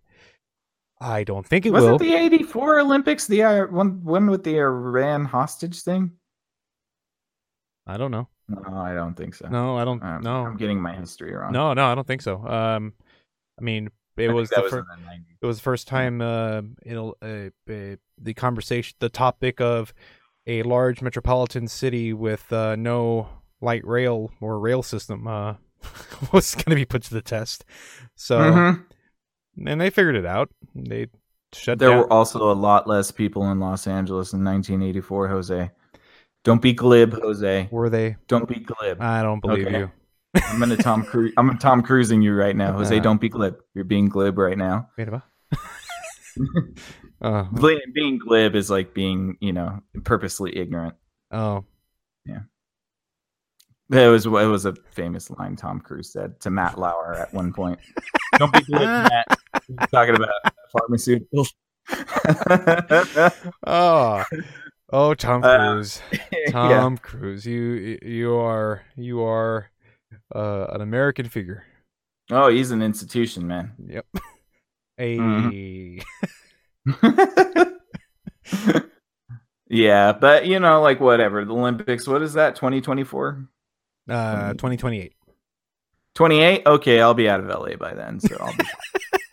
I 1.01 1.25
don't 1.25 1.45
think 1.45 1.67
it 1.67 1.73
Was 1.73 1.83
will. 1.83 1.97
it 1.97 1.99
the 1.99 2.15
'84 2.15 2.81
Olympics? 2.81 3.27
The 3.27 3.43
uh, 3.43 3.67
one 3.67 4.05
one 4.05 4.31
with 4.31 4.45
the 4.45 4.59
Iran 4.59 5.25
hostage 5.25 5.83
thing? 5.83 6.13
I 7.87 7.97
don't 7.97 8.13
know. 8.13 8.29
No, 8.49 8.63
I 8.77 8.95
don't 8.95 9.15
think 9.15 9.35
so. 9.35 9.49
No, 9.49 9.77
I 9.77 9.85
don't. 9.85 10.03
Um, 10.03 10.23
no, 10.23 10.47
I'm 10.47 10.57
getting 10.57 10.81
my 10.81 10.95
history 10.95 11.35
wrong. 11.35 11.53
no, 11.53 11.73
no, 11.75 11.87
I 11.87 11.95
don't 11.95 12.07
think 12.07 12.23
so. 12.23 12.47
Um, 12.47 12.93
I 13.59 13.63
mean, 13.63 13.91
it 14.17 14.29
was 14.33 14.51
the 14.51 14.61
was 14.63 14.71
fir- 14.71 14.83
the 14.85 15.13
it 15.41 15.47
was 15.47 15.57
the 15.59 15.63
first 15.63 15.89
time 15.89 16.21
uh, 16.21 16.63
it'll 16.85 17.17
uh, 17.23 17.51
uh, 17.71 17.97
the 18.19 18.35
conversation, 18.35 18.95
the 19.01 19.09
topic 19.09 19.61
of 19.61 19.93
a 20.47 20.63
large 20.65 21.03
metropolitan 21.03 21.69
city 21.69 22.13
with 22.13 22.53
uh, 22.53 22.77
no 22.77 23.29
light 23.61 23.87
rail 23.87 24.31
or 24.41 24.59
rail 24.59 24.83
system 24.83 25.27
uh, 25.27 25.55
was 26.33 26.55
going 26.55 26.71
to 26.71 26.75
be 26.75 26.85
put 26.85 27.03
to 27.05 27.15
the 27.15 27.23
test. 27.23 27.65
So, 28.17 28.39
Mhm. 28.39 28.85
and 29.67 29.81
they 29.81 29.91
figured 29.91 30.17
it 30.17 30.27
out. 30.27 30.51
They 30.75 31.07
shut 31.53 31.79
There 31.79 31.91
down. 31.91 31.99
were 31.99 32.13
also 32.13 32.51
a 32.51 32.55
lot 32.55 32.87
less 32.89 33.11
people 33.11 33.51
in 33.51 33.61
Los 33.61 33.87
Angeles 33.87 34.33
in 34.33 34.43
1984, 34.45 35.29
Jose. 35.29 35.71
Don't 36.45 36.61
be 36.63 36.73
glib, 36.73 37.13
Jose. 37.23 37.69
Were 37.71 37.89
they? 37.89 38.17
Don't 38.27 38.49
be 38.49 38.57
glib. 38.61 39.01
I 39.01 39.23
don't 39.23 39.41
believe 39.41 39.67
Okay. 39.67 39.79
you. 39.79 39.91
I'm 40.35 40.59
gonna 40.59 40.77
Tom 40.77 41.05
Cruise. 41.05 41.33
I'm 41.37 41.59
Tom 41.59 41.83
Cruising 41.83 42.23
you 42.23 42.35
right 42.35 42.57
now, 42.57 42.73
Jose. 42.73 42.97
Uh. 42.97 43.03
Don't 43.03 43.21
be 43.21 43.29
glib. 43.29 43.57
You're 43.75 43.85
being 43.85 44.09
glib 44.09 44.39
right 44.39 44.57
now. 44.57 44.89
Wait 44.97 45.09
a 45.09 45.23
uh, 47.21 47.45
Being 47.95 48.19
glib 48.19 48.55
is 48.57 48.71
like 48.71 48.95
being, 48.95 49.37
you 49.41 49.53
know, 49.53 49.81
purposely 50.05 50.57
ignorant. 50.57 50.95
oh, 51.31 51.65
yeah. 52.25 52.41
It 53.91 54.09
was 54.09 54.25
it 54.25 54.31
was 54.31 54.65
a 54.65 54.75
famous 54.93 55.29
line 55.31 55.55
Tom 55.57 55.79
Cruise 55.81 56.11
said 56.13 56.41
to 56.41 56.51
Matt 56.51 56.79
Lauer 56.79 57.13
at 57.15 57.35
one 57.35 57.53
point. 57.53 57.79
Don't 58.39 58.51
be 58.53 58.61
glib, 58.63 58.81
Matt. 58.81 59.27
Talking 59.93 60.15
about 60.17 60.31
pharmaceuticals. 60.75 61.49
oh, 63.67 64.25
oh, 64.91 65.15
Tom 65.15 65.45
Uh, 65.45 65.59
Cruise. 65.75 66.01
yeah. 66.33 66.51
Tom 66.53 66.97
Cruise, 66.97 67.45
you 67.45 67.99
you 68.03 68.35
are 68.37 68.83
you 68.97 69.21
are 69.23 69.69
uh, 70.35 70.67
an 70.71 70.81
American 70.81 71.29
figure. 71.29 71.65
Oh, 72.31 72.49
he's 72.49 72.71
an 72.71 72.83
institution, 72.83 73.47
man. 73.47 73.73
Yep. 73.87 74.07
A 74.99 75.19
Mm-hmm. 75.19 75.99
yeah, 79.69 80.13
but 80.13 80.47
you 80.47 80.59
know, 80.59 80.81
like 80.83 81.01
whatever. 81.01 81.45
The 81.45 81.55
Olympics, 81.55 82.07
what 82.07 82.23
is 82.23 82.35
that? 82.35 82.57
2024? 82.57 83.49
uh, 84.09 84.53
2028. 84.53 85.15
28? 86.15 86.67
Okay, 86.67 87.01
I'll 87.01 87.15
be 87.15 87.29
out 87.29 87.41
of 87.41 87.47
LA 87.47 87.77
by 87.77 87.95
then, 87.95 88.21
so 88.21 88.37
I'll 88.41 88.55
be 88.57 88.65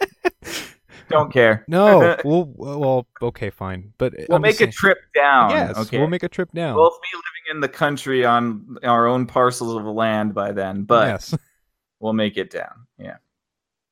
Don't 1.10 1.32
care. 1.34 1.66
No, 1.68 2.18
we'll 2.26 2.52
well 2.56 3.08
okay, 3.22 3.50
fine, 3.50 3.94
but 3.98 4.14
We'll 4.28 4.36
I'm 4.38 4.42
make 4.42 4.60
just 4.60 4.70
a 4.70 4.72
trip 4.72 5.00
down. 5.16 5.52
Yes, 5.52 5.78
okay. 5.78 5.98
we'll 5.98 6.08
make 6.08 6.24
a 6.24 6.30
trip 6.30 6.52
down. 6.52 6.76
We'll 6.76 6.90
be 6.90 7.18
living 7.18 7.56
in 7.56 7.62
the 7.62 7.70
country 7.70 8.26
on 8.26 8.78
our 8.84 9.08
own 9.08 9.26
parcels 9.26 9.76
of 9.76 9.86
land 9.86 10.34
by 10.34 10.52
then, 10.52 10.84
but 10.84 11.08
yes. 11.08 11.36
we'll 12.00 12.14
make 12.14 12.38
it 12.38 12.52
down. 12.52 12.88
Yeah. 12.98 13.18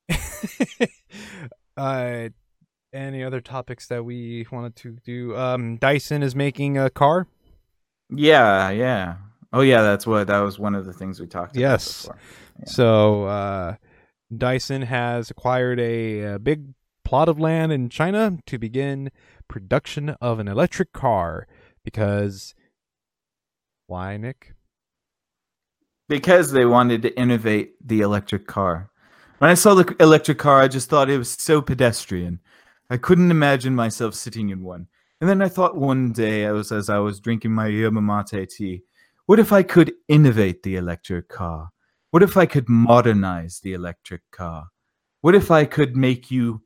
uh, 1.77 2.29
any 2.93 3.23
other 3.23 3.41
topics 3.41 3.87
that 3.87 4.05
we 4.05 4.45
wanted 4.51 4.75
to 4.77 4.97
do? 5.03 5.35
Um, 5.35 5.77
Dyson 5.77 6.23
is 6.23 6.35
making 6.35 6.77
a 6.77 6.89
car. 6.89 7.27
Yeah, 8.09 8.69
yeah. 8.69 9.15
Oh 9.53 9.61
yeah, 9.61 9.81
that's 9.81 10.05
what 10.05 10.27
that 10.27 10.39
was 10.39 10.59
one 10.59 10.75
of 10.75 10.85
the 10.85 10.93
things 10.93 11.19
we 11.19 11.27
talked 11.27 11.55
about. 11.55 11.61
Yes. 11.61 12.07
Yeah. 12.07 12.65
So 12.65 13.23
uh, 13.25 13.75
Dyson 14.35 14.81
has 14.81 15.29
acquired 15.29 15.79
a, 15.79 16.33
a 16.33 16.39
big 16.39 16.65
plot 17.07 17.29
of 17.29 17.39
land 17.39 17.71
in 17.71 17.89
China 17.89 18.37
to 18.45 18.57
begin 18.57 19.09
production 19.47 20.09
of 20.21 20.39
an 20.39 20.47
electric 20.47 20.91
car 20.93 21.47
because 21.83 22.53
why, 23.87 24.17
Nick? 24.17 24.53
because 26.09 26.51
they 26.51 26.65
wanted 26.65 27.01
to 27.01 27.19
innovate 27.19 27.73
the 27.85 28.01
electric 28.01 28.47
car. 28.47 28.89
When 29.39 29.51
I 29.51 29.55
saw 29.55 29.73
the 29.73 29.95
electric 29.99 30.37
car, 30.39 30.61
I 30.61 30.67
just 30.67 30.89
thought 30.89 31.09
it 31.09 31.17
was 31.17 31.29
so 31.29 31.61
pedestrian. 31.61 32.39
I 32.89 32.97
couldn't 32.97 33.31
imagine 33.31 33.75
myself 33.75 34.15
sitting 34.15 34.49
in 34.49 34.63
one. 34.63 34.87
And 35.19 35.29
then 35.29 35.41
I 35.41 35.49
thought 35.49 35.75
one 35.75 36.11
day, 36.11 36.45
I 36.45 36.51
was 36.51 36.71
as 36.71 36.89
I 36.89 36.99
was 36.99 37.19
drinking 37.19 37.51
my 37.51 37.67
Yamamate 37.67 38.49
tea, 38.49 38.83
what 39.25 39.39
if 39.39 39.51
I 39.51 39.63
could 39.63 39.93
innovate 40.07 40.63
the 40.63 40.75
electric 40.75 41.27
car? 41.27 41.69
What 42.11 42.23
if 42.23 42.37
I 42.37 42.45
could 42.45 42.69
modernize 42.69 43.59
the 43.61 43.73
electric 43.73 44.21
car? 44.31 44.67
What 45.21 45.35
if 45.35 45.51
I 45.51 45.65
could 45.65 45.97
make 45.97 46.31
you 46.31 46.61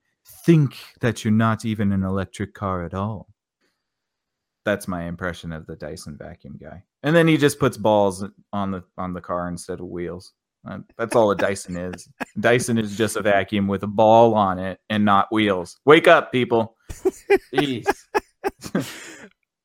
think 0.46 0.78
that 1.02 1.24
you're 1.24 1.32
not 1.32 1.66
even 1.66 1.92
an 1.92 2.04
electric 2.04 2.54
car 2.54 2.84
at 2.86 2.94
all? 2.94 3.28
That's 4.64 4.88
my 4.88 5.04
impression 5.04 5.52
of 5.52 5.66
the 5.66 5.76
Dyson 5.76 6.18
vacuum 6.18 6.58
guy. 6.62 6.84
And 7.04 7.16
then 7.16 7.28
he 7.28 7.38
just 7.38 7.60
puts 7.60 7.78
balls 7.78 8.24
on 8.54 8.72
the 8.72 8.84
on 8.98 9.14
the 9.14 9.22
car 9.22 9.48
instead 9.48 9.80
of 9.80 9.88
wheels. 9.88 10.34
Uh, 10.70 10.80
that's 10.98 11.16
all 11.16 11.32
a 11.32 11.36
Dyson 11.36 11.76
is. 11.76 12.08
Dyson 12.40 12.78
is 12.78 12.96
just 12.96 13.16
a 13.16 13.22
vacuum 13.22 13.68
with 13.68 13.82
a 13.82 13.88
ball 13.88 14.36
on 14.36 14.60
it 14.60 14.80
and 14.90 15.04
not 15.04 15.32
wheels. 15.32 15.80
Wake 15.86 16.08
up, 16.08 16.32
people. 16.32 16.78
Jeez. 17.54 17.88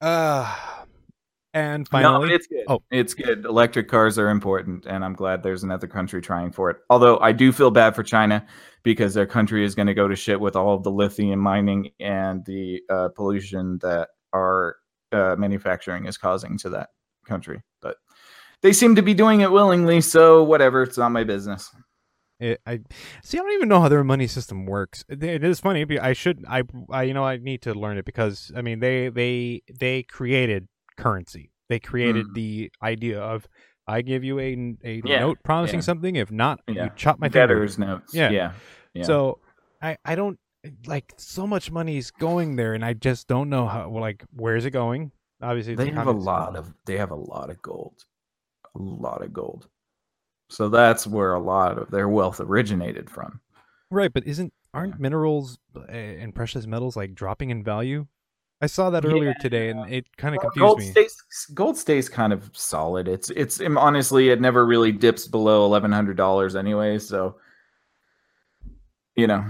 Uh, 0.01 0.57
and 1.57 1.89
No, 1.91 1.99
finally, 1.99 2.35
it's 2.35 2.47
good. 2.47 2.65
Oh. 2.69 2.83
It's 2.91 3.15
good. 3.15 3.47
Electric 3.47 3.89
cars 3.89 4.19
are 4.19 4.29
important, 4.29 4.85
and 4.85 5.03
I'm 5.03 5.15
glad 5.15 5.43
there's 5.43 5.63
another 5.63 5.87
country 5.87 6.21
trying 6.21 6.53
for 6.53 6.69
it. 6.69 6.77
Although 6.91 7.19
I 7.19 7.33
do 7.33 7.51
feel 7.51 7.71
bad 7.71 7.97
for 7.97 8.03
China 8.03 8.45
because 8.83 9.15
their 9.15 9.27
country 9.27 9.65
is 9.65 9.75
going 9.75 9.87
to 9.87 9.95
go 9.95 10.07
to 10.07 10.15
shit 10.15 10.39
with 10.39 10.55
all 10.55 10.75
of 10.75 10.83
the 10.83 10.91
lithium 10.91 11.41
mining 11.41 11.93
and 11.99 12.45
the 12.45 12.83
uh, 12.91 13.09
pollution 13.17 13.79
that 13.81 14.11
our 14.35 14.77
uh, 15.13 15.35
manufacturing 15.39 16.05
is 16.05 16.19
causing 16.19 16.59
to 16.59 16.69
that 16.69 16.91
country. 17.27 17.63
But 17.81 17.97
they 18.61 18.75
seem 18.75 18.95
to 18.97 19.03
be 19.03 19.15
doing 19.15 19.41
it 19.41 19.51
willingly, 19.51 20.03
so 20.03 20.45
whatever. 20.45 20.83
It's 20.83 20.99
not 20.99 21.11
my 21.11 21.25
business. 21.25 21.75
it, 22.39 22.61
I 22.67 22.81
see. 23.23 23.39
I 23.39 23.41
don't 23.41 23.55
even 23.55 23.71
know 23.71 23.81
how 23.81 23.89
their 23.89 24.05
money 24.05 24.27
system 24.27 24.67
works. 24.67 25.07
It, 25.09 25.25
it 25.25 25.43
is 25.43 25.61
funny. 25.61 25.87
I 25.99 26.13
should. 26.13 26.45
I, 26.47 26.65
I. 26.91 27.05
You 27.05 27.15
know. 27.15 27.25
I 27.25 27.39
need 27.39 27.63
to 27.63 27.73
learn 27.73 27.97
it 27.97 28.05
because 28.05 28.53
I 28.55 28.61
mean, 28.61 28.81
they 28.81 29.09
they 29.09 29.63
they 29.73 30.03
created 30.03 30.69
currency. 30.97 31.51
They 31.69 31.79
created 31.81 32.27
Mhm. 32.29 32.35
the 32.35 32.73
idea 32.83 33.21
of 33.21 33.47
I 33.89 34.03
give 34.03 34.25
you 34.25 34.39
a 34.41 34.53
a 34.85 35.03
Yeah, 35.05 35.21
note 35.21 35.39
promising 35.45 35.79
yeah. 35.79 35.83
something. 35.83 36.17
If 36.17 36.31
not, 36.31 36.61
Yeah. 36.69 36.85
you 36.85 36.91
chop 36.97 37.19
my 37.19 37.29
finger. 37.29 37.55
Debtors 37.55 37.79
notes. 37.79 38.15
Yeah. 38.15 38.53
Yeah. 38.95 39.05
So 39.05 39.41
I 39.83 39.97
I 40.05 40.15
don't 40.15 40.39
like 40.87 41.13
so 41.17 41.47
much 41.47 41.71
money 41.71 41.97
is 41.97 42.11
going 42.11 42.57
there, 42.57 42.75
and 42.75 42.85
I 42.85 42.93
just 42.95 43.29
don't 43.29 43.49
know 43.49 43.67
how. 43.69 43.89
Well, 43.89 44.01
like 44.01 44.25
where 44.33 44.57
is 44.57 44.65
it 44.65 44.71
going? 44.73 45.13
Obviously, 45.41 45.75
they 45.75 45.91
have 45.91 46.07
a 46.09 46.13
lot 46.13 46.57
of 46.57 46.73
they 46.87 46.97
have 46.97 47.11
a 47.11 47.17
lot 47.17 47.51
of 47.51 47.61
gold 47.63 48.05
a 48.75 48.79
lot 48.79 49.23
of 49.23 49.33
gold 49.33 49.69
so 50.51 50.69
that's 50.69 51.07
where 51.07 51.33
a 51.33 51.41
lot 51.41 51.79
of 51.79 51.91
their 51.91 52.09
wealth 52.09 52.41
originated 52.41 53.09
from 53.09 53.41
right, 53.91 54.13
but 54.13 54.27
isn't 54.27 54.53
aren't 54.75 54.99
minerals 55.01 55.59
uh, 55.77 55.81
and 55.91 56.35
precious 56.35 56.67
metals 56.67 56.97
like 56.97 57.15
dropping 57.15 57.51
in 57.51 57.63
value? 57.65 58.07
I 58.63 58.67
saw 58.67 58.89
that 58.91 59.05
earlier 59.05 59.35
today, 59.41 59.69
and 59.71 59.93
it 59.93 60.07
kind 60.17 60.35
of 60.35 60.43
Well, 60.43 60.51
confused 60.51 60.61
gold 60.67 60.79
me. 60.79 60.87
stays 60.91 61.17
gold 61.55 61.77
stays 61.77 62.09
kind 62.09 62.33
of 62.33 62.51
solid 62.55 63.07
it's 63.09 63.29
it's 63.31 63.61
honestly 63.61 64.31
it 64.31 64.41
never 64.41 64.65
really 64.65 64.93
dips 64.93 65.27
below 65.27 65.69
$1100 65.71 66.57
anyway 66.59 66.99
so 66.99 67.37
you 69.15 69.27
know 69.27 69.45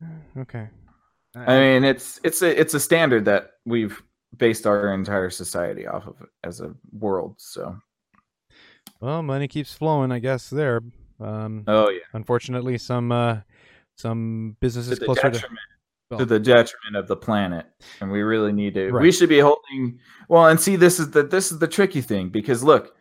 Okay. 0.36 0.68
I 1.36 1.58
mean, 1.58 1.84
it's 1.84 2.20
it's 2.24 2.42
a 2.42 2.58
it's 2.60 2.74
a 2.74 2.80
standard 2.80 3.24
that 3.26 3.50
we've 3.64 4.00
based 4.36 4.66
our 4.66 4.92
entire 4.94 5.30
society 5.30 5.86
off 5.86 6.06
of 6.06 6.16
as 6.42 6.60
a 6.60 6.74
world. 6.92 7.34
So, 7.38 7.76
well, 9.00 9.22
money 9.22 9.46
keeps 9.46 9.72
flowing, 9.74 10.10
I 10.10 10.18
guess. 10.20 10.50
There. 10.50 10.80
Um, 11.20 11.64
oh 11.68 11.90
yeah. 11.90 12.00
Unfortunately, 12.12 12.78
some 12.78 13.12
uh, 13.12 13.40
some 13.96 14.56
businesses 14.60 14.98
closer 14.98 15.30
to 15.30 15.48
well, 16.10 16.20
to 16.20 16.24
the 16.24 16.40
detriment 16.40 16.96
of 16.96 17.06
the 17.06 17.16
planet, 17.16 17.66
and 18.00 18.10
we 18.10 18.22
really 18.22 18.52
need 18.52 18.74
to. 18.74 18.90
Right. 18.90 19.02
We 19.02 19.12
should 19.12 19.28
be 19.28 19.40
holding 19.40 19.98
well, 20.28 20.46
and 20.46 20.60
see, 20.60 20.76
this 20.76 20.98
is 20.98 21.10
the 21.10 21.22
this 21.22 21.52
is 21.52 21.58
the 21.58 21.68
tricky 21.68 22.00
thing 22.00 22.30
because 22.30 22.64
look, 22.64 22.94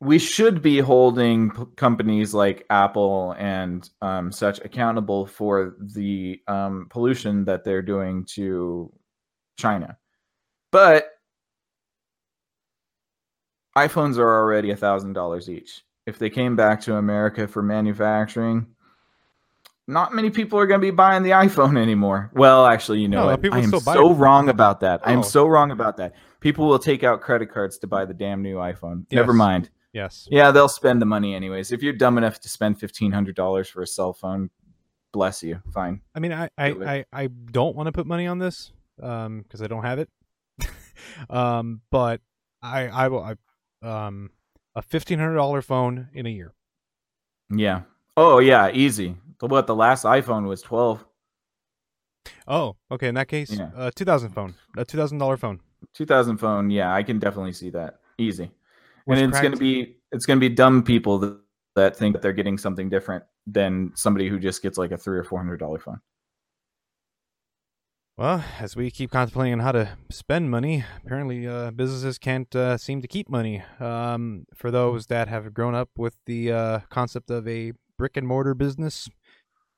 we 0.00 0.18
should 0.18 0.62
be 0.62 0.78
holding 0.78 1.50
p- 1.50 1.64
companies 1.76 2.34
like 2.34 2.66
Apple 2.70 3.34
and 3.38 3.88
um, 4.02 4.30
such 4.30 4.60
accountable 4.60 5.26
for 5.26 5.76
the 5.80 6.40
um, 6.46 6.86
pollution 6.90 7.44
that 7.46 7.64
they're 7.64 7.82
doing 7.82 8.24
to 8.34 8.92
China. 9.56 9.96
But 10.70 11.08
iPhones 13.76 14.18
are 14.18 14.40
already 14.42 14.70
a 14.70 14.76
thousand 14.76 15.14
dollars 15.14 15.48
each. 15.48 15.82
If 16.06 16.18
they 16.18 16.30
came 16.30 16.56
back 16.56 16.80
to 16.82 16.96
America 16.96 17.48
for 17.48 17.62
manufacturing, 17.62 18.66
not 19.88 20.14
many 20.14 20.30
people 20.30 20.58
are 20.58 20.66
going 20.66 20.80
to 20.80 20.86
be 20.86 20.90
buying 20.90 21.22
the 21.22 21.30
iPhone 21.30 21.78
anymore. 21.78 22.30
Well, 22.34 22.66
actually, 22.66 23.00
you 23.00 23.08
know 23.08 23.20
no, 23.20 23.36
what? 23.36 23.52
I 23.54 23.60
am 23.60 23.70
so 23.80 24.12
wrong 24.12 24.50
about 24.50 24.80
that. 24.80 25.00
Oh. 25.02 25.08
I 25.08 25.12
am 25.12 25.22
so 25.22 25.46
wrong 25.46 25.70
about 25.70 25.96
that. 25.96 26.14
People 26.40 26.68
will 26.68 26.78
take 26.78 27.02
out 27.02 27.22
credit 27.22 27.50
cards 27.50 27.78
to 27.78 27.86
buy 27.86 28.04
the 28.04 28.14
damn 28.14 28.42
new 28.42 28.56
iPhone. 28.56 29.06
Yes. 29.08 29.16
Never 29.16 29.32
mind. 29.32 29.70
Yes. 29.94 30.28
Yeah, 30.30 30.50
they'll 30.50 30.68
spend 30.68 31.00
the 31.00 31.06
money 31.06 31.34
anyways. 31.34 31.72
If 31.72 31.82
you're 31.82 31.94
dumb 31.94 32.18
enough 32.18 32.38
to 32.40 32.48
spend 32.48 32.78
fifteen 32.78 33.10
hundred 33.10 33.34
dollars 33.34 33.68
for 33.68 33.82
a 33.82 33.86
cell 33.86 34.12
phone, 34.12 34.50
bless 35.12 35.42
you. 35.42 35.60
Fine. 35.72 36.02
I 36.14 36.20
mean, 36.20 36.32
I 36.32 36.50
I, 36.58 36.68
I, 36.68 37.04
I, 37.12 37.26
don't 37.26 37.74
want 37.74 37.86
to 37.86 37.92
put 37.92 38.06
money 38.06 38.26
on 38.26 38.38
this 38.38 38.72
um 39.02 39.40
because 39.42 39.62
I 39.62 39.66
don't 39.66 39.82
have 39.84 39.98
it. 39.98 40.10
um, 41.30 41.80
but 41.90 42.20
I 42.62 42.88
I 42.88 43.08
will 43.08 43.24
I, 43.82 44.06
um 44.06 44.30
a 44.74 44.82
fifteen 44.82 45.18
hundred 45.18 45.36
dollar 45.36 45.62
phone 45.62 46.08
in 46.12 46.26
a 46.26 46.30
year. 46.30 46.52
Yeah. 47.50 47.82
Oh 48.16 48.38
yeah, 48.38 48.70
easy. 48.70 49.16
What 49.40 49.66
the 49.66 49.76
last 49.76 50.04
iPhone 50.04 50.46
was 50.48 50.62
twelve. 50.62 51.04
Oh, 52.46 52.76
okay. 52.90 53.08
In 53.08 53.14
that 53.14 53.28
case, 53.28 53.50
yeah. 53.50 53.70
uh, 53.76 53.90
two 53.94 54.04
thousand 54.04 54.30
phone, 54.30 54.54
a 54.76 54.84
two 54.84 54.98
thousand 54.98 55.18
dollar 55.18 55.36
phone. 55.36 55.60
Two 55.94 56.06
thousand 56.06 56.38
phone. 56.38 56.70
Yeah, 56.70 56.92
I 56.92 57.02
can 57.02 57.18
definitely 57.18 57.52
see 57.52 57.70
that. 57.70 58.00
Easy 58.18 58.50
and 59.16 59.30
it's 59.30 59.40
going 59.40 59.52
to 59.52 59.58
be 59.58 59.96
it's 60.12 60.26
going 60.26 60.38
to 60.38 60.48
be 60.48 60.54
dumb 60.54 60.82
people 60.82 61.18
that, 61.18 61.38
that 61.74 61.96
think 61.96 62.14
that 62.14 62.22
they're 62.22 62.32
getting 62.32 62.58
something 62.58 62.88
different 62.88 63.24
than 63.46 63.92
somebody 63.94 64.28
who 64.28 64.38
just 64.38 64.62
gets 64.62 64.78
like 64.78 64.92
a 64.92 64.96
three 64.96 65.18
or 65.18 65.24
four 65.24 65.38
hundred 65.38 65.58
dollar 65.58 65.78
phone. 65.78 66.00
Well, 68.16 68.44
as 68.58 68.74
we 68.74 68.90
keep 68.90 69.12
contemplating 69.12 69.52
on 69.52 69.60
how 69.60 69.72
to 69.72 69.96
spend 70.10 70.50
money, 70.50 70.84
apparently 71.04 71.46
uh, 71.46 71.70
businesses 71.70 72.18
can't 72.18 72.52
uh, 72.56 72.76
seem 72.76 73.00
to 73.00 73.06
keep 73.06 73.28
money. 73.28 73.62
Um, 73.78 74.46
for 74.54 74.72
those 74.72 75.06
that 75.06 75.28
have 75.28 75.54
grown 75.54 75.76
up 75.76 75.90
with 75.96 76.16
the 76.26 76.50
uh, 76.50 76.80
concept 76.90 77.30
of 77.30 77.46
a 77.46 77.74
brick 77.96 78.16
and 78.16 78.26
mortar 78.26 78.54
business, 78.54 79.08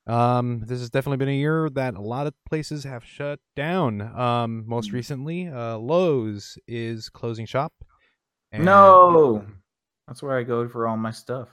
um, 0.07 0.63
this 0.67 0.81
has 0.81 0.91
definitely 0.91 1.19
been 1.19 1.29
a 1.29 1.37
year 1.37 1.69
that 1.71 1.95
a 1.95 2.01
lot 2.01 2.27
of 2.27 2.35
places 2.49 2.85
have 2.85 3.05
shut 3.05 3.39
down. 3.55 4.01
Um, 4.01 4.65
most 4.67 4.91
mm. 4.91 4.95
recently, 4.95 5.49
uh, 5.49 5.79
Lowe's 5.79 6.59
is 6.67 7.09
closing 7.09 7.47
shop. 7.47 7.73
And 8.53 8.65
no, 8.65 9.45
that's 10.09 10.23
where 10.23 10.37
I 10.37 10.43
go 10.43 10.69
for 10.69 10.89
all 10.89 10.97
my 10.97 11.13
stuff. 11.13 11.49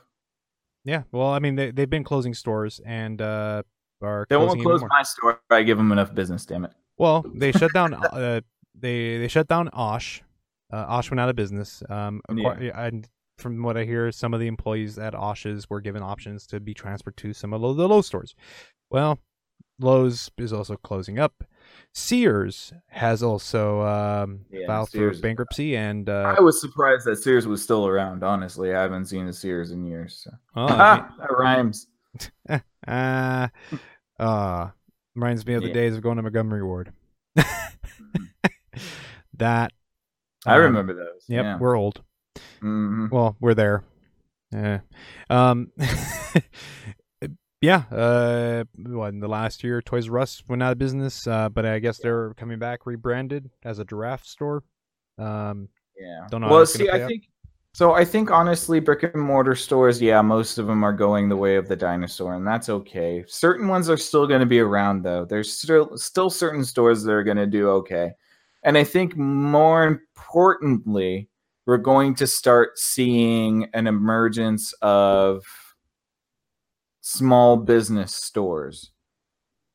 Yeah, 0.83 1.03
well, 1.11 1.27
I 1.27 1.39
mean, 1.39 1.55
they 1.55 1.71
they've 1.71 1.89
been 1.89 2.03
closing 2.03 2.33
stores 2.33 2.79
and 2.85 3.21
uh, 3.21 3.61
are 4.01 4.25
they 4.29 4.37
won't 4.37 4.61
close 4.61 4.81
my 4.89 5.03
store. 5.03 5.41
I 5.49 5.63
give 5.63 5.77
them 5.77 5.91
enough 5.91 6.15
business. 6.15 6.45
Damn 6.45 6.65
it. 6.65 6.71
Well, 6.97 7.25
they 7.35 7.51
shut 7.51 7.73
down. 7.73 7.93
uh, 7.93 8.41
they 8.73 9.17
they 9.17 9.27
shut 9.27 9.47
down 9.47 9.69
Osh. 9.73 10.23
Uh, 10.71 10.85
Osh 10.87 11.11
went 11.11 11.19
out 11.19 11.29
of 11.29 11.35
business. 11.35 11.83
Um, 11.89 12.21
yeah. 12.33 12.85
and 12.85 13.07
from 13.37 13.61
what 13.63 13.77
I 13.77 13.85
hear, 13.85 14.11
some 14.11 14.33
of 14.33 14.39
the 14.39 14.47
employees 14.47 14.97
at 14.97 15.15
Osh's 15.15 15.69
were 15.69 15.81
given 15.81 16.01
options 16.01 16.47
to 16.47 16.59
be 16.59 16.73
transferred 16.73 17.17
to 17.17 17.33
some 17.33 17.53
of 17.53 17.61
the 17.61 17.87
Lowe's 17.87 18.07
stores. 18.07 18.35
Well, 18.89 19.19
Lowe's 19.79 20.31
is 20.37 20.53
also 20.53 20.75
closing 20.77 21.19
up. 21.19 21.43
Sears 21.93 22.73
has 22.87 23.21
also 23.21 23.81
um, 23.81 24.41
yeah, 24.49 24.65
filed 24.65 24.89
Sears. 24.89 25.17
for 25.17 25.21
bankruptcy, 25.21 25.75
and 25.75 26.09
uh, 26.09 26.35
I 26.37 26.41
was 26.41 26.59
surprised 26.59 27.05
that 27.05 27.17
Sears 27.17 27.45
was 27.45 27.61
still 27.61 27.87
around. 27.87 28.23
Honestly, 28.23 28.73
I 28.73 28.81
haven't 28.81 29.05
seen 29.05 29.27
a 29.27 29.33
Sears 29.33 29.71
in 29.71 29.85
years. 29.85 30.21
So. 30.23 30.31
Oh, 30.55 30.67
that 30.67 31.11
rhymes. 31.29 31.87
uh, 32.49 33.47
uh, 34.19 34.69
reminds 35.15 35.45
me 35.45 35.53
of 35.53 35.61
the 35.61 35.69
yeah. 35.69 35.73
days 35.73 35.95
of 35.95 36.01
going 36.01 36.17
to 36.17 36.23
Montgomery 36.23 36.63
Ward. 36.63 36.91
Mm-hmm. 37.37 38.79
that 39.37 39.71
I 40.45 40.55
um, 40.55 40.61
remember 40.61 40.93
those. 40.95 41.25
Yep, 41.27 41.43
yeah. 41.43 41.57
we're 41.59 41.75
old. 41.75 42.01
Mm-hmm. 42.61 43.07
Well, 43.11 43.35
we're 43.39 43.53
there. 43.53 43.83
Yeah. 44.51 44.79
Um, 45.29 45.71
yeah, 47.61 47.83
uh, 47.91 48.63
what, 48.75 49.09
in 49.09 49.19
the 49.19 49.27
last 49.27 49.63
year, 49.63 49.81
Toys 49.81 50.09
R 50.09 50.19
Us 50.19 50.43
went 50.47 50.63
out 50.63 50.71
of 50.71 50.77
business, 50.77 51.25
uh, 51.27 51.49
but 51.49 51.65
I 51.65 51.79
guess 51.79 51.97
they're 51.97 52.33
coming 52.35 52.59
back 52.59 52.85
rebranded 52.85 53.49
as 53.63 53.79
a 53.79 53.85
giraffe 53.85 54.25
store. 54.25 54.63
Um, 55.17 55.69
yeah, 55.99 56.27
don't 56.29 56.41
know. 56.41 56.49
Well, 56.49 56.65
see, 56.65 56.89
I 56.89 57.01
out. 57.01 57.07
think 57.07 57.27
so. 57.73 57.93
I 57.93 58.05
think 58.05 58.29
honestly, 58.29 58.79
brick 58.79 59.03
and 59.03 59.21
mortar 59.21 59.55
stores, 59.55 59.99
yeah, 60.01 60.21
most 60.21 60.59
of 60.59 60.67
them 60.67 60.83
are 60.83 60.93
going 60.93 61.29
the 61.29 61.35
way 61.35 61.55
of 61.55 61.67
the 61.67 61.75
dinosaur, 61.75 62.35
and 62.35 62.45
that's 62.45 62.69
okay. 62.69 63.23
Certain 63.27 63.67
ones 63.67 63.89
are 63.89 63.97
still 63.97 64.27
going 64.27 64.41
to 64.41 64.45
be 64.45 64.59
around, 64.59 65.01
though. 65.01 65.25
There's 65.25 65.51
still 65.51 65.97
still 65.97 66.29
certain 66.29 66.63
stores 66.63 67.03
that 67.03 67.11
are 67.11 67.23
going 67.23 67.37
to 67.37 67.47
do 67.47 67.69
okay, 67.69 68.11
and 68.63 68.77
I 68.77 68.83
think 68.83 69.17
more 69.17 69.87
importantly, 69.87 71.27
we're 71.67 71.77
going 71.77 72.15
to 72.15 72.25
start 72.25 72.79
seeing 72.79 73.67
an 73.73 73.87
emergence 73.87 74.73
of 74.81 75.43
small 77.01 77.57
business 77.57 78.15
stores 78.15 78.91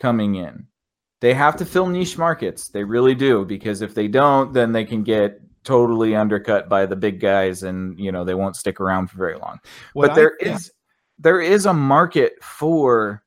coming 0.01 0.35
in. 0.37 0.67
They 1.21 1.35
have 1.35 1.55
to 1.57 1.67
fill 1.67 1.87
niche 1.87 2.17
markets. 2.17 2.69
They 2.69 2.83
really 2.83 3.15
do 3.15 3.45
because 3.45 3.83
if 3.83 3.95
they 3.95 4.09
don't, 4.09 4.55
then 4.55 4.73
they 4.73 4.87
can 4.87 5.03
get 5.05 5.39
totally 5.65 6.17
undercut 6.17 6.69
by 6.69 6.87
the 6.87 6.97
big 6.97 7.21
guys 7.21 7.63
and 7.63 7.97
you 7.97 8.11
know 8.11 8.25
they 8.25 8.35
won't 8.35 8.57
stick 8.57 8.81
around 8.81 9.09
for 9.09 9.19
very 9.19 9.39
long. 9.39 9.61
What 9.93 10.09
but 10.09 10.15
there 10.17 10.37
I, 10.43 10.47
is 10.47 10.67
yeah. 10.67 10.73
there 11.19 11.41
is 11.41 11.67
a 11.67 11.75
market 11.75 12.43
for 12.43 13.23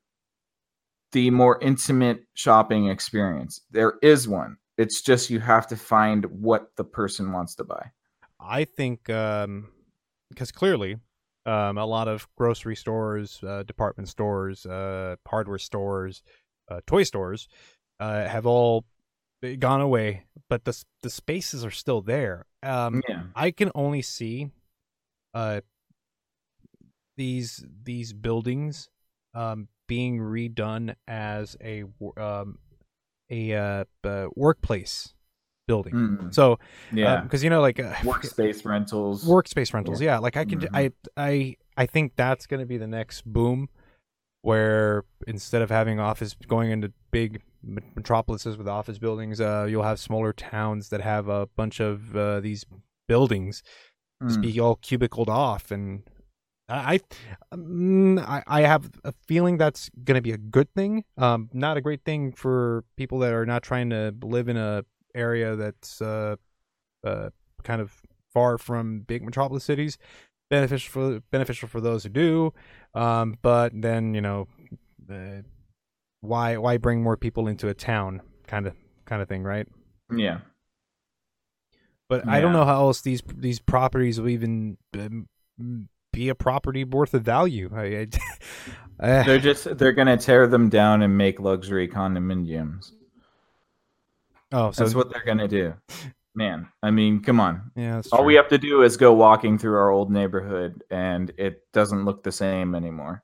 the 1.12 1.30
more 1.30 1.58
intimate 1.62 2.24
shopping 2.34 2.88
experience. 2.88 3.62
There 3.70 3.94
is 4.02 4.28
one. 4.28 4.58
It's 4.76 5.00
just 5.00 5.30
you 5.30 5.38
have 5.40 5.66
to 5.68 5.76
find 5.76 6.26
what 6.26 6.76
the 6.76 6.84
person 6.84 7.32
wants 7.32 7.54
to 7.54 7.64
buy. 7.64 7.90
I 8.46 8.64
think 8.64 9.10
um 9.10 9.68
because 10.30 10.52
clearly 10.52 10.98
um, 11.46 11.78
a 11.78 11.86
lot 11.86 12.08
of 12.08 12.26
grocery 12.36 12.74
stores, 12.74 13.40
uh, 13.46 13.62
department 13.62 14.08
stores, 14.08 14.66
uh, 14.66 15.14
hardware 15.26 15.58
stores, 15.58 16.22
uh, 16.68 16.80
toy 16.86 17.04
stores 17.04 17.48
uh, 18.00 18.26
have 18.26 18.46
all 18.46 18.84
gone 19.58 19.80
away, 19.80 20.24
but 20.48 20.64
the 20.64 20.84
the 21.02 21.10
spaces 21.10 21.64
are 21.64 21.70
still 21.70 22.02
there. 22.02 22.46
Um, 22.62 23.02
yeah. 23.08 23.22
I 23.34 23.52
can 23.52 23.70
only 23.74 24.02
see 24.02 24.50
uh, 25.34 25.60
these 27.16 27.64
these 27.84 28.12
buildings 28.12 28.90
um, 29.34 29.68
being 29.86 30.18
redone 30.18 30.96
as 31.06 31.56
a 31.62 31.84
um, 32.16 32.58
a 33.30 33.54
uh, 33.54 33.84
workplace 34.34 35.14
building. 35.66 35.94
Mm. 35.94 36.34
So 36.34 36.58
yeah, 36.92 37.20
because 37.20 37.42
uh, 37.42 37.44
you 37.44 37.50
know, 37.50 37.60
like 37.60 37.80
uh, 37.80 37.92
workspace 37.96 38.64
rentals, 38.64 39.24
workspace 39.24 39.72
rentals. 39.72 40.00
Yeah, 40.00 40.12
yeah 40.12 40.18
like 40.18 40.36
I 40.36 40.44
can, 40.44 40.60
mm-hmm. 40.60 40.76
I, 40.76 40.92
I, 41.16 41.56
I 41.76 41.86
think 41.86 42.12
that's 42.16 42.46
going 42.46 42.60
to 42.60 42.66
be 42.66 42.78
the 42.78 42.86
next 42.86 43.22
boom, 43.30 43.68
where 44.42 45.04
instead 45.26 45.62
of 45.62 45.70
having 45.70 46.00
office 46.00 46.36
going 46.46 46.70
into 46.70 46.92
big 47.10 47.42
metropolises 47.64 48.56
with 48.56 48.68
office 48.68 48.98
buildings, 48.98 49.40
uh, 49.40 49.66
you'll 49.68 49.82
have 49.82 49.98
smaller 49.98 50.32
towns 50.32 50.88
that 50.90 51.00
have 51.00 51.28
a 51.28 51.46
bunch 51.56 51.80
of 51.80 52.16
uh, 52.16 52.40
these 52.40 52.64
buildings 53.08 53.62
mm. 54.22 54.28
just 54.28 54.40
be 54.40 54.58
all 54.60 54.76
cubicled 54.76 55.28
off 55.28 55.70
and. 55.70 56.02
I, 56.68 56.98
um, 57.52 58.18
I, 58.18 58.42
I 58.44 58.62
have 58.62 58.90
a 59.04 59.12
feeling 59.28 59.56
that's 59.56 59.88
going 60.02 60.16
to 60.16 60.20
be 60.20 60.32
a 60.32 60.36
good 60.36 60.68
thing. 60.74 61.04
Um, 61.16 61.48
not 61.52 61.76
a 61.76 61.80
great 61.80 62.02
thing 62.04 62.32
for 62.32 62.82
people 62.96 63.20
that 63.20 63.32
are 63.32 63.46
not 63.46 63.62
trying 63.62 63.90
to 63.90 64.12
live 64.20 64.48
in 64.48 64.56
a 64.56 64.84
area 65.16 65.56
that's 65.56 66.00
uh, 66.00 66.36
uh, 67.04 67.30
kind 67.64 67.80
of 67.80 68.02
far 68.32 68.58
from 68.58 69.00
big 69.00 69.22
metropolis 69.22 69.64
cities. 69.64 69.98
Beneficial 70.48 70.92
for 70.92 71.20
beneficial 71.32 71.68
for 71.68 71.80
those 71.80 72.04
who 72.04 72.08
do, 72.08 72.52
um, 72.94 73.36
but 73.42 73.72
then 73.74 74.14
you 74.14 74.20
know, 74.20 74.46
uh, 75.10 75.42
why 76.20 76.56
why 76.56 76.76
bring 76.76 77.02
more 77.02 77.16
people 77.16 77.48
into 77.48 77.66
a 77.68 77.74
town? 77.74 78.22
Kind 78.46 78.68
of 78.68 78.74
kind 79.06 79.20
of 79.20 79.28
thing, 79.28 79.42
right? 79.42 79.66
Yeah. 80.14 80.38
But 82.08 82.26
yeah. 82.26 82.32
I 82.32 82.40
don't 82.40 82.52
know 82.52 82.64
how 82.64 82.76
else 82.76 83.00
these 83.00 83.22
these 83.34 83.58
properties 83.58 84.20
will 84.20 84.28
even 84.28 84.76
um, 84.96 85.26
be 86.12 86.28
a 86.28 86.36
property 86.36 86.84
worth 86.84 87.12
of 87.12 87.22
value. 87.22 87.68
I, 87.74 87.82
I 87.82 88.06
Eh, 88.98 89.22
They're 89.24 89.38
just 89.38 89.76
they're 89.76 89.92
gonna 89.92 90.16
tear 90.16 90.46
them 90.46 90.68
down 90.68 91.02
and 91.02 91.16
make 91.16 91.38
luxury 91.38 91.86
condominiums. 91.86 92.92
Oh, 94.52 94.70
so 94.70 94.82
That's 94.84 94.94
what 94.94 95.12
they're 95.12 95.24
gonna 95.24 95.48
do. 95.48 95.74
Man, 96.34 96.68
I 96.82 96.90
mean, 96.90 97.22
come 97.22 97.40
on. 97.40 97.70
yeah, 97.76 98.02
All 98.12 98.22
we 98.22 98.34
have 98.34 98.48
to 98.48 98.58
do 98.58 98.82
is 98.82 98.98
go 98.98 99.14
walking 99.14 99.56
through 99.56 99.76
our 99.76 99.88
old 99.88 100.10
neighborhood, 100.10 100.84
and 100.90 101.32
it 101.38 101.62
doesn't 101.72 102.04
look 102.04 102.22
the 102.22 102.30
same 102.30 102.74
anymore. 102.74 103.22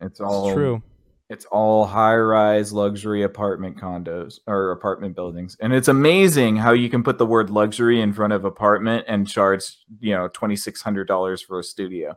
It's 0.00 0.18
all 0.18 0.48
It's 0.48 0.54
true. 0.54 0.82
It's 1.28 1.44
all 1.44 1.84
high-rise 1.84 2.72
luxury 2.72 3.22
apartment 3.22 3.76
condos 3.76 4.40
or 4.48 4.72
apartment 4.72 5.14
buildings, 5.14 5.56
and 5.60 5.72
it's 5.74 5.88
amazing 5.88 6.56
how 6.56 6.72
you 6.72 6.88
can 6.88 7.02
put 7.02 7.18
the 7.18 7.26
word 7.26 7.50
luxury 7.50 8.00
in 8.00 8.12
front 8.14 8.32
of 8.32 8.44
apartment 8.46 9.04
and 9.06 9.28
charge 9.28 9.76
you 10.00 10.14
know 10.16 10.26
twenty 10.28 10.56
six 10.56 10.80
hundred 10.80 11.06
dollars 11.06 11.42
for 11.42 11.60
a 11.60 11.62
studio. 11.62 12.16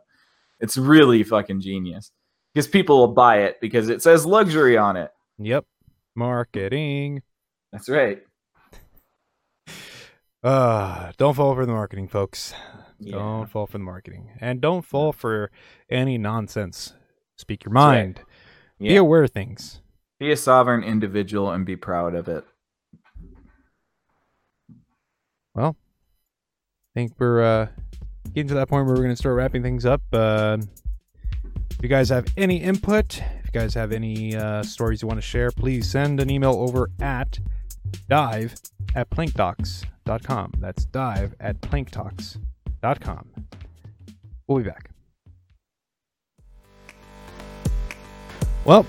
It's 0.60 0.76
really 0.78 1.22
fucking 1.22 1.60
genius 1.60 2.10
because 2.54 2.66
people 2.66 2.98
will 2.98 3.14
buy 3.14 3.42
it 3.42 3.60
because 3.60 3.88
it 3.88 4.02
says 4.02 4.24
luxury 4.24 4.78
on 4.78 4.96
it. 4.96 5.10
Yep. 5.38 5.64
Marketing. 6.16 7.22
That's 7.74 7.88
right. 7.88 8.22
Uh, 10.44 11.10
don't 11.16 11.34
fall 11.34 11.56
for 11.56 11.66
the 11.66 11.72
marketing, 11.72 12.06
folks. 12.06 12.54
Yeah. 13.00 13.16
Don't 13.16 13.50
fall 13.50 13.66
for 13.66 13.78
the 13.78 13.84
marketing. 13.84 14.30
And 14.40 14.60
don't 14.60 14.82
fall 14.82 15.12
for 15.12 15.50
any 15.90 16.16
nonsense. 16.16 16.94
Speak 17.36 17.64
your 17.64 17.74
That's 17.74 17.84
right. 17.84 17.96
mind. 17.96 18.20
Be 18.78 18.94
aware 18.94 19.24
of 19.24 19.32
things. 19.32 19.80
Be 20.20 20.30
a 20.30 20.36
sovereign 20.36 20.84
individual 20.84 21.50
and 21.50 21.66
be 21.66 21.74
proud 21.74 22.14
of 22.14 22.28
it. 22.28 22.44
Well, 25.56 25.74
I 26.94 27.00
think 27.00 27.14
we're 27.18 27.42
uh, 27.42 27.66
getting 28.32 28.46
to 28.48 28.54
that 28.54 28.68
point 28.68 28.86
where 28.86 28.94
we're 28.94 29.02
going 29.02 29.10
to 29.10 29.16
start 29.16 29.34
wrapping 29.34 29.64
things 29.64 29.84
up. 29.84 30.02
Uh, 30.12 30.58
if 31.70 31.82
you 31.82 31.88
guys 31.88 32.08
have 32.10 32.26
any 32.36 32.58
input, 32.58 33.18
if 33.18 33.46
you 33.46 33.60
guys 33.60 33.74
have 33.74 33.90
any 33.90 34.36
uh, 34.36 34.62
stories 34.62 35.02
you 35.02 35.08
want 35.08 35.18
to 35.18 35.26
share, 35.26 35.50
please 35.50 35.90
send 35.90 36.20
an 36.20 36.30
email 36.30 36.52
over 36.52 36.88
at 37.00 37.40
dive 38.08 38.54
at 38.94 39.10
planktalks.com. 39.10 40.52
That's 40.58 40.84
dive 40.86 41.34
at 41.40 41.60
planktalks.com. 41.60 43.30
We'll 44.46 44.58
be 44.58 44.64
back. 44.64 44.90
Well, 48.64 48.86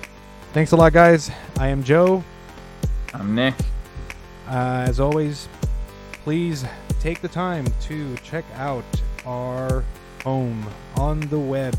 thanks 0.54 0.72
a 0.72 0.76
lot, 0.76 0.94
guys. 0.94 1.32
I 1.58 1.68
am 1.68 1.84
Joe. 1.84 2.24
I'm 3.14 3.36
Nick. 3.36 3.56
Uh, 4.48 4.86
as 4.88 5.00
always, 5.00 5.50
please 6.24 6.66
take 7.00 7.22
the 7.22 7.28
time 7.28 7.66
to 7.82 8.16
check 8.18 8.46
out 8.56 8.84
our 9.26 9.84
home 10.24 10.66
on 10.98 11.20
the 11.22 11.40
web, 11.40 11.78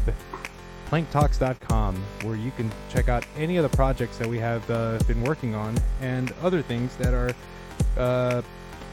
planktalks.com, 0.87 1.97
where 2.23 2.37
you 2.37 2.51
can 2.53 2.71
check 2.89 3.09
out 3.09 3.25
any 3.37 3.57
of 3.57 3.69
the 3.69 3.77
projects 3.77 4.19
that 4.19 4.27
we 4.27 4.39
have 4.39 4.69
uh, 4.71 4.99
been 5.07 5.23
working 5.23 5.55
on 5.55 5.77
and 6.01 6.33
other 6.43 6.63
things 6.63 6.97
that 6.97 7.13
are 7.13 7.35
uh, 7.99 8.43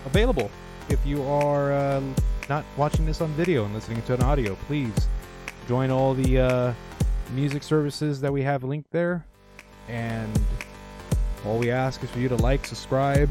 available. 0.05 0.49
If 0.89 1.05
you 1.05 1.23
are 1.23 1.71
uh, 1.71 2.01
not 2.49 2.65
watching 2.77 3.05
this 3.05 3.21
on 3.21 3.29
video 3.33 3.65
and 3.65 3.73
listening 3.73 4.01
to 4.03 4.13
an 4.15 4.21
audio, 4.21 4.55
please 4.67 5.07
join 5.67 5.91
all 5.91 6.13
the 6.13 6.39
uh, 6.39 6.73
music 7.33 7.63
services 7.63 8.19
that 8.21 8.31
we 8.31 8.41
have 8.41 8.63
linked 8.63 8.91
there. 8.91 9.25
And 9.87 10.39
all 11.45 11.57
we 11.57 11.71
ask 11.71 12.03
is 12.03 12.09
for 12.09 12.19
you 12.19 12.29
to 12.29 12.35
like, 12.37 12.65
subscribe, 12.65 13.29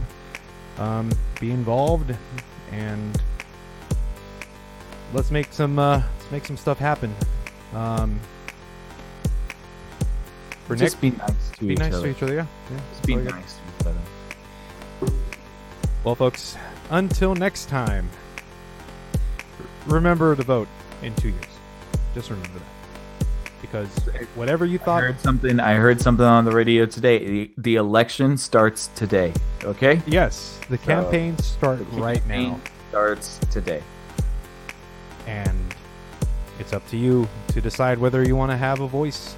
um, 0.78 1.10
be 1.40 1.50
involved, 1.50 2.14
and 2.70 3.22
let's 5.12 5.30
make 5.30 5.52
some 5.52 5.78
uh, 5.78 6.02
let's 6.18 6.30
make 6.30 6.44
some 6.46 6.56
stuff 6.56 6.78
happen. 6.78 7.14
Um, 7.74 8.20
for 10.72 10.78
Just 10.78 11.02
Nick, 11.02 11.12
be 11.12 11.18
nice 11.18 11.50
to 11.58 11.64
be 11.66 11.72
each 11.74 11.78
nice 11.78 11.94
other. 11.94 12.02
to 12.06 12.10
each 12.16 12.22
other. 12.22 12.34
Yeah, 12.34 12.46
yeah 12.70 12.80
Just 12.90 13.06
be 13.06 13.12
all 13.14 13.18
you 13.20 13.28
got. 13.28 13.34
nice 13.34 13.54
to 13.54 13.60
each 13.80 13.86
other. 15.02 15.12
Well, 16.04 16.14
folks, 16.14 16.56
until 16.90 17.34
next 17.34 17.68
time, 17.68 18.08
remember 19.86 20.34
to 20.34 20.42
vote 20.42 20.68
in 21.02 21.14
two 21.16 21.28
years. 21.28 21.44
Just 22.14 22.30
remember 22.30 22.58
that, 22.58 23.26
because 23.60 23.88
whatever 24.34 24.64
you 24.66 24.78
thought, 24.78 25.02
I 25.02 25.06
heard 25.06 25.20
something. 25.20 25.60
I 25.60 25.74
heard 25.74 26.00
something 26.00 26.24
on 26.24 26.44
the 26.44 26.52
radio 26.52 26.86
today. 26.86 27.18
The, 27.26 27.50
the 27.58 27.74
election 27.76 28.36
starts 28.36 28.88
today. 28.94 29.32
Okay. 29.64 30.00
yes, 30.06 30.58
the 30.68 30.78
campaigns 30.78 31.44
start 31.46 31.78
The 31.92 32.00
right 32.00 32.26
now, 32.26 32.60
Starts 32.90 33.38
today. 33.50 33.82
and 35.26 35.56
it's 36.58 36.72
up 36.72 36.86
to 36.88 36.96
you 36.96 37.28
to 37.48 37.60
decide 37.60 37.98
whether 37.98 38.22
you 38.26 38.36
want 38.36 38.50
to 38.50 38.56
have 38.56 38.80
a 38.80 38.86
voice 38.88 39.36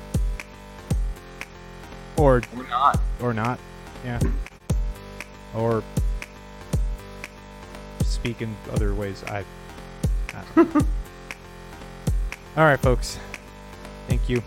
or 2.17 2.43
We're 2.57 2.69
not. 2.69 3.01
or 3.21 3.35
not. 3.35 3.59
Yeah. 4.05 4.21
Or 5.55 5.83
speak 8.03 8.43
in 8.43 8.55
other 8.73 8.95
ways. 8.95 9.23
I. 9.25 9.45
I. 10.35 10.45
All 12.57 12.65
right, 12.65 12.79
folks. 12.81 13.19
Thank 14.09 14.29
you. 14.29 14.43